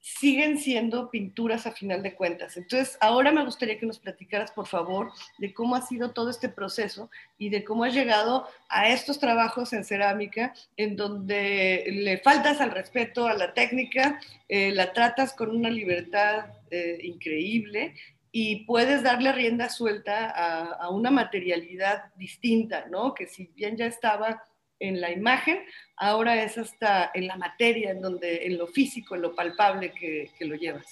siguen 0.05 0.59
siendo 0.59 1.09
pinturas 1.09 1.65
a 1.65 1.71
final 1.71 2.03
de 2.03 2.13
cuentas. 2.13 2.57
Entonces, 2.57 2.95
ahora 3.01 3.31
me 3.31 3.43
gustaría 3.43 3.79
que 3.79 3.87
nos 3.87 3.97
platicaras, 3.97 4.51
por 4.51 4.67
favor, 4.67 5.11
de 5.39 5.51
cómo 5.51 5.75
ha 5.75 5.81
sido 5.81 6.11
todo 6.11 6.29
este 6.29 6.47
proceso 6.47 7.09
y 7.39 7.49
de 7.49 7.63
cómo 7.63 7.85
has 7.85 7.95
llegado 7.95 8.47
a 8.69 8.89
estos 8.89 9.19
trabajos 9.19 9.73
en 9.73 9.83
cerámica, 9.83 10.53
en 10.77 10.95
donde 10.95 11.85
le 11.87 12.19
faltas 12.19 12.61
al 12.61 12.69
respeto 12.69 13.25
a 13.25 13.33
la 13.33 13.55
técnica, 13.55 14.21
eh, 14.47 14.71
la 14.71 14.93
tratas 14.93 15.33
con 15.33 15.49
una 15.49 15.71
libertad 15.71 16.49
eh, 16.69 16.99
increíble 17.01 17.95
y 18.31 18.63
puedes 18.65 19.01
darle 19.01 19.31
rienda 19.31 19.69
suelta 19.69 20.29
a, 20.29 20.65
a, 20.73 20.89
una 20.91 21.09
materialidad 21.09 22.13
distinta, 22.15 22.85
¿no? 22.91 23.15
Que 23.15 23.25
si 23.25 23.47
bien 23.55 23.75
ya 23.75 23.87
estaba 23.87 24.43
en 24.85 25.01
la 25.01 25.11
imagen, 25.11 25.59
ahora 25.97 26.43
es 26.43 26.57
hasta 26.57 27.11
en 27.13 27.27
la 27.27 27.37
materia, 27.37 27.91
en 27.91 28.01
donde, 28.01 28.45
en 28.45 28.57
lo 28.57 28.67
físico, 28.67 29.15
en 29.15 29.21
lo 29.21 29.35
palpable 29.35 29.93
que, 29.93 30.31
lo 30.41 30.55
llevas. 30.55 30.85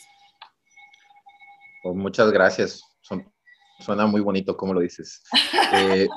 Pues 1.82 1.96
muchas 1.96 2.32
gracias. 2.32 2.84
suena 3.80 4.06
muy 4.06 4.22
bonito 4.22 4.56
como 4.56 4.74
lo 4.74 4.82
dices. 4.82 5.24
Eh, 5.76 6.08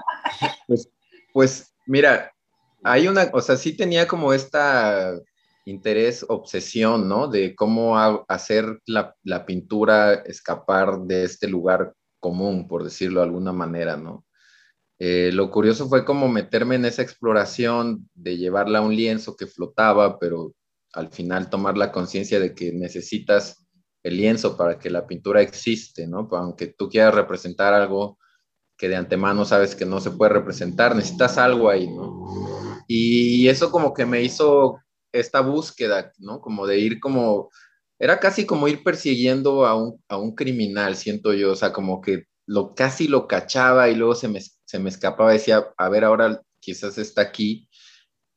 pues, 0.66 0.90
pues, 1.32 1.74
mira, 1.86 2.30
hay 2.84 3.08
una, 3.08 3.30
o 3.32 3.40
sea, 3.40 3.56
sí 3.56 3.74
tenía 3.74 4.06
como 4.06 4.34
esta 4.34 5.14
interés, 5.64 6.26
obsesión, 6.28 7.08
¿no? 7.08 7.26
De 7.26 7.54
cómo 7.54 7.98
hacer 8.28 8.80
la, 8.84 9.14
la, 9.24 9.46
pintura 9.46 10.12
escapar 10.12 11.00
de 11.00 11.24
este 11.24 11.48
lugar 11.48 11.94
común, 12.20 12.68
por 12.68 12.84
decirlo 12.84 13.20
de 13.20 13.26
alguna 13.26 13.52
manera, 13.52 13.96
¿no? 13.96 14.25
Eh, 14.98 15.30
lo 15.32 15.50
curioso 15.50 15.88
fue 15.88 16.04
como 16.04 16.28
meterme 16.28 16.76
en 16.76 16.86
esa 16.86 17.02
exploración 17.02 18.08
de 18.14 18.38
llevarla 18.38 18.78
a 18.78 18.82
un 18.82 18.96
lienzo 18.96 19.36
que 19.36 19.46
flotaba, 19.46 20.18
pero 20.18 20.54
al 20.92 21.10
final 21.10 21.50
tomar 21.50 21.76
la 21.76 21.92
conciencia 21.92 22.40
de 22.40 22.54
que 22.54 22.72
necesitas 22.72 23.66
el 24.02 24.16
lienzo 24.16 24.56
para 24.56 24.78
que 24.78 24.88
la 24.88 25.06
pintura 25.06 25.42
existe, 25.42 26.06
¿no? 26.06 26.28
Aunque 26.32 26.68
tú 26.68 26.88
quieras 26.88 27.14
representar 27.14 27.74
algo 27.74 28.18
que 28.76 28.88
de 28.88 28.96
antemano 28.96 29.44
sabes 29.44 29.74
que 29.74 29.86
no 29.86 30.00
se 30.00 30.10
puede 30.10 30.32
representar, 30.32 30.94
necesitas 30.94 31.38
algo 31.38 31.68
ahí, 31.68 31.88
¿no? 31.88 32.26
Y 32.86 33.48
eso 33.48 33.70
como 33.70 33.92
que 33.92 34.06
me 34.06 34.22
hizo 34.22 34.78
esta 35.12 35.40
búsqueda, 35.40 36.12
¿no? 36.18 36.40
Como 36.40 36.66
de 36.66 36.78
ir 36.78 37.00
como, 37.00 37.50
era 37.98 38.20
casi 38.20 38.46
como 38.46 38.68
ir 38.68 38.82
persiguiendo 38.84 39.66
a 39.66 39.74
un, 39.74 40.02
a 40.08 40.18
un 40.18 40.34
criminal, 40.34 40.96
siento 40.96 41.32
yo, 41.32 41.52
o 41.52 41.56
sea, 41.56 41.72
como 41.72 42.00
que 42.00 42.24
lo 42.46 42.74
casi 42.74 43.08
lo 43.08 43.26
cachaba 43.26 43.88
y 43.88 43.96
luego 43.96 44.14
se 44.14 44.28
me 44.28 44.40
se 44.66 44.78
me 44.78 44.90
escapaba, 44.90 45.32
decía, 45.32 45.72
a 45.78 45.88
ver, 45.88 46.04
ahora 46.04 46.42
quizás 46.60 46.98
está 46.98 47.22
aquí. 47.22 47.68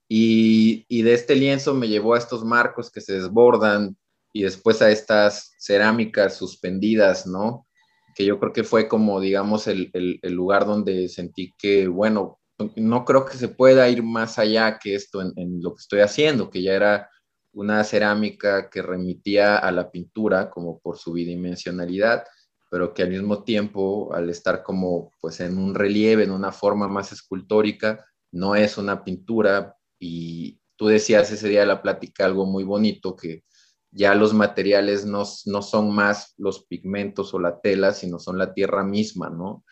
Y, 0.08 0.86
y, 0.88 1.02
de 1.02 1.14
este 1.14 1.36
lienzo 1.36 1.74
me 1.74 1.88
llevó 1.88 2.14
a 2.14 2.18
estos 2.18 2.44
marcos 2.46 2.90
que 2.90 3.02
se 3.02 3.14
desbordan 3.14 3.98
y 4.34 4.44
después 4.44 4.82
a 4.82 4.90
estas 4.90 5.54
cerámicas 5.60 6.38
suspendidas, 6.38 7.28
¿no? 7.28 7.68
Que 8.16 8.26
yo 8.26 8.40
creo 8.40 8.54
que 8.54 8.64
fue 8.64 8.88
como, 8.88 9.20
digamos, 9.20 9.68
el, 9.68 9.92
el, 9.94 10.34
lugar 10.34 10.66
donde 10.66 11.10
sentí 11.10 11.54
que, 11.58 11.88
bueno, 11.88 12.40
no 12.76 13.06
creo 13.06 13.26
que 13.26 13.38
se 13.38 13.50
pueda 13.50 13.88
ir 13.90 14.04
más 14.04 14.40
allá 14.40 14.80
que 14.80 14.96
esto 14.96 15.22
en, 15.22 15.62
lo 15.62 15.76
que 15.76 15.82
estoy 15.82 16.00
haciendo, 16.02 16.50
que 16.50 16.62
ya 16.62 16.74
era 16.74 17.10
una 17.54 17.84
cerámica 17.84 18.70
que 18.70 18.82
remitía 18.82 19.58
a 19.58 19.72
la 19.72 19.90
pintura 19.92 20.50
como 20.50 20.80
por 20.80 20.98
su 20.98 21.14
bidimensionalidad 21.14 22.24
pero 22.70 22.94
que 22.94 23.04
al 23.04 23.10
mismo 23.10 23.44
tiempo, 23.44 24.14
al 24.14 24.30
estar 24.30 24.64
como 24.64 25.12
pues 25.20 25.40
en 25.40 25.58
un 25.58 25.76
relieve, 25.76 26.24
en 26.24 26.32
una 26.32 26.52
forma 26.52 26.88
más 26.88 27.12
escultórica, 27.12 28.06
no 28.32 28.56
es 28.56 28.78
una 28.78 29.04
pintura. 29.04 29.76
Y 30.00 30.60
tú 30.76 30.88
decías 30.88 31.32
ese 31.32 31.50
día 31.50 31.62
de 31.62 31.66
la 31.66 31.82
plática 31.82 32.26
algo 32.26 32.46
muy 32.46 32.64
bonito, 32.64 33.16
que 33.16 33.44
ya 33.92 34.14
los 34.16 34.34
materiales 34.34 35.06
no, 35.06 35.24
no 35.46 35.62
son 35.62 35.94
más 35.94 36.34
los 36.38 36.66
pigmentos 36.66 37.34
o 37.34 37.40
la 37.40 37.60
tela, 37.60 37.94
sino 37.94 38.20
son 38.20 38.38
la 38.38 38.54
tierra 38.54 38.84
misma, 38.84 39.30
¿no? 39.30 39.64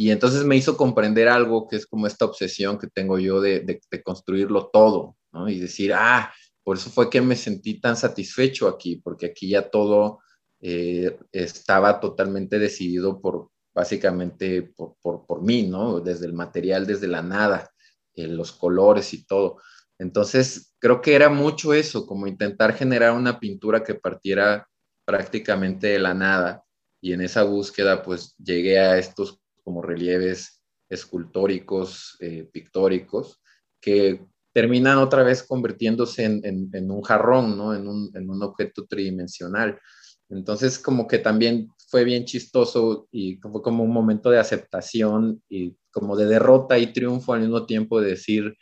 y 0.00 0.12
entonces 0.12 0.44
me 0.44 0.56
hizo 0.56 0.76
comprender 0.76 1.28
algo 1.28 1.66
que 1.66 1.74
es 1.74 1.84
como 1.84 2.06
esta 2.06 2.24
obsesión 2.24 2.78
que 2.78 2.86
tengo 2.86 3.18
yo 3.18 3.40
de, 3.40 3.60
de, 3.60 4.02
construirlo 4.04 4.70
todo, 4.72 5.16
¿no? 5.32 5.48
Y 5.48 5.58
decir, 5.58 5.92
ah, 5.92 6.32
por 6.62 6.76
eso 6.76 6.88
fue 6.88 7.10
que 7.10 7.20
me 7.20 7.34
sentí 7.34 7.80
tan 7.80 7.96
satisfecho 7.96 8.68
aquí, 8.68 9.00
porque 9.02 9.26
aquí 9.26 9.48
ya 9.48 9.68
todo 9.68 10.20
eh, 10.60 11.18
estaba 11.32 12.00
totalmente 12.00 12.58
decidido 12.58 13.20
por, 13.20 13.50
básicamente, 13.74 14.62
por, 14.62 14.96
por, 15.00 15.26
por, 15.26 15.42
mí, 15.42 15.64
¿no? 15.64 16.00
Desde 16.00 16.26
el 16.26 16.32
material, 16.32 16.86
desde 16.86 17.08
la 17.08 17.22
nada, 17.22 17.70
eh, 18.14 18.26
los 18.26 18.52
colores 18.52 19.14
y 19.14 19.24
todo. 19.24 19.58
Entonces, 19.98 20.74
creo 20.78 21.00
que 21.00 21.14
era 21.14 21.28
mucho 21.28 21.72
eso, 21.74 22.06
como 22.06 22.26
intentar 22.26 22.74
generar 22.74 23.12
una 23.12 23.38
pintura 23.38 23.82
que 23.82 23.94
partiera 23.94 24.68
prácticamente 25.04 25.88
de 25.88 25.98
la 25.98 26.14
nada. 26.14 26.64
Y 27.00 27.12
en 27.12 27.20
esa 27.20 27.44
búsqueda, 27.44 28.02
pues 28.02 28.34
llegué 28.36 28.78
a 28.78 28.98
estos 28.98 29.40
como 29.62 29.82
relieves 29.82 30.62
escultóricos, 30.88 32.16
eh, 32.20 32.48
pictóricos, 32.52 33.40
que 33.80 34.26
terminan 34.52 34.98
otra 34.98 35.22
vez 35.22 35.42
convirtiéndose 35.42 36.24
en, 36.24 36.90
un 36.90 37.02
jarrón, 37.02 37.56
¿no? 37.56 37.74
En 37.74 37.86
un, 37.86 38.10
en 38.14 38.28
un, 38.28 38.42
objeto 38.42 38.86
tridimensional. 38.86 39.78
Entonces, 40.30 40.78
como 40.78 41.06
que 41.06 41.18
también 41.18 41.70
fue 41.88 42.04
bien 42.04 42.24
chistoso 42.24 43.08
y 43.10 43.36
fue 43.36 43.62
como 43.62 43.82
un 43.82 43.92
momento 43.92 44.30
de 44.30 44.38
aceptación 44.38 45.42
y 45.48 45.76
como 45.90 46.16
de 46.16 46.26
derrota 46.26 46.78
y 46.78 46.92
triunfo 46.92 47.32
al 47.32 47.40
mismo 47.40 47.64
tiempo 47.66 48.00
de 48.00 48.10
decir, 48.10 48.54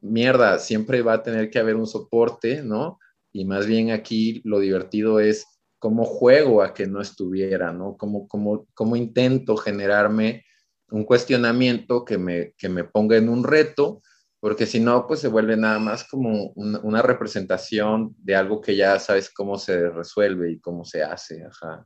mierda, 0.00 0.58
siempre 0.58 1.02
va 1.02 1.14
a 1.14 1.22
tener 1.22 1.50
que 1.50 1.58
haber 1.58 1.76
un 1.76 1.86
soporte, 1.86 2.62
¿no? 2.62 2.98
Y 3.32 3.44
más 3.44 3.66
bien 3.66 3.90
aquí 3.90 4.40
lo 4.44 4.60
divertido 4.60 5.20
es 5.20 5.46
cómo 5.78 6.04
juego 6.04 6.62
a 6.62 6.72
que 6.72 6.86
no 6.86 7.00
estuviera, 7.00 7.72
¿no? 7.72 7.96
Cómo, 7.96 8.26
cómo, 8.28 8.66
cómo 8.74 8.96
intento 8.96 9.56
generarme 9.56 10.44
un 10.90 11.04
cuestionamiento 11.04 12.04
que 12.04 12.18
me, 12.18 12.54
que 12.56 12.68
me 12.68 12.84
ponga 12.84 13.16
en 13.16 13.28
un 13.28 13.44
reto, 13.44 14.02
porque 14.46 14.64
si 14.64 14.78
no, 14.78 15.08
pues 15.08 15.18
se 15.18 15.26
vuelve 15.26 15.56
nada 15.56 15.80
más 15.80 16.04
como 16.04 16.52
una, 16.54 17.02
representación 17.02 18.14
de 18.18 18.36
algo 18.36 18.60
que 18.60 18.76
ya 18.76 18.96
sabes 19.00 19.28
cómo 19.28 19.58
se 19.58 19.90
resuelve 19.90 20.52
y 20.52 20.60
cómo 20.60 20.84
se 20.84 21.02
hace, 21.02 21.44
ajá. 21.44 21.84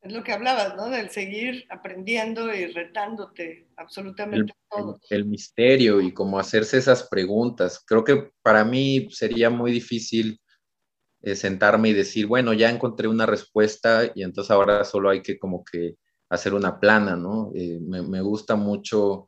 Es 0.00 0.10
lo 0.10 0.24
que 0.24 0.32
hablabas, 0.32 0.74
¿no? 0.74 0.88
Del 0.88 1.10
seguir 1.10 1.66
aprendiendo 1.68 2.50
y 2.54 2.68
retándote 2.68 3.68
absolutamente 3.76 4.54
todo. 4.70 4.98
El, 5.10 5.18
el, 5.18 5.24
misterio 5.26 6.00
y 6.00 6.14
cómo 6.14 6.38
hacerse 6.38 6.78
esas 6.78 7.06
preguntas. 7.06 7.84
Creo 7.86 8.04
que 8.04 8.30
para 8.40 8.64
mí 8.64 9.08
sería 9.10 9.50
muy 9.50 9.70
difícil 9.70 10.40
eh, 11.20 11.34
sentarme 11.34 11.90
y 11.90 11.92
decir, 11.92 12.26
bueno, 12.26 12.54
ya 12.54 12.70
encontré 12.70 13.06
una 13.06 13.26
respuesta 13.26 14.10
y 14.14 14.22
entonces 14.22 14.50
ahora 14.50 14.82
solo 14.82 15.10
hay 15.10 15.20
que 15.20 15.38
como 15.38 15.62
que 15.62 15.96
hacer 16.30 16.54
una 16.54 16.80
plana, 16.80 17.16
¿no? 17.16 17.52
Eh, 17.54 17.78
me, 17.82 18.22
gusta 18.22 18.56
mucho 18.56 19.27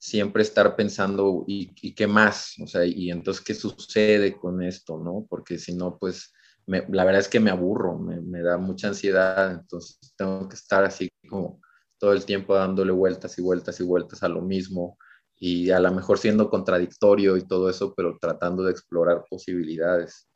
siempre 0.00 0.42
estar 0.42 0.76
pensando, 0.76 1.44
¿y, 1.46 1.94
qué 1.94 2.06
más? 2.06 2.54
O 2.62 2.66
sea, 2.66 2.84
y 2.86 3.10
entonces, 3.10 3.44
¿qué 3.44 3.54
sucede 3.54 4.34
con 4.34 4.62
esto, 4.62 4.98
no? 4.98 5.26
Porque 5.28 5.58
si 5.58 5.74
no, 5.74 5.98
pues, 5.98 6.32
la 6.66 7.04
verdad 7.04 7.20
es 7.20 7.28
que 7.28 7.38
me 7.38 7.50
aburro, 7.50 7.98
me, 7.98 8.20
me, 8.20 8.40
da 8.42 8.56
mucha 8.56 8.88
ansiedad, 8.88 9.52
entonces 9.52 9.98
tengo 10.16 10.48
que 10.48 10.56
estar 10.56 10.84
así 10.84 11.10
como 11.28 11.60
todo 11.98 12.14
el 12.14 12.24
tiempo 12.24 12.54
dándole 12.54 12.92
vueltas 12.92 13.38
y 13.38 13.42
vueltas 13.42 13.78
y 13.80 13.84
vueltas 13.84 14.22
a 14.22 14.28
lo 14.28 14.40
mismo 14.40 14.96
y 15.36 15.70
a 15.70 15.80
lo 15.80 15.92
mejor 15.92 16.18
siendo 16.18 16.48
contradictorio 16.48 17.36
y 17.36 17.46
todo 17.46 17.68
eso, 17.68 17.94
pero 17.94 18.16
tratando 18.18 18.62
de 18.62 18.72
explorar 18.72 19.24
posibilidades. 19.28 20.28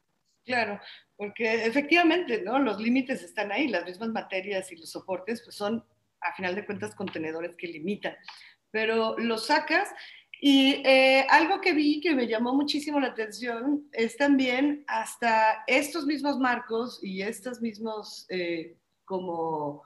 Claro, 0.44 0.78
porque 1.16 1.64
efectivamente, 1.64 2.42
¿no? 2.42 2.58
Los 2.58 2.78
límites 2.78 3.22
están 3.22 3.50
ahí, 3.50 3.68
las 3.68 3.86
mismas 3.86 4.10
materias 4.10 4.70
y 4.72 4.76
los 4.76 4.90
soportes, 4.90 5.40
pues 5.42 5.56
son, 5.56 5.82
a 6.20 6.34
final 6.34 6.54
de 6.54 6.66
cuentas, 6.66 6.94
contenedores 6.94 7.54
que 7.56 7.66
limitan. 7.66 8.14
Pero 8.74 9.16
los 9.18 9.46
sacas 9.46 9.88
y 10.40 10.82
eh, 10.84 11.24
algo 11.30 11.60
que 11.60 11.72
vi 11.72 12.00
que 12.00 12.12
me 12.12 12.26
llamó 12.26 12.52
muchísimo 12.52 12.98
la 12.98 13.06
atención 13.06 13.88
es 13.92 14.16
también 14.16 14.84
hasta 14.88 15.62
estos 15.68 16.06
mismos 16.06 16.40
marcos 16.40 16.98
y 17.00 17.22
estas 17.22 17.62
mismos 17.62 18.26
eh, 18.28 18.76
como 19.04 19.84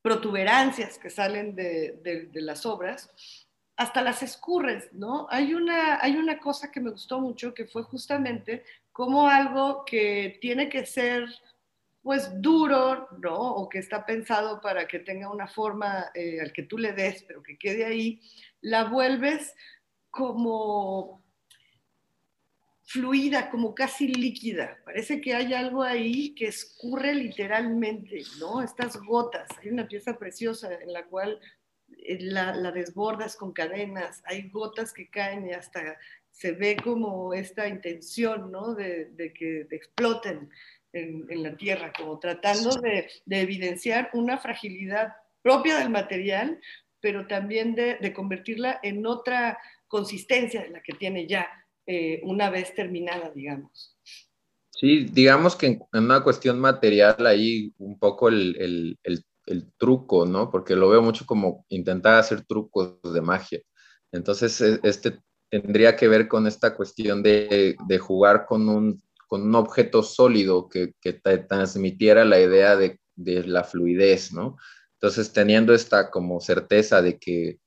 protuberancias 0.00 0.98
que 0.98 1.10
salen 1.10 1.56
de, 1.56 1.98
de, 2.32 2.40
las 2.40 2.64
obras, 2.64 3.10
hasta 3.76 4.00
las 4.00 4.22
escurres, 4.22 4.88
¿no? 4.92 5.26
Hay 5.30 5.52
una, 5.52 6.00
hay 6.00 6.16
una 6.16 6.38
cosa 6.38 6.70
que 6.70 6.80
me 6.80 6.90
gustó 6.90 7.20
mucho 7.20 7.52
que 7.52 7.66
fue 7.66 7.82
justamente 7.82 8.62
como 8.92 9.26
algo 9.26 9.84
que 9.84 10.38
tiene 10.40 10.68
que 10.68 10.86
ser 10.86 11.28
pues 12.08 12.40
duro, 12.40 13.06
¿no? 13.20 13.36
O 13.38 13.68
que 13.68 13.80
está 13.80 14.06
pensado 14.06 14.62
para 14.62 14.88
que 14.88 14.98
tenga 14.98 15.30
una 15.30 15.46
forma 15.46 16.06
eh, 16.14 16.40
al 16.40 16.54
que 16.54 16.62
tú 16.62 16.78
le 16.78 16.94
des, 16.94 17.22
pero 17.24 17.42
que 17.42 17.58
quede 17.58 17.84
ahí, 17.84 18.22
la 18.62 18.84
vuelves 18.84 19.54
como 20.08 21.22
fluida, 22.84 23.50
como 23.50 23.74
casi 23.74 24.08
líquida. 24.08 24.78
Parece 24.86 25.20
que 25.20 25.34
hay 25.34 25.52
algo 25.52 25.82
ahí 25.82 26.34
que 26.34 26.46
escurre 26.46 27.14
literalmente, 27.14 28.22
¿no? 28.40 28.62
Estas 28.62 28.96
gotas. 28.96 29.46
Hay 29.60 29.68
una 29.68 29.86
pieza 29.86 30.18
preciosa 30.18 30.72
en 30.80 30.94
la 30.94 31.04
cual 31.04 31.38
eh, 32.06 32.22
la, 32.22 32.54
la 32.54 32.72
desbordas 32.72 33.36
con 33.36 33.52
cadenas, 33.52 34.22
hay 34.24 34.48
gotas 34.48 34.94
que 34.94 35.10
caen 35.10 35.46
y 35.46 35.52
hasta 35.52 35.98
se 36.38 36.52
ve 36.52 36.76
como 36.76 37.34
esta 37.34 37.66
intención, 37.66 38.52
¿no? 38.52 38.74
De, 38.74 39.12
que 39.36 39.66
exploten 39.70 40.48
en, 40.92 41.42
la 41.42 41.56
tierra, 41.56 41.92
como 41.96 42.18
tratando 42.18 42.70
de, 42.80 43.08
evidenciar 43.28 44.10
una 44.12 44.38
fragilidad 44.38 45.12
propia 45.42 45.78
del 45.78 45.90
material, 45.90 46.60
pero 47.00 47.26
también 47.26 47.74
de, 47.74 48.12
convertirla 48.14 48.80
en 48.82 49.06
otra 49.06 49.58
consistencia 49.86 50.62
de 50.62 50.70
la 50.70 50.82
que 50.82 50.94
tiene 50.94 51.26
ya 51.26 51.48
eh, 51.86 52.20
una 52.24 52.50
vez 52.50 52.74
terminada, 52.74 53.30
digamos. 53.30 53.96
Sí, 54.70 55.06
digamos 55.10 55.56
que 55.56 55.66
en, 55.66 55.82
una 55.92 56.22
cuestión 56.22 56.60
material 56.60 57.26
ahí 57.26 57.72
un 57.78 57.98
poco 57.98 58.28
el, 58.28 58.96
el, 59.02 59.24
truco, 59.78 60.26
¿no? 60.26 60.50
Porque 60.50 60.76
lo 60.76 60.90
veo 60.90 61.00
mucho 61.00 61.24
como 61.24 61.64
intentar 61.70 62.16
hacer 62.16 62.44
trucos 62.44 62.98
de 63.02 63.22
magia. 63.22 63.60
Entonces, 64.12 64.60
e, 64.60 64.78
este 64.82 65.20
tendría 65.48 65.96
que 65.96 66.06
ver 66.06 66.28
con 66.28 66.46
esta 66.46 66.76
cuestión 66.76 67.22
de, 67.22 67.74
de 67.86 67.98
jugar 67.98 68.44
con 68.44 68.68
un, 68.68 69.00
con 69.28 69.42
un, 69.42 69.54
objeto 69.54 70.02
sólido 70.02 70.68
que, 70.68 70.94
transmitiera 71.48 72.24
la 72.24 72.40
idea 72.40 72.76
de, 72.76 72.98
de, 73.14 73.44
la 73.44 73.62
fluidez, 73.62 74.32
¿no? 74.32 74.56
Entonces, 74.94 75.32
teniendo 75.32 75.74
esta 75.74 76.10
como 76.10 76.40
certeza 76.40 77.02
de 77.02 77.18
que 77.18 77.58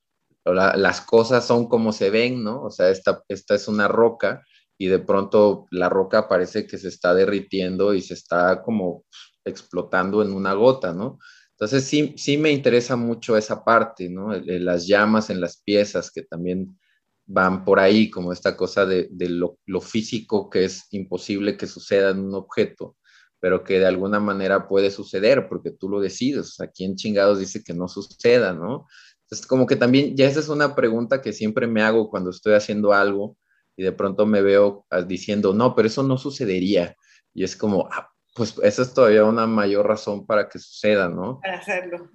las 0.43 1.01
cosas 1.01 1.45
son 1.45 1.67
como 1.67 1.93
se 1.93 2.09
ven, 2.09 2.43
¿no? 2.43 2.63
O 2.63 2.71
sea, 2.71 2.89
esta, 2.89 3.23
esta 3.27 3.55
es 3.55 3.67
una 3.67 3.87
roca 3.87 4.43
y 4.77 4.87
de 4.87 4.99
pronto 4.99 5.67
la 5.69 5.89
roca 5.89 6.27
parece 6.27 6.65
que 6.65 6.77
se 6.77 6.87
está 6.87 7.13
derritiendo 7.13 7.93
y 7.93 8.01
se 8.01 8.15
está 8.15 8.63
como 8.63 9.05
explotando 9.45 10.21
en 10.23 10.33
una 10.33 10.53
gota, 10.53 10.93
¿no? 10.93 11.19
Entonces 11.51 11.83
sí, 11.83 12.15
sí 12.17 12.37
me 12.37 12.51
interesa 12.51 12.95
mucho 12.95 13.37
esa 13.37 13.63
parte, 13.63 14.09
¿no? 14.09 14.33
Las 14.33 14.87
llamas 14.87 15.29
en 15.29 15.39
las 15.39 15.61
piezas 15.61 16.09
que 16.11 16.23
también 16.23 16.79
van 17.25 17.63
por 17.63 17.79
ahí, 17.79 18.09
como 18.09 18.33
esta 18.33 18.57
cosa 18.57 18.85
de, 18.85 19.09
lo, 19.11 19.81
físico 19.81 20.49
que 20.49 20.65
es 20.65 20.87
imposible 20.91 21.57
que 21.57 21.67
suceda 21.67 22.11
en 22.11 22.19
un 22.19 22.35
objeto, 22.35 22.97
pero 23.39 23.63
que 23.63 23.79
de 23.79 23.87
alguna 23.87 24.19
manera 24.19 24.67
puede 24.67 24.91
suceder 24.91 25.47
porque 25.47 25.71
tú 25.71 25.89
lo 25.89 25.99
decides. 25.99 26.47
O 26.47 26.51
sea, 26.51 26.67
¿quién 26.67 26.95
chingados 26.95 27.39
dice 27.39 27.63
que 27.63 27.73
no 27.73 27.87
suceda, 27.87 28.53
no? 28.53 28.87
Entonces, 29.23 29.47
como 29.47 29.65
que 29.65 29.77
también, 29.77 30.15
ya 30.15 30.27
esa 30.27 30.41
es 30.41 30.49
una 30.49 30.75
pregunta 30.75 31.21
que 31.21 31.33
siempre 31.33 31.65
me 31.67 31.81
hago 31.81 32.09
cuando 32.09 32.29
estoy 32.29 32.53
haciendo 32.53 32.93
algo 32.93 33.37
y 33.77 33.83
de 33.83 33.93
pronto 33.93 34.25
me 34.25 34.41
veo 34.41 34.85
ah, 34.89 35.01
diciendo, 35.01 35.53
no, 35.53 35.73
pero 35.73 35.87
eso 35.87 36.03
no 36.03 36.17
sucedería. 36.17 36.95
Y 37.33 37.45
es 37.45 37.55
como, 37.55 37.87
ah, 37.91 38.09
pues 38.35 38.55
esa 38.63 38.81
es 38.81 38.93
todavía 38.93 39.23
una 39.23 39.47
mayor 39.47 39.87
razón 39.87 40.25
para 40.25 40.49
que 40.49 40.59
suceda, 40.59 41.07
¿no? 41.07 41.39
Para 41.41 41.59
hacerlo. 41.59 42.09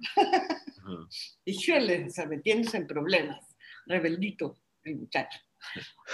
y 1.43 1.53
suele, 1.55 2.05
o 2.07 2.09
sea, 2.09 2.27
metiéndose 2.27 2.77
en 2.77 2.87
problemas, 2.87 3.43
rebeldito 3.87 4.57
muchacho. 4.95 5.39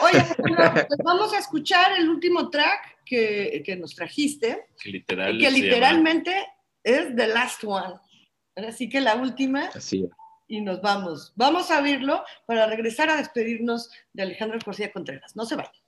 Oye, 0.01 0.23
pues 0.37 0.99
vamos 1.03 1.33
a 1.33 1.39
escuchar 1.39 1.99
el 1.99 2.09
último 2.09 2.49
track 2.49 3.03
que, 3.05 3.61
que 3.65 3.75
nos 3.75 3.95
trajiste, 3.95 4.67
que, 4.81 4.89
literal 4.89 5.37
que 5.37 5.51
literalmente 5.51 6.47
es 6.83 7.15
The 7.15 7.27
Last 7.27 7.63
One. 7.63 7.95
Así 8.55 8.89
que 8.89 9.01
la 9.01 9.15
última. 9.15 9.65
Así 9.73 10.07
Y 10.47 10.61
nos 10.61 10.81
vamos. 10.81 11.33
Vamos 11.35 11.71
a 11.71 11.81
oírlo 11.81 12.23
para 12.45 12.67
regresar 12.67 13.09
a 13.09 13.17
despedirnos 13.17 13.89
de 14.13 14.23
Alejandro 14.23 14.59
García 14.65 14.91
Contreras. 14.91 15.35
No 15.35 15.45
se 15.45 15.55
vayan. 15.55 15.82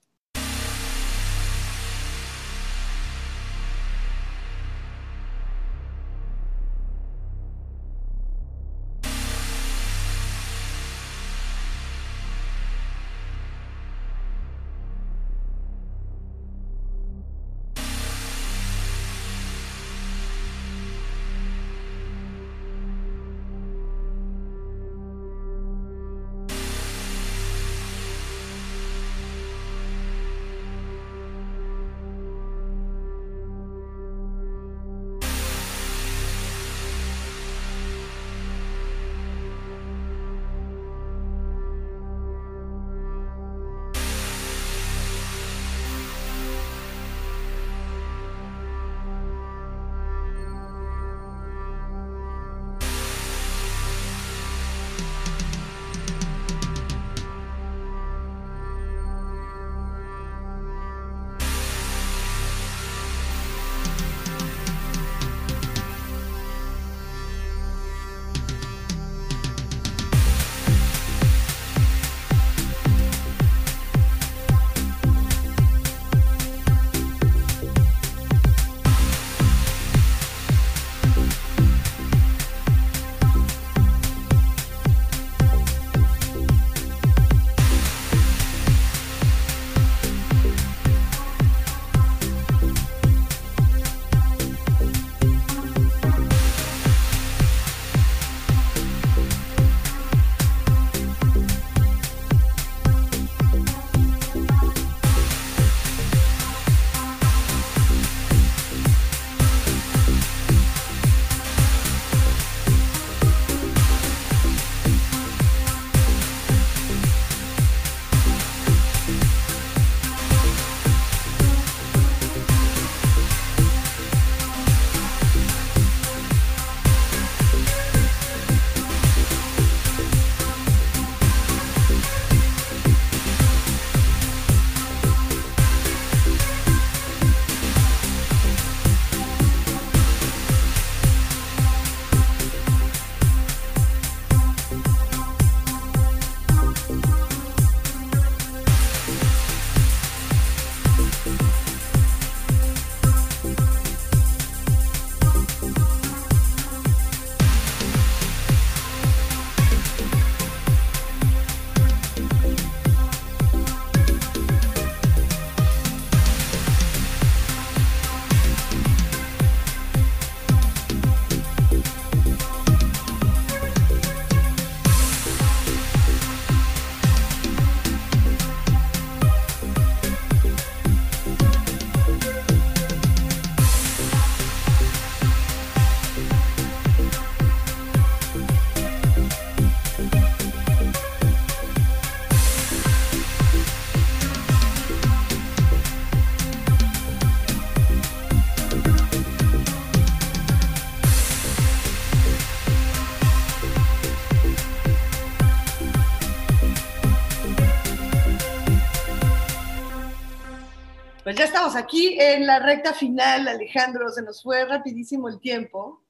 Pues 211.26 211.38
ya 211.38 211.46
estamos 211.46 211.76
aquí 211.76 212.16
en 212.20 212.46
la 212.46 212.60
recta 212.60 212.94
final, 212.94 213.48
Alejandro, 213.48 214.10
se 214.10 214.22
nos 214.22 214.44
fue 214.44 214.64
rapidísimo 214.64 215.28
el 215.28 215.40
tiempo 215.40 216.06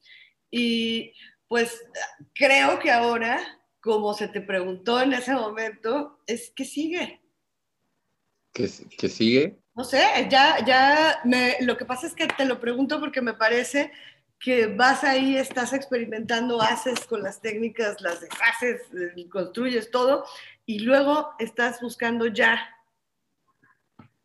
y 0.52 1.14
pues 1.48 1.86
creo 2.34 2.80
que 2.80 2.92
ahora, 2.92 3.40
como 3.80 4.14
se 4.14 4.28
te 4.28 4.42
preguntó 4.42 5.00
en 5.00 5.14
ese 5.14 5.32
momento, 5.34 6.20
es 6.28 6.52
que 6.54 6.66
sigue. 6.66 7.22
¿Qué, 8.52 8.68
sigue? 8.68 9.58
No 9.74 9.86
sé, 9.86 10.28
ya, 10.30 10.58
ya, 10.66 11.22
me, 11.24 11.56
lo 11.62 11.78
que 11.78 11.86
pasa 11.86 12.08
es 12.08 12.14
que 12.14 12.28
te 12.28 12.44
lo 12.44 12.60
pregunto 12.60 13.00
porque 13.00 13.22
me 13.22 13.36
parece 13.36 13.94
que 14.38 14.68
vas 14.68 15.06
ahí, 15.06 15.38
estás 15.38 15.72
experimentando, 15.72 16.62
haces 16.62 17.06
con 17.06 17.24
las 17.24 17.40
técnicas, 17.40 18.02
las 18.02 18.20
deshaces, 18.20 18.82
eh, 18.94 19.30
construyes 19.30 19.92
todo, 19.92 20.26
y 20.66 20.80
luego 20.80 21.32
estás 21.40 21.80
buscando 21.80 22.28
ya 22.28 22.60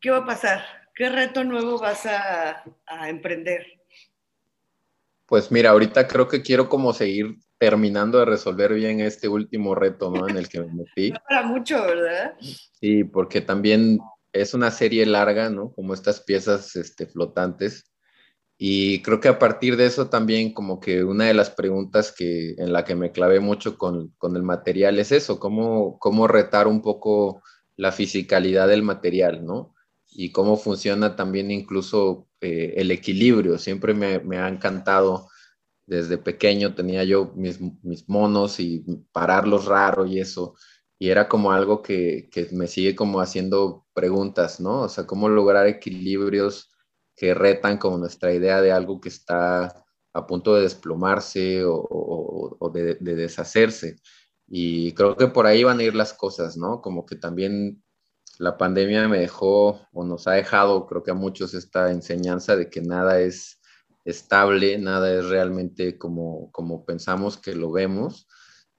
qué 0.01 0.11
va 0.11 0.19
a 0.19 0.27
pasar, 0.27 0.80
qué 1.01 1.09
reto 1.09 1.45
nuevo 1.45 1.79
vas 1.79 2.05
a, 2.05 2.63
emprender. 3.09 3.65
Pues 5.25 5.51
mira, 5.51 5.71
ahorita 5.71 6.07
creo 6.07 6.29
que 6.29 6.43
quiero 6.43 6.69
como 6.69 6.93
seguir 6.93 7.39
terminando 7.57 8.19
de 8.19 8.27
resolver 8.27 8.75
bien 8.75 9.01
este 9.01 9.27
último 9.27 9.75
reto, 9.75 10.11
¿no? 10.11 10.29
En 10.29 10.37
el 10.37 10.47
que 10.51 10.61
me 10.61 10.75
metí. 10.75 11.11
para 11.27 11.43
mucho, 11.43 11.83
¿verdad? 11.87 12.35
Sí, 12.79 13.05
porque 13.05 13.41
también 13.41 13.99
es 14.35 14.53
una 14.53 14.71
serie 14.71 15.07
larga, 15.07 15.49
¿no? 15.49 15.73
Como 15.73 15.95
estas 15.95 16.21
piezas 16.21 16.77
este, 16.77 17.07
flotantes. 17.07 17.91
Y 18.59 19.01
creo 19.01 19.21
que 19.21 19.29
a 19.29 19.39
partir 19.39 19.79
de 19.79 19.87
eso 19.87 20.11
también 20.11 20.53
como 20.53 20.81
que 20.81 21.03
una 21.03 21.25
de 21.25 21.33
las 21.33 21.49
preguntas 21.49 22.13
que, 22.13 22.57
en 22.59 22.75
la 22.75 22.85
que 22.85 22.95
me 22.95 23.11
clavé 23.11 23.41
mucho 23.41 23.79
con, 23.79 24.09
con 24.19 24.37
el 24.37 24.43
material 24.43 24.99
es 24.99 25.13
eso, 25.13 25.41
cómo, 25.41 25.99
cómo 25.99 26.29
retar 26.29 26.69
un 26.69 26.83
poco 26.83 27.43
la 27.77 27.91
fisicalidad 27.91 28.69
del 28.69 28.83
material, 28.83 29.47
¿no? 29.47 29.75
Y 30.21 30.33
cómo 30.33 30.57
funciona 30.59 31.17
también 31.17 31.51
incluso 31.51 32.29
eh, 32.41 32.75
el 32.77 32.91
equilibrio. 32.91 33.57
Siempre 33.59 33.95
me, 33.95 34.19
me, 34.19 34.37
ha 34.39 34.49
encantado, 34.49 35.29
desde 35.87 36.19
pequeño 36.19 36.75
tenía 36.75 37.05
yo 37.05 37.33
mis, 37.35 37.59
monos 38.09 38.61
y 38.61 38.85
pararlos 39.13 39.65
raro 39.65 40.05
y 40.05 40.21
eso. 40.21 40.55
Y 40.99 41.09
era 41.09 41.29
como 41.29 41.53
algo 41.53 41.81
que, 41.83 42.29
que 42.31 42.49
me 42.53 42.67
sigue 42.67 42.95
como 42.95 43.21
haciendo 43.21 43.87
preguntas, 43.95 44.61
¿no? 44.61 44.83
O 44.83 44.89
sea, 44.91 45.07
cómo 45.07 45.29
lograr 45.31 45.67
equilibrios 45.67 46.71
que 47.17 47.33
retan 47.33 47.79
como 47.79 47.97
nuestra 47.97 48.35
idea 48.35 48.61
de 48.61 48.73
algo 48.73 49.01
que 49.01 49.09
está 49.09 49.87
a 50.13 50.27
punto 50.27 50.55
de 50.55 50.63
desplomarse 50.63 51.63
o, 51.65 52.71
de, 52.75 52.97
deshacerse. 52.97 53.97
Y 54.47 54.93
creo 54.93 55.17
que 55.17 55.29
por 55.29 55.47
ahí 55.47 55.65
van 55.65 55.79
a 55.79 55.83
ir 55.85 55.95
las 55.95 56.13
cosas, 56.13 56.57
¿no? 56.57 56.83
Como 56.83 57.07
que 57.07 57.17
también 57.17 57.83
la 58.41 58.57
pandemia 58.57 59.07
me 59.07 59.19
dejó 59.19 59.87
o 59.93 60.05
nos 60.05 60.27
ha 60.27 60.33
dejado, 60.33 60.87
creo 60.87 61.03
que 61.03 61.11
a 61.11 61.15
muchos, 61.15 61.53
esta 61.53 61.91
enseñanza 61.91 62.57
de 62.57 62.71
que 62.71 62.81
nada 62.81 63.21
es 63.21 63.61
estable, 64.07 64.79
nada 64.79 65.13
es 65.13 65.29
realmente 65.29 65.99
como, 65.99 66.51
como 66.51 66.87
pensamos 66.87 67.37
que 67.37 67.55
lo 67.55 67.71
vemos. 67.71 68.27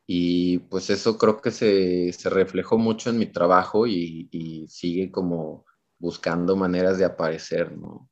Y 0.08 0.58
pues 0.70 0.90
eso 0.90 1.18
creo 1.20 1.40
que 1.40 1.52
se, 1.52 2.12
se 2.12 2.30
reflejó 2.32 2.80
mucho 2.80 3.12
en 3.12 3.20
mi 3.20 3.28
trabajo 3.28 3.86
y, 3.86 4.28
y 4.32 4.68
sigue 4.68 5.12
como 5.12 5.64
buscando 6.00 6.56
maneras 6.56 6.98
de 6.98 7.06
aparecer, 7.06 7.78
¿no? 7.78 8.10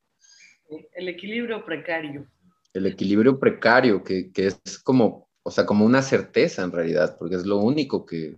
El 0.94 1.10
equilibrio 1.10 1.66
precario. 1.66 2.28
El 2.74 2.86
equilibrio 2.86 3.40
precario, 3.40 4.04
que, 4.04 4.32
es 4.36 4.78
como, 4.84 5.28
o 5.42 5.50
sea, 5.50 5.66
como 5.66 5.84
una 5.84 6.04
certeza 6.04 6.64
en 6.64 6.72
realidad, 6.72 7.18
porque 7.18 7.38
es 7.38 7.46
lo 7.48 7.58
único 7.58 8.06
que, 8.06 8.38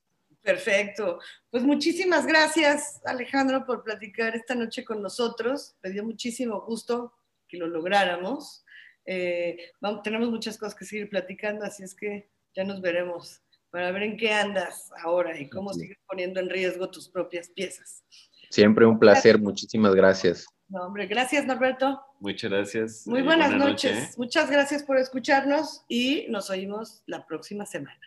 Perfecto. 0.42 1.20
Pues 1.50 1.64
muchísimas 1.64 2.28
gracias, 2.28 3.02
Alejandro, 3.06 3.66
por 3.66 3.84
platicar 3.84 4.36
esta 4.36 4.54
noche 4.54 4.86
con 4.86 5.02
nosotros. 5.02 5.76
Me 5.82 5.90
dio 5.90 6.04
muchísimo 6.04 6.62
gusto 6.62 7.14
que 7.48 7.58
lo 7.58 7.68
lográramos. 7.68 8.64
Eh, 9.06 9.58
tenemos 10.04 10.30
muchas 10.30 10.58
cosas 10.58 10.76
que 10.76 10.86
seguir 10.86 11.10
platicando, 11.10 11.66
así 11.66 11.84
es 11.84 11.96
que 11.96 12.30
ya 12.56 12.64
nos 12.64 12.82
veremos 12.82 13.42
para 13.70 13.92
ver 13.92 14.04
en 14.04 14.18
qué 14.18 14.32
andas 14.32 14.90
ahora 15.04 15.38
y 15.40 15.50
cómo 15.50 15.74
sigues 15.74 15.98
poniendo 16.08 16.40
en 16.40 16.50
riesgo 16.50 16.90
tus 16.90 17.10
propias 17.10 17.50
piezas. 17.50 18.04
Siempre 18.50 18.86
un 18.86 19.00
placer, 19.00 19.40
muchísimas 19.40 19.94
gracias. 19.96 20.46
No, 20.68 20.84
hombre, 20.84 21.06
gracias 21.08 21.46
Norberto. 21.46 22.02
Muchas 22.20 22.50
gracias. 22.50 23.08
Muy 23.08 23.22
buenas 23.22 23.54
noches. 23.54 24.18
Muchas 24.18 24.50
gracias 24.50 24.84
por 24.84 24.98
escucharnos 24.98 25.84
y 25.88 26.26
nos 26.30 26.50
oímos 26.50 27.04
la 27.06 27.26
próxima 27.26 27.66
semana. 27.66 28.00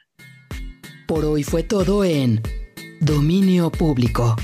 Por 1.06 1.24
hoy 1.24 1.44
fue 1.44 1.62
todo 1.62 2.04
en 2.04 2.42
Dominio 3.00 3.70
Público. 3.70 4.34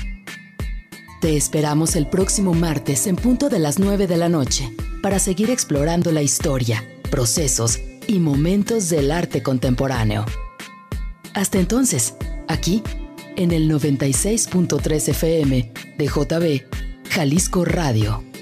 Te 1.21 1.35
esperamos 1.35 1.95
el 1.95 2.07
próximo 2.07 2.53
martes 2.53 3.05
en 3.07 3.15
punto 3.15 3.49
de 3.49 3.59
las 3.59 3.79
9 3.79 4.07
de 4.07 4.17
la 4.17 4.29
noche 4.29 4.69
para 5.01 5.19
seguir 5.19 5.49
explorando 5.49 6.11
la 6.11 6.21
historia, 6.21 6.83
procesos 7.11 7.79
y 8.07 8.19
momentos 8.19 8.89
del 8.89 9.11
arte 9.11 9.43
contemporáneo. 9.43 10.25
Hasta 11.33 11.59
entonces, 11.59 12.15
aquí, 12.47 12.81
en 13.35 13.51
el 13.51 13.69
96.3 13.69 15.09
FM 15.09 15.73
de 15.97 16.05
JB 16.05 16.84
Jalisco 17.15 17.63
Radio. 17.63 18.34